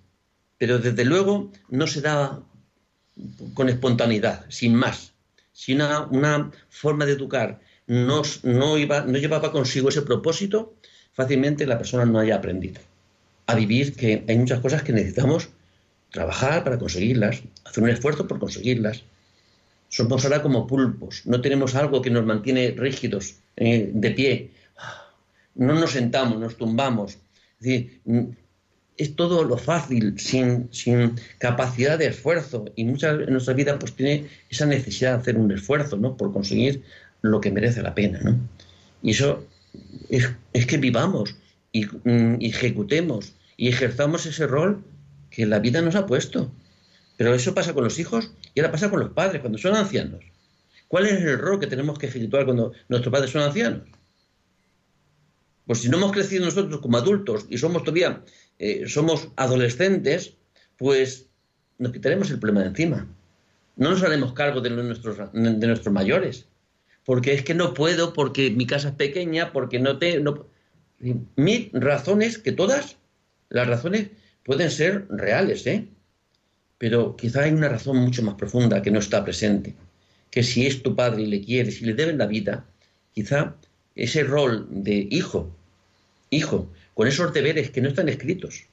Pero 0.57 0.79
desde 0.79 1.05
luego 1.05 1.49
no 1.69 1.87
se 1.87 2.01
da 2.01 2.43
con 3.53 3.69
espontaneidad, 3.69 4.45
sin 4.49 4.75
más. 4.75 5.13
Si 5.53 5.73
una, 5.73 6.51
forma 6.69 7.05
de 7.05 7.13
educar 7.13 7.61
no, 7.87 8.21
no 8.43 8.77
llevaba 8.77 9.51
consigo 9.53 9.89
ese 9.89 10.01
propósito, 10.01 10.75
fácilmente 11.13 11.65
la 11.65 11.77
persona 11.77 12.05
no 12.05 12.19
haya 12.19 12.35
aprendido 12.35 12.81
a 13.47 13.55
vivir 13.55 13.95
que 13.95 14.23
hay 14.27 14.37
muchas 14.37 14.59
cosas 14.59 14.83
que 14.83 14.93
necesitamos 14.93 15.49
trabajar 16.11 16.63
para 16.63 16.77
conseguirlas, 16.77 17.41
hacer 17.65 17.83
un 17.83 17.89
esfuerzo 17.89 18.27
por 18.27 18.39
conseguirlas. 18.39 19.03
Somos 19.89 20.25
ahora 20.25 20.41
como 20.41 20.67
pulpos, 20.67 21.21
no 21.25 21.39
tenemos 21.41 21.75
algo 21.75 22.01
que 22.01 22.09
nos 22.09 22.25
mantiene 22.25 22.75
rígidos, 22.77 23.35
eh, 23.55 23.89
de 23.93 24.11
pie. 24.11 24.51
No 25.55 25.73
nos 25.73 25.91
sentamos, 25.91 26.39
nos 26.39 26.57
tumbamos. 26.57 27.17
Es, 27.61 27.85
es 28.97 29.15
todo 29.15 29.43
lo 29.45 29.57
fácil, 29.57 30.19
sin, 30.19 30.67
sin, 30.71 31.15
capacidad 31.37 31.97
de 31.97 32.07
esfuerzo. 32.07 32.65
Y 32.75 32.83
muchas 32.83 33.19
en 33.21 33.31
nuestra 33.31 33.53
vida 33.53 33.79
pues 33.79 33.93
tiene 33.93 34.27
esa 34.49 34.65
necesidad 34.65 35.13
de 35.13 35.21
hacer 35.21 35.37
un 35.37 35.51
esfuerzo, 35.51 35.95
¿no? 35.97 36.17
Por 36.17 36.33
conseguir 36.33 36.83
lo 37.21 37.39
que 37.39 37.51
merece 37.51 37.81
la 37.81 37.95
pena, 37.95 38.19
¿no? 38.21 38.37
Y 39.01 39.11
eso 39.11 39.47
es, 40.09 40.29
es 40.53 40.65
que 40.65 40.77
vivamos 40.77 41.35
y, 41.71 41.85
mm, 41.85 42.37
ejecutemos 42.41 43.33
y 43.55 43.69
ejerzamos 43.69 44.25
ese 44.25 44.47
rol 44.47 44.83
que 45.29 45.45
la 45.45 45.59
vida 45.59 45.81
nos 45.81 45.95
ha 45.95 46.05
puesto. 46.05 46.51
Pero 47.17 47.33
eso 47.33 47.53
pasa 47.53 47.73
con 47.73 47.83
los 47.83 47.99
hijos 47.99 48.31
y 48.53 48.59
ahora 48.59 48.71
pasa 48.71 48.89
con 48.89 48.99
los 48.99 49.11
padres 49.11 49.41
cuando 49.41 49.57
son 49.57 49.75
ancianos. 49.75 50.23
¿Cuál 50.87 51.07
es 51.07 51.21
el 51.21 51.39
rol 51.39 51.59
que 51.59 51.67
tenemos 51.67 51.97
que 51.99 52.07
ejecutar 52.07 52.45
cuando 52.45 52.73
nuestros 52.87 53.11
padres 53.11 53.31
son 53.31 53.41
ancianos? 53.41 53.81
Pues 55.65 55.79
si 55.79 55.89
no 55.89 55.97
hemos 55.97 56.13
crecido 56.13 56.45
nosotros 56.45 56.79
como 56.79 56.97
adultos 56.97 57.45
y 57.49 57.57
somos 57.57 57.83
todavía 57.83 58.23
eh, 58.59 58.87
somos 58.87 59.29
adolescentes, 59.35 60.33
pues 60.77 61.27
nos 61.77 61.91
quitaremos 61.91 62.31
el 62.31 62.39
problema 62.39 62.61
de 62.61 62.69
encima. 62.69 63.07
No 63.75 63.91
nos 63.91 64.01
haremos 64.01 64.33
cargo 64.33 64.61
de 64.61 64.71
nuestros, 64.71 65.17
de 65.33 65.67
nuestros 65.67 65.93
mayores. 65.93 66.47
Porque 67.05 67.33
es 67.33 67.43
que 67.43 67.53
no 67.53 67.73
puedo, 67.73 68.13
porque 68.13 68.49
mi 68.49 68.65
casa 68.65 68.89
es 68.89 68.95
pequeña, 68.95 69.51
porque 69.53 69.79
no 69.79 69.97
te... 69.97 70.19
mis 70.99 71.71
razones, 71.73 72.37
que 72.37 72.51
todas 72.51 72.97
las 73.49 73.67
razones 73.67 74.09
pueden 74.43 74.71
ser 74.71 75.05
reales, 75.09 75.65
¿eh? 75.67 75.87
Pero 76.77 77.15
quizá 77.15 77.43
hay 77.43 77.51
una 77.51 77.69
razón 77.69 77.97
mucho 77.97 78.23
más 78.23 78.35
profunda 78.35 78.81
que 78.81 78.91
no 78.91 78.99
está 78.99 79.23
presente. 79.23 79.75
Que 80.31 80.43
si 80.43 80.67
es 80.67 80.83
tu 80.83 80.95
padre 80.95 81.23
y 81.23 81.27
le 81.27 81.41
quieres 81.41 81.81
y 81.81 81.85
le 81.85 81.93
deben 81.93 82.17
la 82.17 82.27
vida, 82.27 82.65
quizá 83.13 83.55
ese 83.95 84.23
rol 84.23 84.67
de 84.69 85.07
hijo, 85.09 85.55
hijo, 86.29 86.71
con 86.93 87.07
esos 87.07 87.33
deberes 87.33 87.71
que 87.71 87.81
no 87.81 87.89
están 87.89 88.09
escritos. 88.09 88.65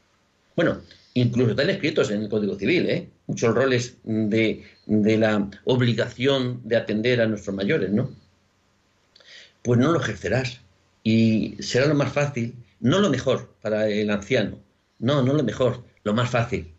Bueno, 0.57 0.81
incluso 1.15 1.51
están 1.51 1.71
escritos 1.71 2.11
en 2.11 2.23
el 2.23 2.29
Código 2.29 2.57
Civil, 2.57 2.89
¿eh? 2.89 3.09
Muchos 3.27 3.55
roles 3.55 3.97
de, 4.05 4.65
de 4.87 5.17
la 5.17 5.51
obligación 5.65 6.61
de 6.65 6.77
atender 6.77 7.21
a 7.21 7.27
nuestros 7.27 7.57
mayores, 7.57 7.91
¿no? 7.91 8.15
Pues 9.63 9.81
no 9.81 9.93
lo 9.93 10.01
ejercerás 10.01 10.61
y 11.05 11.57
será 11.61 11.87
lo 11.87 11.95
más 11.95 12.13
fácil, 12.13 12.57
no 12.81 12.99
lo 12.99 13.11
mejor 13.11 13.55
para 13.61 13.89
el 13.89 14.11
anciano, 14.11 14.59
no, 14.99 15.23
no 15.23 15.35
lo 15.35 15.45
mejor, 15.45 15.85
lo 16.03 16.15
más 16.15 16.31
fácil. 16.31 16.73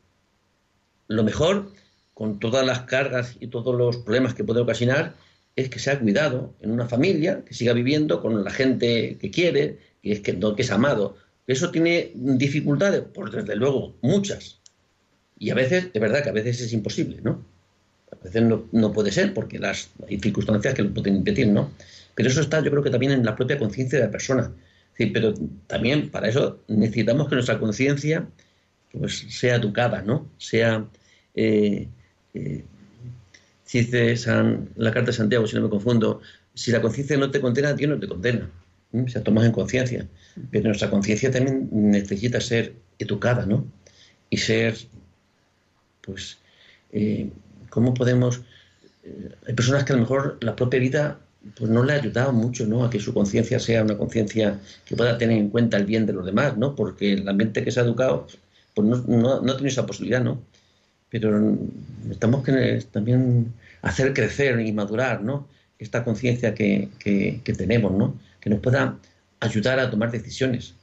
Lo 1.08 1.24
mejor, 1.24 1.72
con 2.16 2.40
todas 2.40 2.66
las 2.66 2.82
cargas 2.82 3.38
y 3.40 3.48
todos 3.48 3.76
los 3.76 3.98
problemas 3.98 4.34
que 4.34 4.44
puede 4.44 4.62
ocasionar, 4.62 5.14
es 5.56 5.70
que 5.70 5.80
sea 5.80 6.00
cuidado 6.00 6.54
en 6.60 6.72
una 6.72 6.88
familia, 6.88 7.44
que 7.46 7.54
siga 7.54 7.74
viviendo 7.74 8.20
con 8.22 8.44
la 8.44 8.50
gente 8.50 9.18
que 9.22 9.30
quiere, 9.32 9.78
que 10.02 10.14
es, 10.14 10.20
que, 10.22 10.38
es 10.58 10.72
amado. 10.72 11.16
¿Eso 11.46 11.70
tiene 11.70 12.12
dificultades? 12.16 13.04
Pues 13.14 13.32
desde 13.32 13.56
luego, 13.56 13.96
muchas. 14.02 14.60
Y 15.38 15.52
a 15.52 15.54
veces, 15.54 15.94
de 15.94 16.00
verdad 16.00 16.24
que 16.24 16.30
a 16.30 16.34
veces 16.34 16.60
es 16.62 16.74
imposible, 16.74 17.20
¿no? 17.22 17.46
A 18.12 18.24
veces 18.24 18.42
no, 18.42 18.66
no 18.72 18.92
puede 18.92 19.12
ser 19.12 19.36
porque 19.36 19.60
las, 19.60 19.90
hay 20.10 20.20
circunstancias 20.20 20.74
que 20.74 20.82
lo 20.82 20.94
pueden 20.94 21.18
impedir, 21.18 21.48
¿no? 21.48 21.70
Pero 22.16 22.30
eso 22.30 22.42
está, 22.42 22.62
yo 22.62 22.72
creo 22.72 22.82
que 22.82 22.90
también 22.90 23.12
en 23.12 23.26
la 23.26 23.36
propia 23.36 23.60
conciencia 23.60 24.00
de 24.00 24.06
la 24.06 24.12
persona. 24.12 24.52
Sí, 24.98 25.08
pero 25.08 25.34
también 25.68 26.10
para 26.10 26.30
eso 26.30 26.64
necesitamos 26.70 27.28
que 27.28 27.36
nuestra 27.36 27.60
conciencia 27.60 28.28
pues, 28.92 29.26
sea 29.30 29.56
educada, 29.56 30.02
¿no? 30.02 30.30
Sea, 30.38 30.86
eh, 31.36 31.90
eh, 32.34 32.64
dice 33.72 34.16
San, 34.16 34.70
la 34.78 34.92
carta 34.92 35.08
de 35.08 35.18
Santiago, 35.18 35.46
si 35.46 35.56
no 35.58 35.64
me 35.64 35.70
confundo, 35.70 36.22
si 36.54 36.72
la 36.72 36.82
conciencia 36.82 37.18
no 37.18 37.30
te 37.30 37.42
condena, 37.42 37.74
Dios 37.74 37.90
no 37.90 38.00
te 38.00 38.08
condena. 38.08 38.50
O 38.94 39.08
sea, 39.10 39.22
tomas 39.22 39.46
en 39.46 39.52
conciencia. 39.52 40.08
Pero 40.52 40.68
nuestra 40.68 40.90
conciencia 40.90 41.30
también 41.30 41.68
necesita 41.72 42.40
ser 42.40 42.76
educada, 42.98 43.46
¿no? 43.46 43.66
Y 44.30 44.38
ser, 44.38 44.78
pues, 46.02 46.38
eh, 46.94 47.30
¿cómo 47.70 47.94
podemos...? 47.94 48.42
hay 49.48 49.54
personas 49.54 49.84
que 49.84 49.94
a 49.94 49.98
lo 49.98 50.02
mejor 50.02 50.40
la 50.42 50.56
propia 50.56 50.80
vida 50.80 51.20
pues 51.58 51.70
no 51.70 51.84
le 51.84 51.94
ha 51.94 51.98
ayudado 51.98 52.34
mucho 52.34 52.66
¿no? 52.66 52.84
a 52.84 52.90
que 52.90 53.00
su 53.00 53.14
conciencia 53.14 53.60
sea 53.60 53.84
una 53.84 53.98
conciencia 53.98 54.60
que 54.86 54.96
pueda 54.96 55.18
tener 55.18 55.38
en 55.38 55.50
cuenta 55.50 55.78
el 55.78 55.86
bien 55.86 56.06
de 56.06 56.14
los 56.14 56.26
demás, 56.26 56.58
¿no? 56.58 56.76
porque 56.76 57.18
la 57.18 57.34
mente 57.34 57.64
que 57.64 57.72
se 57.72 57.80
ha 57.80 57.84
educado 57.84 58.28
pues 58.74 58.88
no, 58.88 58.98
no, 59.08 59.42
no 59.42 59.54
tiene 59.56 59.70
esa 59.70 59.86
posibilidad, 59.86 60.22
¿no? 60.22 60.42
Pero 61.10 61.58
estamos 62.10 62.44
que 62.44 62.84
también 62.92 63.54
hacer 63.82 64.14
crecer 64.14 64.60
y 64.60 64.74
madurar 64.74 65.22
¿no? 65.22 65.48
esta 65.80 66.04
conciencia 66.04 66.54
que, 66.54 66.90
que, 67.00 67.54
tenemos, 67.54 67.94
¿no? 67.94 68.20
que 68.42 68.50
nos 68.50 68.60
pueda 68.60 68.98
ayudar 69.40 69.80
a 69.80 69.90
tomar 69.90 70.12
decisiones, 70.12 70.74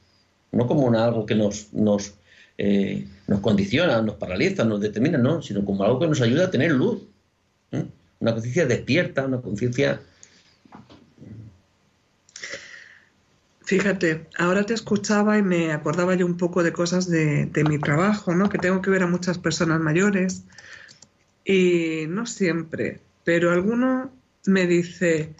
no 0.51 0.65
como 0.65 0.91
algo 0.97 1.25
que 1.25 1.35
nos, 1.35 1.71
nos, 1.73 2.15
eh, 2.57 3.05
nos 3.27 3.41
condiciona, 3.41 4.01
nos 4.01 4.15
paraliza, 4.15 4.63
nos 4.63 4.81
determina, 4.81 5.17
¿no? 5.17 5.41
sino 5.41 5.63
como 5.65 5.83
algo 5.83 5.99
que 5.99 6.07
nos 6.07 6.21
ayuda 6.21 6.45
a 6.45 6.51
tener 6.51 6.71
luz. 6.71 7.03
Una 8.19 8.31
conciencia 8.31 8.65
despierta, 8.65 9.25
una 9.25 9.41
conciencia 9.41 9.99
Fíjate, 13.73 14.27
ahora 14.37 14.67
te 14.67 14.75
escuchaba 14.75 15.39
y 15.39 15.41
me 15.41 15.71
acordaba 15.71 16.13
yo 16.13 16.27
un 16.27 16.37
poco 16.37 16.61
de 16.61 16.71
cosas 16.71 17.09
de, 17.09 17.49
mi 17.67 17.79
trabajo, 17.79 18.35
¿no? 18.35 18.47
Que 18.47 18.59
tengo 18.59 18.83
que 18.83 18.91
ver 18.91 19.01
a 19.01 19.07
muchas 19.07 19.39
personas 19.39 19.81
mayores 19.81 20.43
y 21.43 22.05
no 22.07 22.27
siempre, 22.27 23.01
pero 23.23 23.51
alguno 23.51 24.13
me 24.45 24.67
dice, 24.67 25.33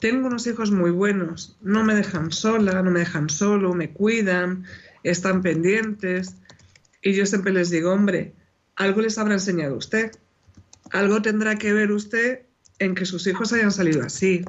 tengo 0.00 0.26
unos 0.26 0.48
hijos 0.48 0.72
muy 0.72 0.90
buenos, 0.90 1.56
no 1.60 1.84
me 1.84 1.94
dejan 1.94 2.32
sola, 2.32 2.82
no 2.82 2.90
me 2.90 2.98
dejan 2.98 3.30
solo, 3.30 3.72
me 3.74 3.90
cuidan, 3.90 4.64
están 5.04 5.40
pendientes. 5.42 6.34
Y 7.00 7.12
yo 7.12 7.26
siempre 7.26 7.52
les 7.52 7.70
digo, 7.70 7.92
hombre, 7.92 8.34
algo 8.74 9.02
les 9.02 9.18
habrá 9.18 9.34
enseñado 9.34 9.76
usted, 9.76 10.10
algo 10.90 11.22
tendrá 11.22 11.54
que 11.54 11.72
ver 11.72 11.92
usted 11.92 12.40
en 12.80 12.96
que 12.96 13.06
sus 13.06 13.24
hijos 13.28 13.52
hayan 13.52 13.70
salido 13.70 14.02
así. 14.02 14.44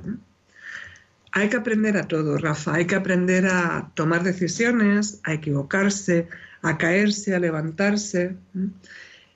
Hay 1.31 1.49
que 1.49 1.57
aprender 1.57 1.97
a 1.97 2.07
todo, 2.07 2.37
Rafa. 2.37 2.75
Hay 2.75 2.85
que 2.85 2.95
aprender 2.95 3.45
a 3.45 3.91
tomar 3.93 4.23
decisiones, 4.23 5.19
a 5.23 5.33
equivocarse, 5.33 6.27
a 6.61 6.77
caerse, 6.77 7.35
a 7.35 7.39
levantarse. 7.39 8.35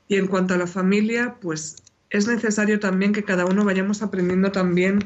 Y 0.07 0.15
en 0.15 0.27
cuanto 0.27 0.53
a 0.53 0.57
la 0.57 0.67
familia, 0.67 1.35
pues 1.39 1.83
es 2.09 2.27
necesario 2.27 2.79
también 2.79 3.13
que 3.13 3.23
cada 3.23 3.45
uno 3.45 3.63
vayamos 3.63 4.01
aprendiendo 4.01 4.51
también 4.51 4.99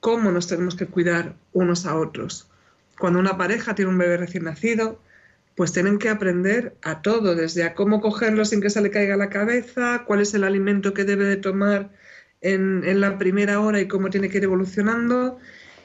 cómo 0.00 0.30
nos 0.30 0.46
tenemos 0.46 0.76
que 0.76 0.86
cuidar 0.86 1.34
unos 1.52 1.86
a 1.86 1.96
otros. 1.96 2.48
Cuando 2.98 3.18
una 3.18 3.36
pareja 3.36 3.74
tiene 3.74 3.90
un 3.90 3.98
bebé 3.98 4.16
recién 4.16 4.44
nacido, 4.44 5.00
pues 5.56 5.72
tienen 5.72 5.98
que 5.98 6.08
aprender 6.08 6.76
a 6.82 7.02
todo, 7.02 7.34
desde 7.34 7.64
a 7.64 7.74
cómo 7.74 8.00
cogerlo 8.00 8.44
sin 8.44 8.60
que 8.60 8.70
se 8.70 8.80
le 8.80 8.90
caiga 8.90 9.16
la 9.16 9.30
cabeza, 9.30 10.04
cuál 10.06 10.20
es 10.20 10.34
el 10.34 10.44
alimento 10.44 10.94
que 10.94 11.04
debe 11.04 11.24
de 11.24 11.36
tomar 11.36 11.90
en, 12.40 12.82
en 12.84 13.00
la 13.00 13.18
primera 13.18 13.60
hora 13.60 13.80
y 13.80 13.88
cómo 13.88 14.10
tiene 14.10 14.28
que 14.28 14.38
ir 14.38 14.44
evolucionando 14.44 15.38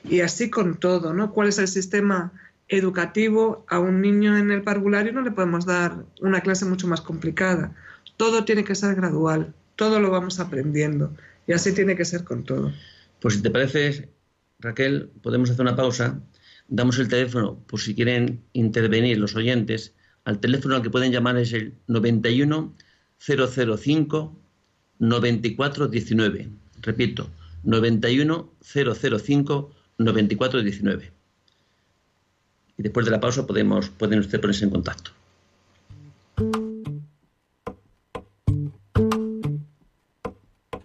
y 0.10 0.22
así 0.22 0.50
con 0.50 0.80
todo, 0.80 1.14
¿no? 1.14 1.32
¿Cuál 1.32 1.50
es 1.50 1.60
el 1.60 1.68
sistema 1.68 2.34
educativo? 2.68 3.66
A 3.70 3.80
un 3.80 4.02
niño 4.02 4.38
en 4.38 4.52
el 4.52 4.64
parvulario 4.64 5.14
no 5.14 5.22
le 5.22 5.32
podemos 5.32 5.66
dar 5.66 6.06
una 6.22 6.42
clase 6.42 6.66
mucho 6.66 6.88
más 6.88 7.02
complicada. 7.02 7.76
Todo 8.18 8.44
tiene 8.44 8.64
que 8.64 8.76
ser 8.76 8.96
gradual, 8.96 9.54
todo 9.76 10.00
lo 10.00 10.10
vamos 10.12 10.40
aprendiendo 10.40 11.14
y 11.48 11.54
así 11.54 11.74
tiene 11.74 11.96
que 11.96 12.06
ser 12.06 12.24
con 12.24 12.44
todo. 12.44 12.74
Pues 13.22 13.36
si 13.36 13.42
te 13.42 13.52
parece, 13.52 14.10
Raquel, 14.60 15.10
podemos 15.22 15.50
hacer 15.50 15.62
una 15.62 15.76
pausa. 15.76 16.22
Damos 16.68 17.00
el 17.00 17.08
teléfono 17.08 17.60
por 17.68 17.80
si 17.80 17.96
quieren 17.96 18.42
intervenir 18.54 19.18
los 19.18 19.36
oyentes. 19.36 19.94
Al 20.26 20.40
teléfono 20.40 20.76
al 20.76 20.82
que 20.82 20.90
pueden 20.90 21.12
llamar 21.12 21.38
es 21.38 21.54
el 21.54 21.76
91 21.88 22.74
005 23.20 24.40
9419. 25.00 26.50
Repito, 26.82 27.30
91 27.64 28.54
005 28.62 29.79
9419. 30.00 31.12
y 32.78 32.82
después 32.82 33.06
de 33.06 33.12
la 33.12 33.20
pausa 33.20 33.46
podemos, 33.46 33.90
pueden 33.90 34.20
ustedes 34.20 34.40
ponerse 34.40 34.64
en 34.64 34.72
contacto. 34.72 35.12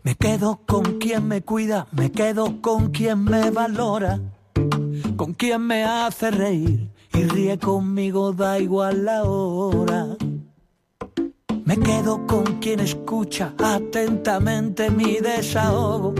Me 0.03 0.17
quedo 0.17 0.61
con 0.67 0.99
quien 0.99 1.29
me 1.29 1.43
cuida, 1.43 1.87
me 1.93 2.11
quedo 2.11 2.61
con 2.61 2.91
quien 2.91 3.23
me 3.23 3.51
valora, 3.51 4.21
con 5.17 5.35
quien 5.35 5.63
me 5.63 5.85
hace 5.85 6.33
reír 6.33 6.89
y 7.15 7.23
ríe 7.23 7.59
conmigo, 7.59 8.33
da 8.33 8.59
igual 8.59 9.05
la 9.05 9.23
hora. 9.23 10.17
Me 11.65 11.79
quedo 11.79 12.27
con 12.27 12.59
quien 12.59 12.81
escucha 12.81 13.55
atentamente 13.57 14.91
mi 14.91 15.21
desahogo, 15.21 16.13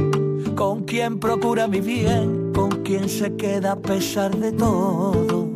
con 0.55 0.85
quien 0.85 1.19
procura 1.19 1.67
mi 1.67 1.81
bien, 1.81 2.44
con 2.55 2.71
quien 2.85 3.09
se 3.09 3.35
queda 3.37 3.73
a 3.73 3.77
pesar 3.77 4.35
de 4.37 4.53
todo. 4.53 5.49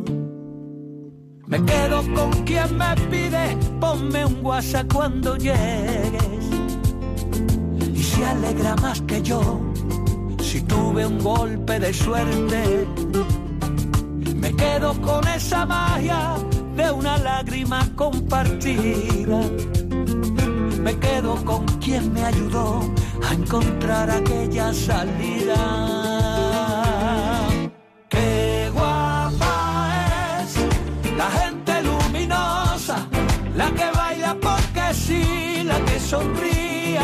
Me 1.47 1.63
quedo 1.65 2.03
con 2.13 2.31
quien 2.45 2.77
me 2.77 2.93
pide, 3.09 3.57
ponme 3.79 4.25
un 4.25 4.45
WhatsApp 4.45 4.93
cuando 4.93 5.35
llegues. 5.35 6.43
Y 7.93 8.03
se 8.03 8.25
alegra 8.25 8.75
más 8.75 9.01
que 9.01 9.21
yo 9.23 9.41
si 10.41 10.61
tuve 10.61 11.05
un 11.05 11.17
golpe 11.19 11.79
de 11.79 11.93
suerte. 11.93 12.87
Me 14.35 14.55
quedo 14.55 14.93
con 15.01 15.27
esa 15.27 15.65
magia 15.65 16.35
de 16.75 16.91
una 16.91 17.17
lágrima 17.17 17.87
compartida. 17.95 19.41
Me 20.83 20.97
quedo 20.97 21.35
con 21.45 21.65
quien 21.79 22.13
me 22.13 22.23
ayudó 22.23 22.81
a 23.27 23.33
encontrar 23.33 24.09
aquella 24.09 24.73
salida. 24.73 26.08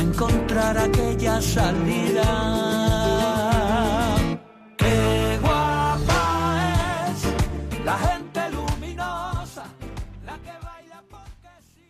a 0.00 0.02
encontrar 0.02 0.78
aquella 0.78 1.42
salida. 1.42 2.24
Qué 4.78 5.38
guapa 5.42 7.06
es 7.10 7.84
la 7.84 7.98
gente 7.98 8.40
luminosa, 8.50 9.66
la 10.24 10.38
que 10.38 10.52
baila 10.64 11.04
porque 11.10 11.48
sí. 11.74 11.84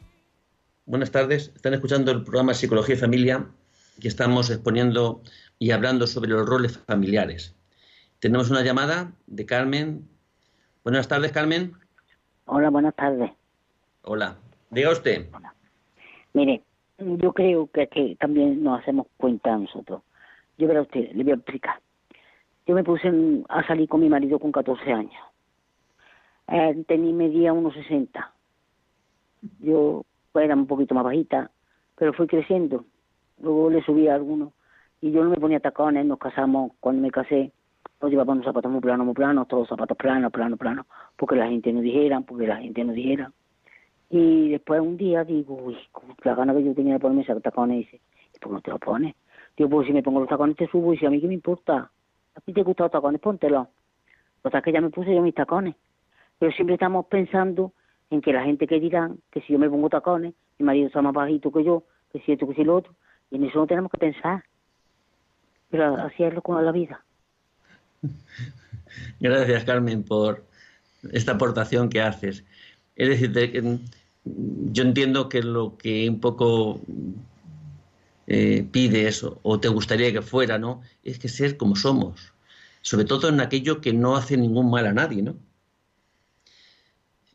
Buenas 0.86 1.12
tardes, 1.12 1.52
están 1.54 1.74
escuchando 1.74 2.10
el 2.10 2.24
programa 2.24 2.52
Psicología 2.52 2.96
y 2.96 2.98
Familia, 2.98 3.46
que 4.00 4.08
estamos 4.08 4.50
exponiendo 4.50 5.22
y 5.60 5.70
hablando 5.70 6.08
sobre 6.08 6.30
los 6.30 6.48
roles 6.48 6.78
familiares. 6.78 7.54
Tenemos 8.18 8.50
una 8.50 8.62
llamada 8.62 9.12
de 9.28 9.46
Carmen. 9.46 10.08
Buenas 10.82 11.06
tardes, 11.06 11.30
Carmen. 11.30 11.74
Hola, 12.46 12.70
buenas 12.70 12.96
tardes. 12.96 13.30
Hola. 14.02 14.36
Diga 14.70 14.90
usted. 14.90 15.28
Mire, 16.32 16.64
yo 17.00 17.32
creo 17.32 17.66
que, 17.68 17.86
que 17.88 18.16
también 18.16 18.62
nos 18.62 18.80
hacemos 18.80 19.06
cuenta 19.16 19.56
nosotros. 19.56 20.02
Yo 20.58 20.68
verá 20.68 20.82
usted, 20.82 21.12
le 21.12 21.24
voy 21.24 21.32
a 21.32 21.36
explicar. 21.36 21.80
Yo 22.66 22.74
me 22.74 22.84
puse 22.84 23.10
a 23.48 23.66
salir 23.66 23.88
con 23.88 24.00
mi 24.00 24.08
marido 24.08 24.38
con 24.38 24.52
14 24.52 24.92
años. 24.92 25.22
Tenía 26.86 27.12
medía 27.12 27.52
unos 27.52 27.74
60. 27.74 28.32
Yo 29.60 30.04
pues, 30.32 30.44
era 30.44 30.54
un 30.54 30.66
poquito 30.66 30.94
más 30.94 31.04
bajita, 31.04 31.50
pero 31.96 32.12
fui 32.12 32.26
creciendo. 32.26 32.84
Luego 33.40 33.70
le 33.70 33.82
subí 33.82 34.08
a 34.08 34.14
algunos. 34.14 34.52
Y 35.00 35.10
yo 35.12 35.24
no 35.24 35.30
me 35.30 35.36
ponía 35.36 35.60
tacones, 35.60 36.04
nos 36.04 36.18
casamos 36.18 36.72
cuando 36.80 37.02
me 37.02 37.10
casé. 37.10 37.52
Nos 38.00 38.10
llevaba 38.10 38.32
unos 38.32 38.44
zapatos 38.44 38.70
muy 38.70 38.80
planos, 38.80 39.06
muy 39.06 39.14
planos, 39.14 39.48
todos 39.48 39.68
zapatos 39.68 39.96
planos, 39.96 40.30
planos, 40.32 40.58
planos, 40.58 40.86
porque 41.16 41.36
la 41.36 41.48
gente 41.48 41.72
no 41.72 41.80
dijera, 41.80 42.20
porque 42.20 42.46
la 42.46 42.56
gente 42.56 42.84
no 42.84 42.92
dijera. 42.92 43.32
Y 44.10 44.50
después 44.50 44.80
un 44.80 44.96
día 44.96 45.24
digo, 45.24 45.54
uy, 45.54 45.76
la 46.24 46.34
gana 46.34 46.52
que 46.52 46.64
yo 46.64 46.74
tenía 46.74 46.94
de 46.94 47.00
ponerme 47.00 47.22
esos 47.22 47.40
tacones, 47.40 47.78
dice, 47.78 48.00
¿y 48.34 48.38
por 48.38 48.50
qué 48.50 48.54
no 48.54 48.60
te 48.60 48.70
los 48.72 48.80
pones? 48.80 49.14
Digo, 49.56 49.70
pues 49.70 49.86
si 49.86 49.92
me 49.92 50.02
pongo 50.02 50.20
los 50.20 50.28
tacones 50.28 50.56
te 50.56 50.66
subo, 50.66 50.92
y 50.92 50.98
si 50.98 51.06
a 51.06 51.10
mí 51.10 51.20
qué 51.20 51.28
me 51.28 51.34
importa, 51.34 51.90
a 52.34 52.40
ti 52.40 52.52
te 52.52 52.62
gustan 52.62 52.86
los 52.86 52.92
tacones, 52.92 53.20
póntelos. 53.20 53.68
O 54.42 54.50
que 54.50 54.72
ya 54.72 54.80
me 54.80 54.90
puse 54.90 55.14
yo 55.14 55.22
mis 55.22 55.34
tacones. 55.34 55.76
Pero 56.38 56.50
siempre 56.52 56.74
estamos 56.74 57.06
pensando 57.06 57.72
en 58.10 58.20
que 58.20 58.32
la 58.32 58.42
gente 58.42 58.66
que 58.66 58.80
dirán, 58.80 59.18
que 59.30 59.42
si 59.42 59.52
yo 59.52 59.58
me 59.58 59.70
pongo 59.70 59.88
tacones, 59.88 60.34
mi 60.58 60.66
marido 60.66 60.88
está 60.88 61.02
más 61.02 61.12
bajito 61.12 61.52
que 61.52 61.62
yo, 61.62 61.84
que 62.12 62.20
si 62.20 62.32
esto, 62.32 62.48
que 62.48 62.54
si 62.54 62.64
lo 62.64 62.76
otro, 62.76 62.92
y 63.30 63.36
en 63.36 63.44
eso 63.44 63.58
no 63.58 63.66
tenemos 63.66 63.92
que 63.92 63.98
pensar. 63.98 64.44
Pero 65.70 65.94
así 65.96 66.24
es 66.24 66.34
lo 66.34 66.42
con 66.42 66.64
la 66.64 66.72
vida. 66.72 67.04
Gracias, 69.20 69.64
Carmen, 69.64 70.02
por 70.02 70.44
esta 71.12 71.32
aportación 71.32 71.88
que 71.88 72.00
haces. 72.00 72.44
Es 72.96 73.08
decir, 73.08 73.62
mm, 73.62 73.78
yo 74.24 74.82
entiendo 74.82 75.28
que 75.28 75.42
lo 75.42 75.76
que 75.76 76.08
un 76.08 76.20
poco 76.20 76.80
eh, 78.26 78.66
pides 78.70 79.24
o, 79.24 79.60
te 79.60 79.68
gustaría 79.68 80.12
que 80.12 80.22
fuera, 80.22 80.58
¿no? 80.58 80.82
Es 81.02 81.18
que 81.18 81.28
ser 81.28 81.56
como 81.56 81.76
somos, 81.76 82.32
sobre 82.82 83.04
todo 83.04 83.28
en 83.28 83.40
aquello 83.40 83.80
que 83.80 83.92
no 83.92 84.16
hace 84.16 84.36
ningún 84.36 84.70
mal 84.70 84.86
a 84.86 84.92
nadie, 84.92 85.22
¿no? 85.22 85.36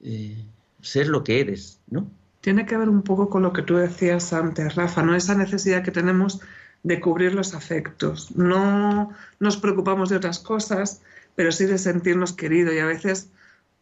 Eh, 0.01 0.45
ser 0.81 1.07
lo 1.07 1.23
que 1.23 1.41
eres, 1.41 1.79
¿no? 1.89 2.09
Tiene 2.41 2.65
que 2.65 2.77
ver 2.77 2.89
un 2.89 3.01
poco 3.01 3.29
con 3.29 3.41
lo 3.41 3.53
que 3.53 3.63
tú 3.63 3.75
decías 3.75 4.31
antes, 4.31 4.75
Rafa, 4.75 5.01
¿no? 5.01 5.15
Esa 5.15 5.35
necesidad 5.35 5.83
que 5.83 5.91
tenemos 5.91 6.39
de 6.83 7.01
cubrir 7.01 7.33
los 7.33 7.55
afectos. 7.55 8.35
No 8.35 9.09
nos 9.39 9.57
preocupamos 9.57 10.09
de 10.09 10.17
otras 10.17 10.37
cosas, 10.37 11.01
pero 11.35 11.51
sí 11.51 11.65
de 11.65 11.79
sentirnos 11.79 12.33
queridos 12.33 12.75
y 12.75 12.79
a 12.79 12.85
veces, 12.85 13.31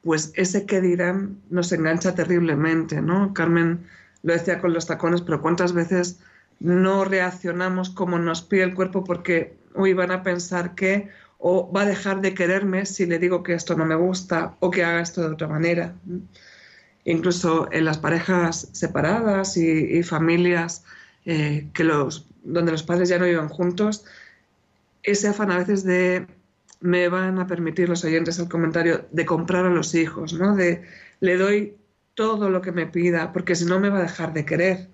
pues 0.04 0.32
ese 0.36 0.66
que 0.66 0.82
dirán 0.82 1.38
nos 1.49 1.72
engancha 1.72 2.16
terriblemente, 2.16 3.01
¿no? 3.01 3.34
Carmen 3.34 3.86
lo 4.24 4.34
decía 4.34 4.60
con 4.60 4.74
los 4.74 4.88
tacones, 4.88 5.22
pero 5.22 5.41
¿cuántas 5.41 5.74
veces 5.74 6.20
no 6.60 7.06
reaccionamos 7.06 7.89
como 7.89 8.20
nos 8.20 8.41
pide 8.41 8.64
el 8.64 8.74
cuerpo 8.74 9.04
porque, 9.04 9.56
uy, 9.76 9.93
van 9.93 10.12
a 10.12 10.24
pensar 10.24 10.76
que, 10.76 11.10
o 11.38 11.72
va 11.72 11.82
a 11.82 11.86
dejar 11.86 12.22
de 12.22 12.34
quererme 12.34 12.86
si 12.86 13.06
le 13.06 13.20
digo 13.20 13.43
que 13.43 13.54
esto 13.54 13.76
no 13.76 13.86
me 13.86 13.95
gusta 13.95 14.56
o 14.60 14.72
que 14.72 14.84
haga 14.84 15.01
esto 15.01 15.22
de 15.22 15.28
otra 15.28 15.47
manera? 15.47 15.93
incluso 17.06 17.68
en 17.72 17.86
las 17.86 17.97
parejas 17.97 18.70
separadas 18.72 19.58
y, 19.58 19.97
y 19.97 20.04
familias 20.04 20.84
eh, 21.26 21.68
que 21.74 21.84
los, 21.84 22.28
donde 22.43 22.72
los 22.72 22.84
padres 22.84 23.10
ya 23.10 23.20
no 23.20 23.26
viven 23.26 23.49
juntos, 23.49 24.06
ese 25.04 25.28
afán 25.28 25.51
a 25.51 25.58
veces 25.58 25.84
de 25.84 26.28
me 26.84 27.08
van 27.08 27.40
a 27.40 27.48
permitir 27.48 27.88
los 27.88 28.04
oyentes 28.04 28.38
el 28.40 28.50
comentario 28.50 29.08
de 29.10 29.26
comprar 29.26 29.66
a 29.66 29.70
los 29.70 29.96
hijos, 29.96 30.34
¿no? 30.34 30.54
De 30.56 30.84
le 31.22 31.38
doy 31.38 31.78
todo 32.14 32.50
lo 32.50 32.62
que 32.62 32.74
me 32.74 32.88
pida, 32.88 33.32
porque 33.32 33.56
si 33.56 33.66
no 33.66 33.80
me 33.80 33.90
va 33.90 34.00
a 34.00 34.04
dejar 34.04 34.34
de 34.34 34.46
querer. 34.46 34.90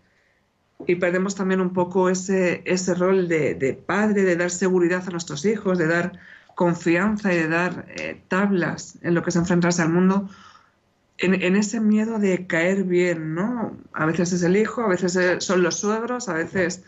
Y 0.85 0.95
perdemos 0.95 1.35
también 1.35 1.61
un 1.61 1.73
poco 1.73 2.09
ese, 2.09 2.61
ese 2.65 2.93
rol 2.93 3.27
de, 3.27 3.55
de 3.55 3.73
padre, 3.73 4.21
de 4.23 4.35
dar 4.35 4.51
seguridad 4.51 5.03
a 5.07 5.11
nuestros 5.11 5.43
hijos, 5.45 5.79
de 5.79 5.87
dar 5.87 6.19
confianza 6.55 7.33
y 7.33 7.37
de 7.37 7.47
dar 7.47 7.85
eh, 7.89 8.21
tablas 8.27 8.99
en 9.01 9.15
lo 9.15 9.23
que 9.23 9.31
es 9.31 9.35
enfrentarse 9.35 9.81
al 9.81 9.89
mundo, 9.89 10.29
en, 11.17 11.41
en 11.41 11.55
ese 11.55 11.81
miedo 11.81 12.19
de 12.19 12.45
caer 12.45 12.83
bien, 12.83 13.33
¿no? 13.33 13.75
A 13.93 14.05
veces 14.05 14.31
es 14.31 14.43
el 14.43 14.55
hijo, 14.55 14.83
a 14.83 14.89
veces 14.89 15.17
son 15.43 15.63
los 15.63 15.79
suegros, 15.79 16.29
a 16.29 16.33
veces 16.33 16.83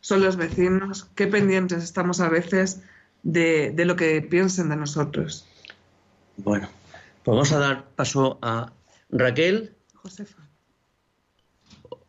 son 0.00 0.22
los 0.22 0.36
vecinos. 0.36 1.10
Qué 1.14 1.26
pendientes 1.26 1.84
estamos 1.84 2.20
a 2.20 2.30
veces 2.30 2.82
de, 3.22 3.70
de 3.72 3.84
lo 3.84 3.96
que 3.96 4.22
piensen 4.22 4.68
de 4.68 4.76
nosotros. 4.76 5.46
Bueno, 6.36 6.68
pues 7.22 7.34
vamos 7.34 7.52
a 7.52 7.58
dar 7.58 7.84
paso 7.96 8.38
a 8.42 8.72
Raquel. 9.10 9.74
Josefa. 9.94 10.50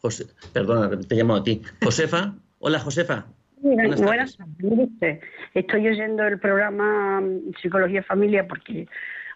José, 0.02 0.26
perdona, 0.52 1.00
te 1.00 1.16
llamo 1.16 1.36
a 1.36 1.44
ti. 1.44 1.62
Josefa, 1.84 2.34
hola 2.60 2.80
Josefa. 2.80 3.28
Buenas, 3.58 4.02
Buenas 4.02 4.38
usted, 4.60 5.20
Estoy 5.54 5.88
oyendo 5.88 6.24
el 6.24 6.40
programa 6.40 7.22
mm, 7.22 7.54
Psicología 7.62 8.02
Familia 8.02 8.48
porque, 8.48 8.88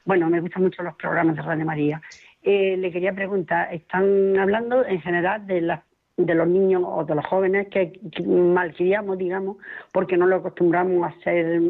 bueno, 0.05 0.27
me 0.29 0.41
gustan 0.41 0.63
mucho 0.63 0.81
los 0.81 0.95
programas 0.95 1.35
de 1.35 1.43
Radio 1.43 1.65
María. 1.65 2.01
Eh, 2.41 2.75
le 2.77 2.91
quería 2.91 3.13
preguntar, 3.13 3.71
están 3.71 4.37
hablando 4.39 4.83
en 4.83 4.99
general 5.01 5.45
de 5.45 5.61
las 5.61 5.81
de 6.17 6.33
los 6.35 6.47
niños 6.47 6.83
o 6.85 7.03
de 7.03 7.15
los 7.15 7.25
jóvenes 7.25 7.67
que, 7.69 7.99
malcriamos, 8.25 9.17
digamos, 9.17 9.57
porque 9.91 10.15
no 10.17 10.25
lo 10.27 10.37
acostumbramos 10.37 11.03
a 11.03 11.07
hacer, 11.07 11.61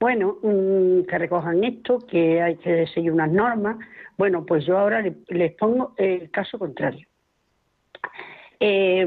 bueno, 0.00 0.38
que 0.40 1.18
recojan 1.18 1.64
esto, 1.64 1.98
que 1.98 2.40
hay 2.40 2.56
que 2.56 2.86
seguir 2.88 3.12
unas 3.12 3.30
normas. 3.30 3.76
Bueno, 4.16 4.44
pues 4.46 4.64
yo 4.64 4.78
ahora 4.78 5.02
le- 5.02 5.16
les 5.28 5.52
pongo 5.52 5.94
el 5.96 6.30
caso 6.30 6.58
contrario. 6.58 7.06
Eh, 8.60 9.06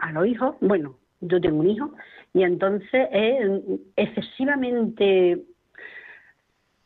a 0.00 0.12
los 0.12 0.26
hijos, 0.26 0.56
bueno, 0.60 0.96
yo 1.20 1.40
tengo 1.40 1.60
un 1.60 1.70
hijo 1.70 1.92
y 2.34 2.42
entonces 2.44 3.08
es 3.10 3.50
excesivamente 3.96 5.42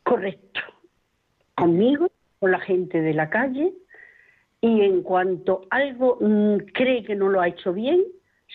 correcto 0.03 0.61
conmigo, 1.55 2.07
con 2.39 2.51
la 2.51 2.59
gente 2.59 3.01
de 3.01 3.13
la 3.13 3.29
calle 3.29 3.73
y 4.61 4.81
en 4.81 5.03
cuanto 5.03 5.61
algo 5.69 6.17
mm, 6.19 6.57
cree 6.73 7.03
que 7.03 7.15
no 7.15 7.29
lo 7.29 7.41
ha 7.41 7.47
hecho 7.47 7.73
bien, 7.73 8.03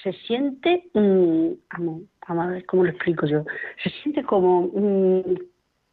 se 0.02 0.12
siente, 0.12 0.90
mm, 0.94 1.48
vamos 1.70 2.46
a 2.46 2.46
ver 2.46 2.66
cómo 2.66 2.84
lo 2.84 2.90
explico 2.90 3.26
yo, 3.26 3.44
se 3.82 3.90
siente 3.90 4.22
como, 4.24 4.62
mm, 4.74 5.34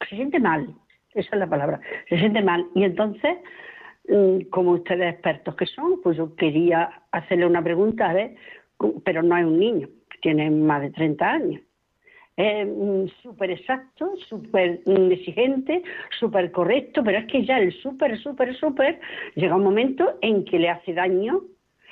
se 0.07 0.15
siente 0.15 0.39
mal, 0.39 0.73
esa 1.13 1.29
es 1.35 1.39
la 1.39 1.49
palabra, 1.49 1.79
se 2.07 2.17
siente 2.17 2.41
mal 2.41 2.65
y 2.75 2.83
entonces 2.83 3.37
mm, 4.07 4.49
como 4.49 4.71
ustedes 4.71 5.13
expertos 5.13 5.55
que 5.55 5.65
son, 5.65 6.01
pues 6.01 6.17
yo 6.17 6.35
quería 6.35 7.03
hacerle 7.11 7.45
una 7.45 7.63
pregunta, 7.63 8.09
a 8.09 8.13
ver, 8.13 8.35
pero 9.03 9.21
no 9.21 9.37
es 9.37 9.45
un 9.45 9.59
niño, 9.59 9.89
tiene 10.21 10.49
más 10.49 10.81
de 10.81 10.91
30 10.91 11.31
años. 11.31 11.61
Es 12.39 12.65
mm, 12.65 13.07
súper 13.21 13.51
exacto, 13.51 14.13
súper 14.29 14.79
mm, 14.85 15.11
exigente, 15.11 15.83
súper 16.17 16.51
correcto, 16.53 17.03
pero 17.03 17.17
es 17.17 17.25
que 17.25 17.45
ya 17.45 17.59
el 17.59 17.73
súper, 17.81 18.17
súper, 18.17 18.55
súper 18.55 18.97
llega 19.35 19.57
un 19.57 19.63
momento 19.65 20.17
en 20.21 20.45
que 20.45 20.57
le 20.57 20.69
hace 20.69 20.93
daño 20.93 21.41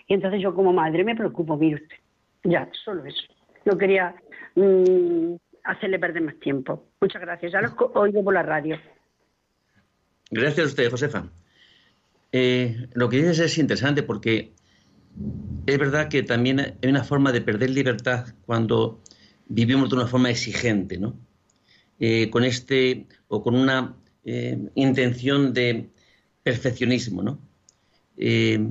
y 0.07 0.13
entonces 0.13 0.41
yo 0.41 0.55
como 0.55 0.71
madre 0.71 1.03
me 1.03 1.17
preocupo, 1.17 1.57
mire 1.57 1.75
usted. 1.83 1.97
Ya, 2.45 2.69
solo 2.85 3.03
eso. 3.03 3.23
No 3.65 3.77
quería 3.77 4.15
mm, 4.55 5.35
hacerle 5.65 5.99
perder 5.99 6.21
más 6.21 6.39
tiempo. 6.39 6.85
Muchas 7.01 7.21
gracias. 7.21 7.51
Ya 7.51 7.59
lo 7.59 7.75
co- 7.75 7.91
oigo 7.95 8.23
por 8.23 8.33
la 8.33 8.43
radio. 8.43 8.79
Gracias 10.31 10.65
a 10.65 10.69
usted, 10.69 10.89
Josefa. 10.89 11.25
Eh, 12.31 12.87
lo 12.93 13.09
que 13.09 13.17
dices 13.17 13.39
es 13.39 13.57
interesante 13.57 14.01
porque 14.01 14.53
es 15.65 15.77
verdad 15.77 16.07
que 16.07 16.23
también 16.23 16.61
hay 16.61 16.89
una 16.89 17.03
forma 17.03 17.33
de 17.33 17.41
perder 17.41 17.71
libertad 17.71 18.27
cuando 18.45 19.01
vivimos 19.49 19.89
de 19.89 19.95
una 19.95 20.07
forma 20.07 20.29
exigente, 20.29 20.97
¿no? 20.97 21.15
Eh, 21.99 22.29
con 22.29 22.43
este 22.43 23.07
o 23.27 23.41
con 23.41 23.55
una 23.55 23.95
eh, 24.23 24.57
intención 24.75 25.53
de 25.53 25.89
perfeccionismo, 26.43 27.23
¿no? 27.23 27.39
Eh, 28.17 28.67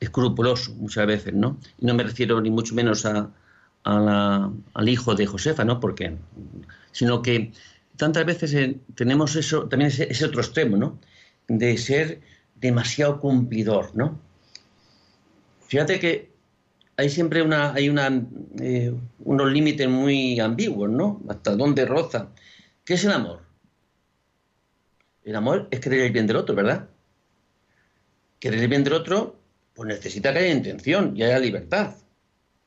escrupuloso 0.00 0.74
muchas 0.74 1.06
veces, 1.06 1.34
¿no? 1.34 1.58
Y 1.78 1.86
no 1.86 1.94
me 1.94 2.04
refiero 2.04 2.40
ni 2.40 2.50
mucho 2.50 2.74
menos 2.74 3.04
a, 3.04 3.30
al 3.84 4.88
hijo 4.88 5.14
de 5.14 5.26
Josefa, 5.26 5.64
¿no? 5.64 5.80
Porque, 5.80 6.16
sino 6.92 7.22
que 7.22 7.52
tantas 7.96 8.24
veces 8.26 8.76
tenemos 8.94 9.34
eso, 9.34 9.66
también 9.68 9.90
ese 9.90 10.24
otro 10.24 10.40
extremo, 10.40 10.76
¿no? 10.76 10.98
De 11.48 11.76
ser 11.78 12.20
demasiado 12.54 13.18
cumplidor, 13.18 13.90
¿no? 13.94 14.20
Fíjate 15.66 15.98
que 16.00 16.30
hay 16.98 17.08
siempre 17.10 17.42
una, 17.42 17.72
hay 17.74 17.88
una, 17.88 18.26
eh, 18.60 18.92
unos 19.20 19.52
límites 19.52 19.88
muy 19.88 20.40
ambiguos, 20.40 20.90
¿no? 20.90 21.22
Hasta 21.28 21.54
dónde 21.54 21.86
roza. 21.86 22.30
¿Qué 22.84 22.94
es 22.94 23.04
el 23.04 23.12
amor? 23.12 23.42
El 25.22 25.36
amor 25.36 25.68
es 25.70 25.78
querer 25.78 26.00
el 26.00 26.12
bien 26.12 26.26
del 26.26 26.36
otro, 26.36 26.56
¿verdad? 26.56 26.88
Querer 28.40 28.58
el 28.58 28.68
bien 28.68 28.82
del 28.82 28.94
otro, 28.94 29.36
pues 29.74 29.88
necesita 29.88 30.32
que 30.32 30.40
haya 30.40 30.52
intención 30.52 31.16
y 31.16 31.22
haya 31.22 31.38
libertad. 31.38 31.94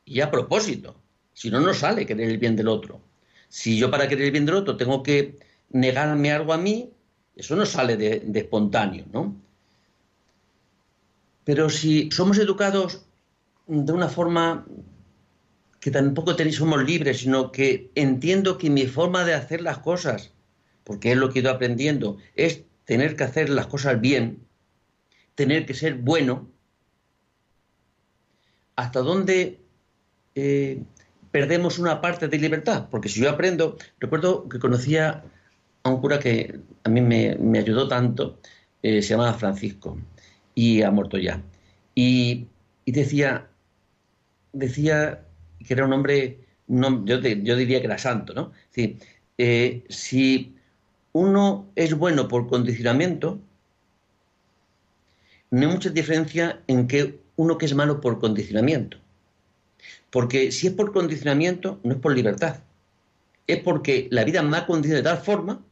Y 0.05 0.21
a 0.21 0.31
propósito. 0.31 0.95
Si 1.33 1.49
no, 1.49 1.59
no 1.59 1.73
sale 1.73 2.05
querer 2.05 2.29
el 2.29 2.37
bien 2.37 2.55
del 2.55 2.69
otro. 2.69 3.01
Si 3.49 3.77
yo 3.77 3.91
para 3.91 4.07
querer 4.07 4.27
el 4.27 4.31
bien 4.31 4.45
del 4.45 4.55
otro 4.55 4.77
tengo 4.77 5.03
que 5.03 5.39
negarme 5.71 6.31
algo 6.31 6.53
a 6.53 6.57
mí, 6.57 6.89
eso 7.35 7.57
no 7.57 7.65
sale 7.65 7.97
de, 7.97 8.21
de 8.21 8.39
espontáneo, 8.39 9.05
¿no? 9.11 9.35
Pero 11.43 11.69
si 11.69 12.09
somos 12.11 12.37
educados 12.37 13.05
de 13.67 13.91
una 13.91 14.09
forma 14.09 14.65
que 15.79 15.91
tampoco 15.91 16.35
tenéis, 16.35 16.57
somos 16.57 16.83
libres, 16.83 17.19
sino 17.19 17.51
que 17.51 17.91
entiendo 17.95 18.57
que 18.57 18.69
mi 18.69 18.85
forma 18.85 19.25
de 19.25 19.33
hacer 19.33 19.61
las 19.61 19.79
cosas, 19.79 20.31
porque 20.83 21.11
es 21.11 21.17
lo 21.17 21.29
que 21.29 21.39
he 21.39 21.41
ido 21.41 21.51
aprendiendo, 21.51 22.17
es 22.35 22.63
tener 22.85 23.15
que 23.15 23.23
hacer 23.23 23.49
las 23.49 23.67
cosas 23.67 23.99
bien, 23.99 24.45
tener 25.35 25.65
que 25.65 25.73
ser 25.73 25.95
bueno, 25.95 26.49
hasta 28.75 28.99
dónde 28.99 29.59
eh, 30.35 30.83
perdemos 31.31 31.79
una 31.79 32.01
parte 32.01 32.27
de 32.27 32.37
libertad. 32.37 32.87
Porque 32.89 33.09
si 33.09 33.21
yo 33.21 33.29
aprendo, 33.29 33.77
recuerdo 33.99 34.47
que 34.49 34.59
conocía 34.59 35.23
a 35.83 35.89
un 35.89 35.99
cura 35.99 36.19
que 36.19 36.59
a 36.83 36.89
mí 36.89 37.01
me, 37.01 37.37
me 37.37 37.59
ayudó 37.59 37.87
tanto, 37.87 38.39
eh, 38.83 39.01
se 39.01 39.09
llamaba 39.09 39.33
Francisco, 39.33 39.97
y 40.53 40.81
ha 40.81 40.91
muerto 40.91 41.17
ya. 41.17 41.41
Y, 41.95 42.47
y 42.85 42.91
decía, 42.91 43.47
decía 44.53 45.25
que 45.65 45.73
era 45.73 45.85
un 45.85 45.93
hombre, 45.93 46.39
no, 46.67 47.05
yo, 47.05 47.19
de- 47.19 47.41
yo 47.43 47.55
diría 47.55 47.79
que 47.79 47.85
era 47.87 47.97
santo, 47.97 48.33
¿no? 48.33 48.51
Eh, 49.37 49.83
si 49.89 50.55
uno 51.13 51.69
es 51.75 51.93
bueno 51.97 52.27
por 52.27 52.47
condicionamiento, 52.47 53.39
no 55.51 55.61
hay 55.61 55.73
mucha 55.73 55.89
diferencia 55.89 56.61
en 56.67 56.87
que 56.87 57.19
uno 57.35 57.57
que 57.57 57.65
es 57.65 57.75
malo 57.75 58.01
por 58.01 58.19
condicionamiento. 58.19 58.97
Porque 60.09 60.51
si 60.51 60.67
es 60.67 60.73
por 60.73 60.91
condicionamiento, 60.93 61.79
no 61.83 61.93
es 61.93 61.99
por 61.99 62.13
libertad. 62.15 62.57
Es 63.47 63.59
porque 63.59 64.07
la 64.11 64.23
vida 64.23 64.41
me 64.41 64.57
ha 64.57 64.65
condicionado 64.67 65.03
de 65.03 65.15
tal 65.15 65.23
forma 65.25 65.63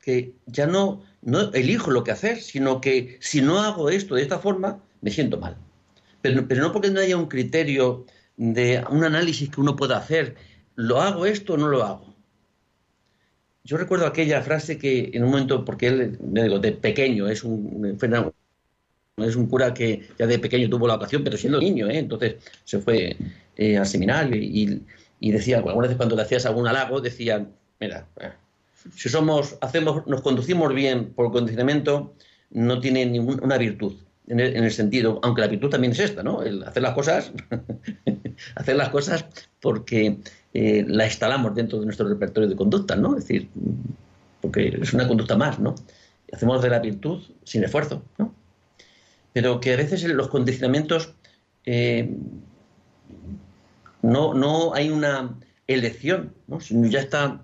que 0.00 0.34
ya 0.46 0.66
no, 0.66 1.02
no 1.22 1.52
elijo 1.52 1.90
lo 1.90 2.02
que 2.04 2.10
hacer, 2.10 2.40
sino 2.40 2.80
que 2.80 3.18
si 3.20 3.40
no 3.40 3.60
hago 3.60 3.88
esto 3.90 4.14
de 4.16 4.22
esta 4.22 4.38
forma, 4.38 4.82
me 5.00 5.10
siento 5.10 5.38
mal. 5.38 5.56
Pero, 6.22 6.62
no 6.62 6.72
porque 6.72 6.90
no 6.90 7.00
haya 7.00 7.16
un 7.16 7.26
criterio 7.26 8.06
de 8.36 8.82
un 8.88 9.04
análisis 9.04 9.50
que 9.50 9.60
uno 9.60 9.76
pueda 9.76 9.98
hacer, 9.98 10.36
¿lo 10.76 11.02
hago 11.02 11.26
esto 11.26 11.54
o 11.54 11.56
no 11.56 11.68
lo 11.68 11.82
hago? 11.82 12.14
Yo 13.64 13.76
recuerdo 13.76 14.06
aquella 14.06 14.40
frase 14.42 14.78
que 14.78 15.10
en 15.12 15.24
un 15.24 15.30
momento, 15.30 15.64
porque 15.64 15.88
él, 15.88 16.18
digo, 16.20 16.58
de 16.58 16.72
pequeño, 16.72 17.28
es 17.28 17.44
un, 17.44 17.98
es 19.16 19.36
un 19.36 19.46
cura 19.46 19.74
que 19.74 20.08
ya 20.18 20.26
de 20.26 20.38
pequeño 20.38 20.70
tuvo 20.70 20.86
la 20.86 20.94
ocasión, 20.94 21.22
pero 21.22 21.36
siendo 21.36 21.60
niño, 21.60 21.88
¿eh? 21.88 21.98
entonces 21.98 22.36
se 22.64 22.78
fue 22.78 23.16
eh, 23.56 23.76
al 23.76 23.86
seminario 23.86 24.36
y, 24.36 24.82
y 25.20 25.30
decía, 25.30 25.58
algunas 25.58 25.82
veces 25.88 25.96
cuando 25.96 26.16
le 26.16 26.22
hacías 26.22 26.46
algún 26.46 26.66
halago, 26.66 27.00
decía, 27.00 27.46
mira, 27.78 28.06
eh, 28.20 28.30
si 28.96 29.08
somos, 29.08 29.56
hacemos, 29.60 30.06
nos 30.06 30.22
conducimos 30.22 30.74
bien 30.74 31.12
por 31.12 31.30
condicionamiento, 31.30 32.14
no 32.50 32.80
tiene 32.80 33.06
ninguna 33.06 33.58
virtud 33.58 33.94
en 34.28 34.40
el, 34.40 34.56
en 34.56 34.64
el 34.64 34.70
sentido, 34.72 35.20
aunque 35.22 35.40
la 35.40 35.48
virtud 35.48 35.70
también 35.70 35.92
es 35.92 36.00
esta, 36.00 36.22
¿no? 36.22 36.42
El 36.42 36.62
hacer 36.64 36.82
las 36.82 36.94
cosas, 36.94 37.32
hacer 38.54 38.76
las 38.76 38.88
cosas 38.90 39.26
porque 39.60 40.18
eh, 40.54 40.84
la 40.86 41.06
instalamos 41.06 41.54
dentro 41.54 41.78
de 41.78 41.86
nuestro 41.86 42.08
repertorio 42.08 42.48
de 42.48 42.56
conducta, 42.56 42.96
¿no? 42.96 43.16
Es 43.16 43.26
decir, 43.26 43.48
porque 44.40 44.78
es 44.80 44.92
una 44.92 45.08
conducta 45.08 45.36
más, 45.36 45.58
¿no? 45.58 45.74
Hacemos 46.32 46.62
de 46.62 46.70
la 46.70 46.78
virtud 46.78 47.22
sin 47.44 47.64
esfuerzo, 47.64 48.02
¿no? 48.18 48.34
Pero 49.32 49.60
que 49.60 49.72
a 49.72 49.76
veces 49.76 50.04
los 50.04 50.28
condicionamientos 50.28 51.14
eh, 51.64 52.14
no, 54.02 54.34
no 54.34 54.74
hay 54.74 54.90
una 54.90 55.38
elección, 55.66 56.34
¿no? 56.46 56.58
Ya 56.60 57.00
está, 57.00 57.42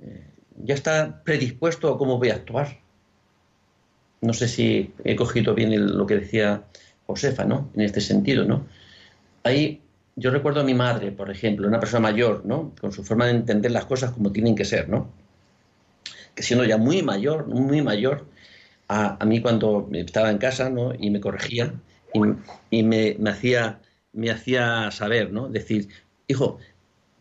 eh, 0.00 0.26
ya 0.62 0.74
está 0.74 1.22
predispuesto 1.24 1.92
a 1.92 1.98
cómo 1.98 2.18
voy 2.18 2.30
a 2.30 2.34
actuar. 2.34 2.78
No 4.20 4.32
sé 4.32 4.48
si 4.48 4.92
he 5.04 5.16
cogido 5.16 5.54
bien 5.54 5.96
lo 5.96 6.06
que 6.06 6.16
decía 6.16 6.64
Josefa, 7.06 7.44
¿no? 7.44 7.70
En 7.74 7.82
este 7.82 8.00
sentido, 8.00 8.44
¿no? 8.44 8.66
Ahí 9.42 9.80
yo 10.16 10.30
recuerdo 10.30 10.60
a 10.60 10.64
mi 10.64 10.74
madre, 10.74 11.12
por 11.12 11.30
ejemplo, 11.30 11.66
una 11.66 11.80
persona 11.80 12.00
mayor, 12.00 12.44
¿no? 12.44 12.72
Con 12.80 12.92
su 12.92 13.02
forma 13.02 13.26
de 13.26 13.32
entender 13.32 13.70
las 13.70 13.86
cosas 13.86 14.10
como 14.10 14.32
tienen 14.32 14.54
que 14.54 14.64
ser, 14.64 14.88
¿no? 14.88 15.10
Que 16.34 16.42
siendo 16.42 16.64
ya 16.64 16.76
muy 16.76 17.02
mayor, 17.02 17.46
muy 17.46 17.80
mayor, 17.82 18.26
a, 18.88 19.24
mí 19.24 19.40
cuando 19.40 19.88
estaba 19.92 20.30
en 20.30 20.38
casa, 20.38 20.68
¿no? 20.68 20.92
Y 20.98 21.10
me 21.10 21.20
corregía 21.20 21.72
y, 22.70 22.82
me 22.82 23.30
hacía, 23.30 23.80
me 24.12 24.30
hacía 24.30 24.90
saber, 24.90 25.32
¿no? 25.32 25.48
Decir, 25.48 25.88
hijo, 26.26 26.58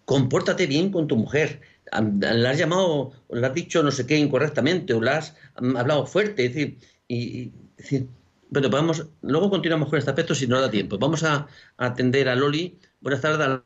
compórtate 0.06 0.66
bien 0.66 0.92
con 0.92 1.08
tu 1.08 1.16
mujer. 1.16 1.62
La 1.92 2.50
has 2.52 2.58
llamado, 2.58 3.12
o 3.28 3.36
le 3.36 3.46
has 3.48 3.54
dicho 3.54 3.84
no 3.84 3.92
sé 3.92 4.06
qué 4.08 4.18
incorrectamente, 4.18 4.94
o 4.94 5.02
la 5.02 5.18
has 5.18 5.36
am, 5.56 5.76
hablado 5.78 6.06
fuerte, 6.06 6.46
es 6.46 6.54
decir, 6.54 6.78
y, 7.08 7.18
y 7.42 7.54
Es 7.78 7.86
decir, 7.86 8.08
bueno, 8.50 8.70
vamos, 8.70 9.08
luego 9.22 9.50
continuamos 9.50 9.90
con 9.90 9.98
este 10.00 10.12
aspecto 10.12 10.36
si 10.36 10.48
no 10.48 10.60
da 10.62 10.70
tiempo. 10.72 10.98
Vamos 11.00 11.24
a, 11.24 11.48
a 11.78 11.86
atender 11.86 12.30
a 12.30 12.36
Loli. 12.36 12.80
Buenas 13.02 13.22
tardes, 13.22 13.40
a- 13.48 13.66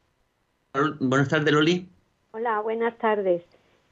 buenas 1.00 1.30
tardes, 1.30 1.54
Loli. 1.54 1.90
Hola, 2.32 2.62
buenas 2.62 2.98
tardes. 2.98 3.44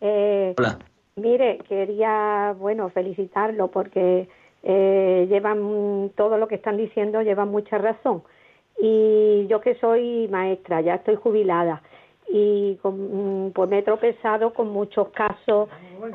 Eh, 0.01 0.55
Hola. 0.57 0.79
Mire, 1.15 1.59
quería, 1.69 2.55
bueno, 2.57 2.89
felicitarlo 2.89 3.69
porque 3.71 4.29
eh, 4.63 5.27
llevan 5.29 6.11
todo 6.15 6.37
lo 6.37 6.47
que 6.47 6.55
están 6.55 6.77
diciendo, 6.77 7.21
llevan 7.21 7.49
mucha 7.49 7.77
razón. 7.77 8.23
Y 8.81 9.47
yo 9.47 9.61
que 9.61 9.75
soy 9.75 10.27
maestra, 10.29 10.81
ya 10.81 10.95
estoy 10.95 11.15
jubilada 11.15 11.83
y 12.33 12.75
con- 12.81 13.47
mm, 13.47 13.51
pues 13.51 13.69
me 13.69 13.79
he 13.79 13.83
tropezado 13.83 14.53
con 14.53 14.69
muchos 14.69 15.09
casos 15.09 15.69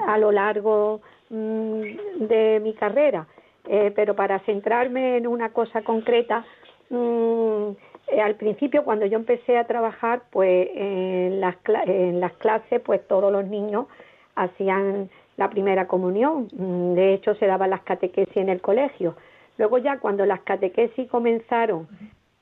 a 0.07 0.19
lo 0.19 0.33
largo 0.33 1.01
mm, 1.31 1.81
de 2.29 2.61
mi 2.63 2.73
carrera. 2.75 3.27
Eh, 3.69 3.93
pero 3.97 4.15
para 4.15 4.39
centrarme 4.41 5.17
en 5.17 5.27
una 5.27 5.51
cosa 5.53 5.83
concreta, 5.83 6.45
mm, 6.91 7.71
eh, 8.13 8.21
al 8.23 8.37
principio 8.37 8.85
cuando 8.85 9.07
yo 9.07 9.19
empecé 9.19 9.59
a 9.59 9.67
trabajar, 9.67 10.23
pues 10.31 10.69
en 10.75 11.41
las, 11.41 11.57
en 11.87 12.21
las 12.21 12.33
clases, 12.35 12.81
pues 12.81 13.07
todos 13.09 13.33
los 13.33 13.45
niños 13.47 13.87
hacían 14.37 15.11
la 15.37 15.51
primera 15.51 15.87
comunión. 15.89 16.49
Mm, 16.53 16.95
De 16.95 17.15
hecho, 17.15 17.35
se 17.35 17.47
daban 17.47 17.71
las 17.71 17.83
catequesis 17.83 18.37
en 18.37 18.49
el 18.49 18.61
colegio. 18.61 19.17
Luego 19.59 19.79
ya 19.79 19.99
cuando 19.99 20.25
las 20.27 20.41
catequesis 20.43 21.09
comenzaron 21.11 21.89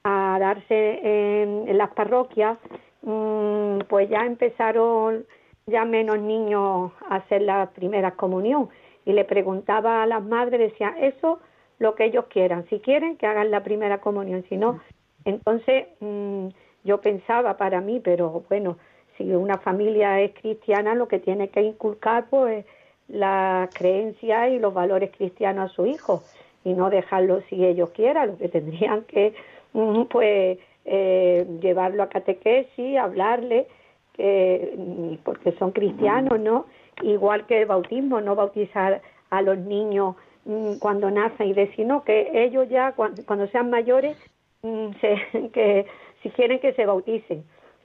a 0.05 0.37
darse 0.39 1.01
en, 1.03 1.69
en 1.69 1.79
las 1.79 1.91
parroquias, 1.95 2.59
pues 3.05 4.09
ya 4.09 4.25
empezaron 4.25 5.27
ya 5.67 5.85
menos 5.85 6.19
niños 6.19 6.93
a 7.09 7.17
hacer 7.17 7.43
la 7.43 7.71
primera 7.71 8.13
comunión. 8.13 8.69
Y 9.05 9.13
le 9.13 9.25
preguntaba 9.25 10.03
a 10.03 10.07
las 10.07 10.23
madres, 10.25 10.73
decía, 10.73 10.95
eso 10.99 11.39
lo 11.79 11.95
que 11.95 12.05
ellos 12.05 12.27
quieran, 12.29 12.67
si 12.69 12.81
quieren 12.81 13.17
que 13.17 13.27
hagan 13.27 13.51
la 13.51 13.63
primera 13.63 13.99
comunión, 13.99 14.45
si 14.49 14.57
no, 14.57 14.81
entonces 15.25 15.87
mm, 16.01 16.49
yo 16.85 17.01
pensaba 17.01 17.57
para 17.57 17.81
mí, 17.81 18.01
pero 18.01 18.45
bueno, 18.49 18.79
si 19.17 19.31
una 19.33 19.59
familia 19.59 20.21
es 20.21 20.33
cristiana, 20.35 20.95
lo 20.95 21.09
que 21.09 21.19
tiene 21.19 21.49
que 21.49 21.63
inculcar 21.63 22.27
pues 22.31 22.65
la 23.09 23.69
creencia 23.75 24.49
y 24.49 24.59
los 24.59 24.73
valores 24.73 25.11
cristianos 25.17 25.71
a 25.71 25.75
su 25.75 25.87
hijo 25.87 26.23
y 26.65 26.73
no 26.73 26.91
dejarlo 26.91 27.43
si 27.49 27.65
ellos 27.65 27.91
quieran, 27.91 28.31
lo 28.31 28.39
que 28.39 28.49
tendrían 28.49 29.03
que 29.03 29.35
mm, 29.73 30.05
pues 30.05 30.59
eh, 30.85 31.47
llevarlo 31.61 32.03
a 32.03 32.09
catequesis, 32.09 32.97
hablarle, 32.99 33.67
que, 34.15 34.75
mm, 34.77 35.15
porque 35.25 35.53
son 35.59 35.73
cristianos, 35.73 36.39
¿no? 36.41 36.67
Igual 37.03 37.47
que 37.47 37.63
el 37.63 37.67
bautismo, 37.67 38.21
no 38.21 38.35
bautizar 38.37 39.03
a 39.31 39.43
los 39.43 39.59
niños 39.59 40.15
mm, 40.45 40.75
cuando 40.75 41.11
nacen 41.11 41.49
y 41.49 41.53
decir, 41.55 41.87
no, 41.87 42.05
que 42.05 42.31
ellos 42.45 42.69
ya 42.69 42.93
cuan- 42.93 43.17
cuando, 43.27 43.47
sean 43.49 43.71
mayores, 43.71 44.17
mm, 44.63 44.89
se- 45.01 45.51
que 45.53 45.87
si 46.23 46.31
quieren 46.31 46.61
que 46.61 46.73
se 46.75 46.87
bauticen. 46.87 47.45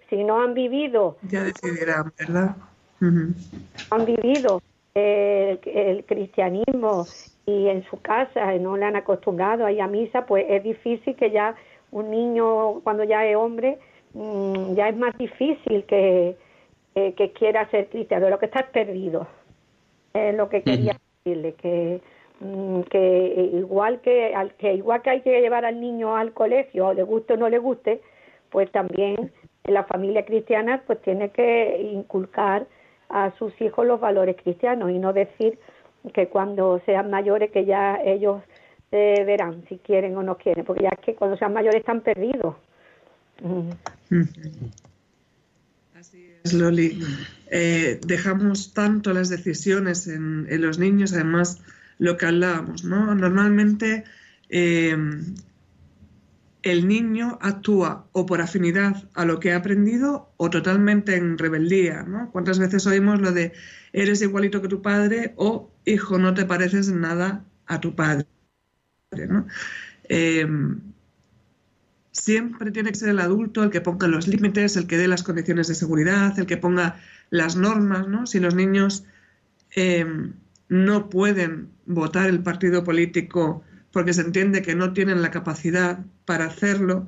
Si 0.09 0.23
no 0.23 0.41
han 0.41 0.53
vivido 0.53 1.17
Ya 1.31 1.43
decidirán, 1.43 2.11
¿verdad? 2.19 2.55
Han 3.91 4.05
vivido 4.05 4.59
eh, 4.95 5.59
el, 5.65 5.77
el 5.97 6.05
cristianismo 6.05 7.07
y 7.45 7.67
en 7.67 7.83
su 7.89 7.99
casa 8.01 8.53
no 8.55 8.77
le 8.77 8.85
han 8.85 8.95
acostumbrado 8.95 9.65
a 9.65 9.71
ir 9.71 9.81
a 9.81 9.87
misa, 9.87 10.25
pues 10.25 10.45
es 10.49 10.63
difícil 10.63 11.15
que 11.15 11.31
ya 11.31 11.55
un 11.91 12.11
niño 12.11 12.81
cuando 12.81 13.03
ya 13.03 13.25
es 13.25 13.35
hombre 13.35 13.79
mm, 14.13 14.75
ya 14.75 14.89
es 14.89 14.97
más 14.97 15.17
difícil 15.17 15.83
que, 15.85 16.35
eh, 16.95 17.13
que 17.13 17.31
quiera 17.31 17.69
ser 17.69 17.87
cristiano, 17.89 18.29
lo 18.29 18.39
que 18.39 18.45
está 18.45 18.59
es 18.61 18.69
perdido. 18.69 19.27
Es 20.13 20.35
lo 20.35 20.49
que 20.49 20.63
quería 20.63 20.97
decirle, 21.23 21.53
que, 21.53 22.01
mm, 22.39 22.81
que 22.81 23.51
igual 23.53 24.01
que, 24.01 24.33
al, 24.33 24.53
que 24.55 24.73
igual 24.73 25.01
que 25.01 25.09
hay 25.11 25.21
que 25.21 25.41
llevar 25.41 25.65
al 25.65 25.79
niño 25.79 26.15
al 26.15 26.33
colegio, 26.33 26.93
le 26.93 27.03
guste 27.03 27.33
o 27.33 27.37
no 27.37 27.49
le 27.49 27.59
guste, 27.59 28.01
pues 28.49 28.71
también 28.71 29.31
la 29.65 29.83
familia 29.83 30.25
cristiana 30.25 30.83
pues 30.85 31.01
tiene 31.01 31.29
que 31.29 31.89
inculcar 31.93 32.65
a 33.09 33.31
sus 33.37 33.59
hijos 33.61 33.85
los 33.85 33.99
valores 33.99 34.35
cristianos 34.41 34.91
y 34.91 34.99
no 34.99 35.13
decir 35.13 35.59
que 36.13 36.27
cuando 36.27 36.79
sean 36.85 37.09
mayores 37.09 37.51
que 37.51 37.65
ya 37.65 37.99
ellos 38.03 38.41
eh, 38.91 39.23
verán 39.25 39.63
si 39.69 39.77
quieren 39.77 40.15
o 40.17 40.23
no 40.23 40.37
quieren, 40.37 40.65
porque 40.65 40.83
ya 40.83 40.89
es 40.89 40.99
que 40.99 41.15
cuando 41.15 41.37
sean 41.37 41.53
mayores 41.53 41.79
están 41.79 42.01
perdidos. 42.01 42.55
Mm. 43.41 43.69
Es, 46.43 46.53
Loli, 46.53 47.03
eh, 47.51 47.99
dejamos 48.05 48.73
tanto 48.73 49.13
las 49.13 49.29
decisiones 49.29 50.07
en, 50.07 50.47
los 50.61 50.79
niños, 50.79 51.13
además 51.13 51.61
lo 51.97 52.17
que 52.17 52.25
hablábamos, 52.25 52.83
¿no? 52.85 53.13
Normalmente 53.13 54.05
eh, 54.49 54.95
el 56.63 56.87
niño 56.87 57.37
actúa 57.41 58.05
o 58.13 58.25
por 58.25 58.41
afinidad 58.41 59.09
a 59.13 59.25
lo 59.25 59.39
que 59.39 59.51
ha 59.51 59.57
aprendido 59.57 60.31
o 60.37 60.49
totalmente 60.49 61.15
en 61.15 61.37
rebeldía, 61.37 62.03
¿no? 62.03 62.31
¿Cuántas 62.31 62.59
veces 62.59 62.87
oímos 62.87 63.21
lo 63.21 63.31
de 63.31 63.53
eres 63.93 64.21
igualito 64.21 64.61
que 64.61 64.67
tu 64.67 64.81
padre 64.81 65.33
o 65.35 65.69
hijo 65.85 66.17
no 66.17 66.33
te 66.33 66.45
pareces 66.45 66.89
nada 66.89 67.45
a 67.65 67.79
tu 67.79 67.95
padre, 67.95 68.25
Eh, 70.09 70.47
siempre 72.11 72.71
tiene 72.71 72.91
que 72.91 72.97
ser 72.97 73.09
el 73.09 73.19
adulto 73.19 73.63
el 73.63 73.69
que 73.69 73.81
ponga 73.81 74.07
los 74.07 74.27
límites, 74.27 74.75
el 74.75 74.87
que 74.87 74.97
dé 74.97 75.07
las 75.07 75.23
condiciones 75.23 75.67
de 75.67 75.75
seguridad, 75.75 76.37
el 76.37 76.45
que 76.45 76.57
ponga 76.57 76.99
las 77.29 77.55
normas, 77.55 78.07
¿no? 78.07 78.27
Si 78.27 78.39
los 78.39 78.55
niños 78.55 79.03
eh, 79.75 80.05
no 80.67 81.09
pueden 81.09 81.69
votar 81.85 82.29
el 82.29 82.41
partido 82.41 82.83
político 82.83 83.63
porque 83.91 84.13
se 84.13 84.21
entiende 84.21 84.61
que 84.61 84.75
no 84.75 84.93
tienen 84.93 85.21
la 85.21 85.31
capacidad 85.31 85.99
para 86.25 86.45
hacerlo, 86.45 87.07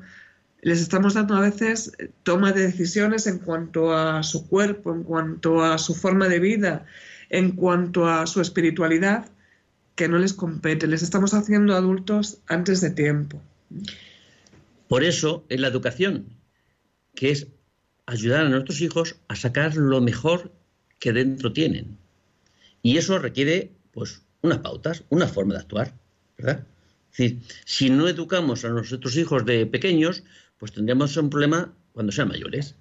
les 0.61 0.81
estamos 0.81 1.15
dando 1.15 1.35
a 1.35 1.41
veces 1.41 1.91
toma 2.23 2.51
de 2.51 2.67
decisiones 2.67 3.27
en 3.27 3.39
cuanto 3.39 3.95
a 3.95 4.23
su 4.23 4.47
cuerpo, 4.47 4.93
en 4.93 5.03
cuanto 5.03 5.63
a 5.63 5.77
su 5.77 5.95
forma 5.95 6.27
de 6.27 6.39
vida, 6.39 6.85
en 7.29 7.51
cuanto 7.51 8.07
a 8.07 8.25
su 8.27 8.41
espiritualidad, 8.41 9.25
que 9.95 10.07
no 10.07 10.17
les 10.17 10.33
compete. 10.33 10.87
Les 10.87 11.03
estamos 11.03 11.33
haciendo 11.33 11.75
adultos 11.75 12.39
antes 12.47 12.81
de 12.81 12.91
tiempo. 12.91 13.41
Por 14.87 15.03
eso 15.03 15.45
es 15.49 15.59
la 15.59 15.67
educación, 15.67 16.25
que 17.15 17.31
es 17.31 17.47
ayudar 18.05 18.45
a 18.45 18.49
nuestros 18.49 18.81
hijos 18.81 19.15
a 19.27 19.35
sacar 19.35 19.75
lo 19.75 20.01
mejor 20.01 20.51
que 20.99 21.13
dentro 21.13 21.53
tienen. 21.53 21.97
Y 22.83 22.97
eso 22.97 23.19
requiere, 23.19 23.71
pues, 23.91 24.21
unas 24.41 24.59
pautas, 24.59 25.03
una 25.09 25.27
forma 25.27 25.53
de 25.53 25.59
actuar, 25.61 25.93
¿verdad? 26.37 26.65
Es 27.11 27.17
decir, 27.17 27.41
si 27.65 27.89
no 27.89 28.07
educamos 28.07 28.65
a 28.65 28.69
nuestros 28.69 29.15
hijos 29.17 29.45
de 29.45 29.65
pequeños, 29.65 30.23
pues 30.57 30.71
tendríamos 30.71 31.15
un 31.17 31.29
problema 31.29 31.73
cuando 31.93 32.11
sean 32.11 32.29
mayores. 32.29 32.75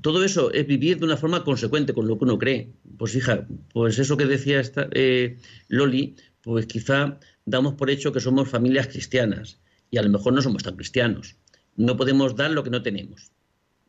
Todo 0.00 0.24
eso 0.24 0.52
es 0.52 0.66
vivir 0.66 0.98
de 0.98 1.04
una 1.04 1.16
forma 1.16 1.44
consecuente 1.44 1.94
con 1.94 2.08
lo 2.08 2.18
que 2.18 2.24
uno 2.24 2.38
cree. 2.38 2.72
Pues 2.98 3.14
hija, 3.14 3.46
pues 3.72 3.98
eso 3.98 4.16
que 4.16 4.26
decía 4.26 4.60
esta, 4.60 4.88
eh, 4.92 5.38
Loli, 5.68 6.16
pues 6.42 6.66
quizá 6.66 7.18
damos 7.44 7.74
por 7.74 7.90
hecho 7.90 8.12
que 8.12 8.20
somos 8.20 8.48
familias 8.48 8.88
cristianas 8.88 9.60
y 9.90 9.98
a 9.98 10.02
lo 10.02 10.10
mejor 10.10 10.32
no 10.32 10.42
somos 10.42 10.62
tan 10.62 10.76
cristianos. 10.76 11.36
No 11.76 11.96
podemos 11.96 12.36
dar 12.36 12.50
lo 12.50 12.64
que 12.64 12.70
no 12.70 12.82
tenemos. 12.82 13.30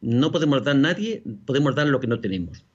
No 0.01 0.31
podemos 0.31 0.63
dar 0.63 0.75
nadie, 0.75 1.23
podemos 1.45 1.75
dar 1.75 1.87
lo 1.87 1.99
que 1.99 2.07
no 2.07 2.19
tenemos. 2.19 2.65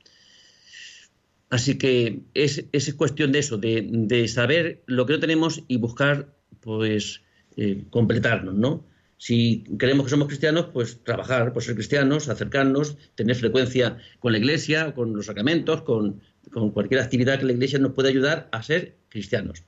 Así 1.51 1.78
que 1.78 2.22
es, 2.35 2.64
es 2.72 2.95
cuestión 2.95 3.33
de 3.33 3.41
eso, 3.41 3.59
de, 3.59 3.87
de, 3.91 4.28
saber 4.28 4.83
lo 4.87 5.07
que 5.07 5.14
no 5.14 5.20
tenemos 5.20 5.64
y 5.66 5.78
buscar, 5.78 6.33
pues, 6.61 7.22
eh, 7.57 7.85
completarnos, 7.91 8.55
¿no? 8.55 8.87
Si 9.21 9.64
creemos 9.77 10.07
que 10.07 10.11
somos 10.12 10.29
cristianos, 10.29 10.68
pues 10.73 11.05
trabajar 11.05 11.53
por 11.53 11.62
ser 11.62 11.75
cristianos, 11.75 12.31
acercarnos, 12.31 12.97
tener 13.16 13.37
frecuencia 13.37 13.99
con 14.18 14.33
la 14.33 14.39
iglesia, 14.39 14.95
con 14.95 15.14
los 15.14 15.27
sacramentos, 15.27 15.83
con, 15.83 16.23
con 16.51 16.71
cualquier 16.71 17.03
actividad 17.03 17.39
que 17.39 17.45
la 17.45 17.53
iglesia 17.53 17.79
nos 17.79 17.93
pueda 17.93 18.09
ayudar 18.09 18.49
a 18.51 18.62
ser 18.62 18.97
cristianos. 19.11 19.62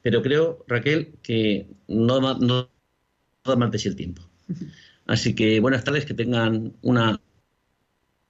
Pero 0.00 0.22
creo, 0.22 0.64
Raquel, 0.66 1.16
que 1.22 1.68
no, 1.86 2.18
no, 2.18 2.38
no 2.38 2.70
da 3.44 3.56
más 3.56 3.70
de 3.72 3.78
sí 3.78 3.88
el 3.88 3.96
tiempo. 3.96 4.22
Así 5.06 5.34
que 5.34 5.60
buenas 5.60 5.84
tardes, 5.84 6.06
que 6.06 6.14
tengan 6.14 6.72
una 6.80 7.20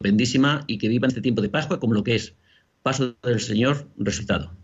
bendísima 0.01 0.65
y 0.67 0.79
que 0.79 0.89
vivan 0.89 1.11
este 1.11 1.23
tiempo 1.23 1.41
de 1.41 1.51
Pascua 1.51 1.79
como 1.79 1.95
lo 1.95 2.03
que 2.03 2.17
es 2.17 2.35
paso 2.83 3.17
del 3.23 3.39
Señor 3.39 3.89
resucitado. 3.97 4.57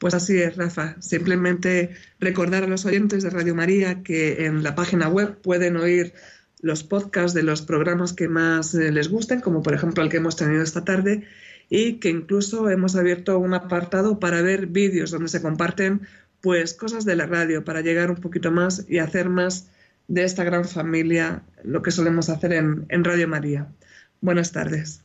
Pues 0.00 0.14
así 0.14 0.38
es, 0.38 0.56
Rafa. 0.56 0.96
Simplemente 1.00 1.90
recordar 2.20 2.64
a 2.64 2.66
los 2.66 2.86
oyentes 2.86 3.22
de 3.22 3.28
Radio 3.28 3.54
María 3.54 4.02
que 4.02 4.46
en 4.46 4.62
la 4.62 4.74
página 4.74 5.10
web 5.10 5.36
pueden 5.42 5.76
oír 5.76 6.14
los 6.62 6.82
podcasts 6.84 7.34
de 7.34 7.42
los 7.42 7.60
programas 7.60 8.14
que 8.14 8.26
más 8.26 8.72
les 8.72 9.10
gusten, 9.10 9.42
como 9.42 9.62
por 9.62 9.74
ejemplo 9.74 10.02
el 10.02 10.08
que 10.08 10.16
hemos 10.16 10.36
tenido 10.36 10.62
esta 10.62 10.86
tarde, 10.86 11.26
y 11.68 11.98
que 11.98 12.08
incluso 12.08 12.70
hemos 12.70 12.96
abierto 12.96 13.38
un 13.38 13.52
apartado 13.52 14.18
para 14.18 14.40
ver 14.40 14.68
vídeos 14.68 15.10
donde 15.10 15.28
se 15.28 15.42
comparten 15.42 16.00
pues 16.40 16.72
cosas 16.72 17.04
de 17.04 17.16
la 17.16 17.26
radio 17.26 17.62
para 17.62 17.82
llegar 17.82 18.10
un 18.10 18.16
poquito 18.16 18.50
más 18.50 18.86
y 18.88 19.00
hacer 19.00 19.28
más 19.28 19.68
de 20.08 20.24
esta 20.24 20.44
gran 20.44 20.64
familia 20.64 21.42
lo 21.62 21.82
que 21.82 21.90
solemos 21.90 22.30
hacer 22.30 22.54
en, 22.54 22.86
en 22.88 23.04
Radio 23.04 23.28
María. 23.28 23.68
Buenas 24.22 24.50
tardes. 24.50 25.04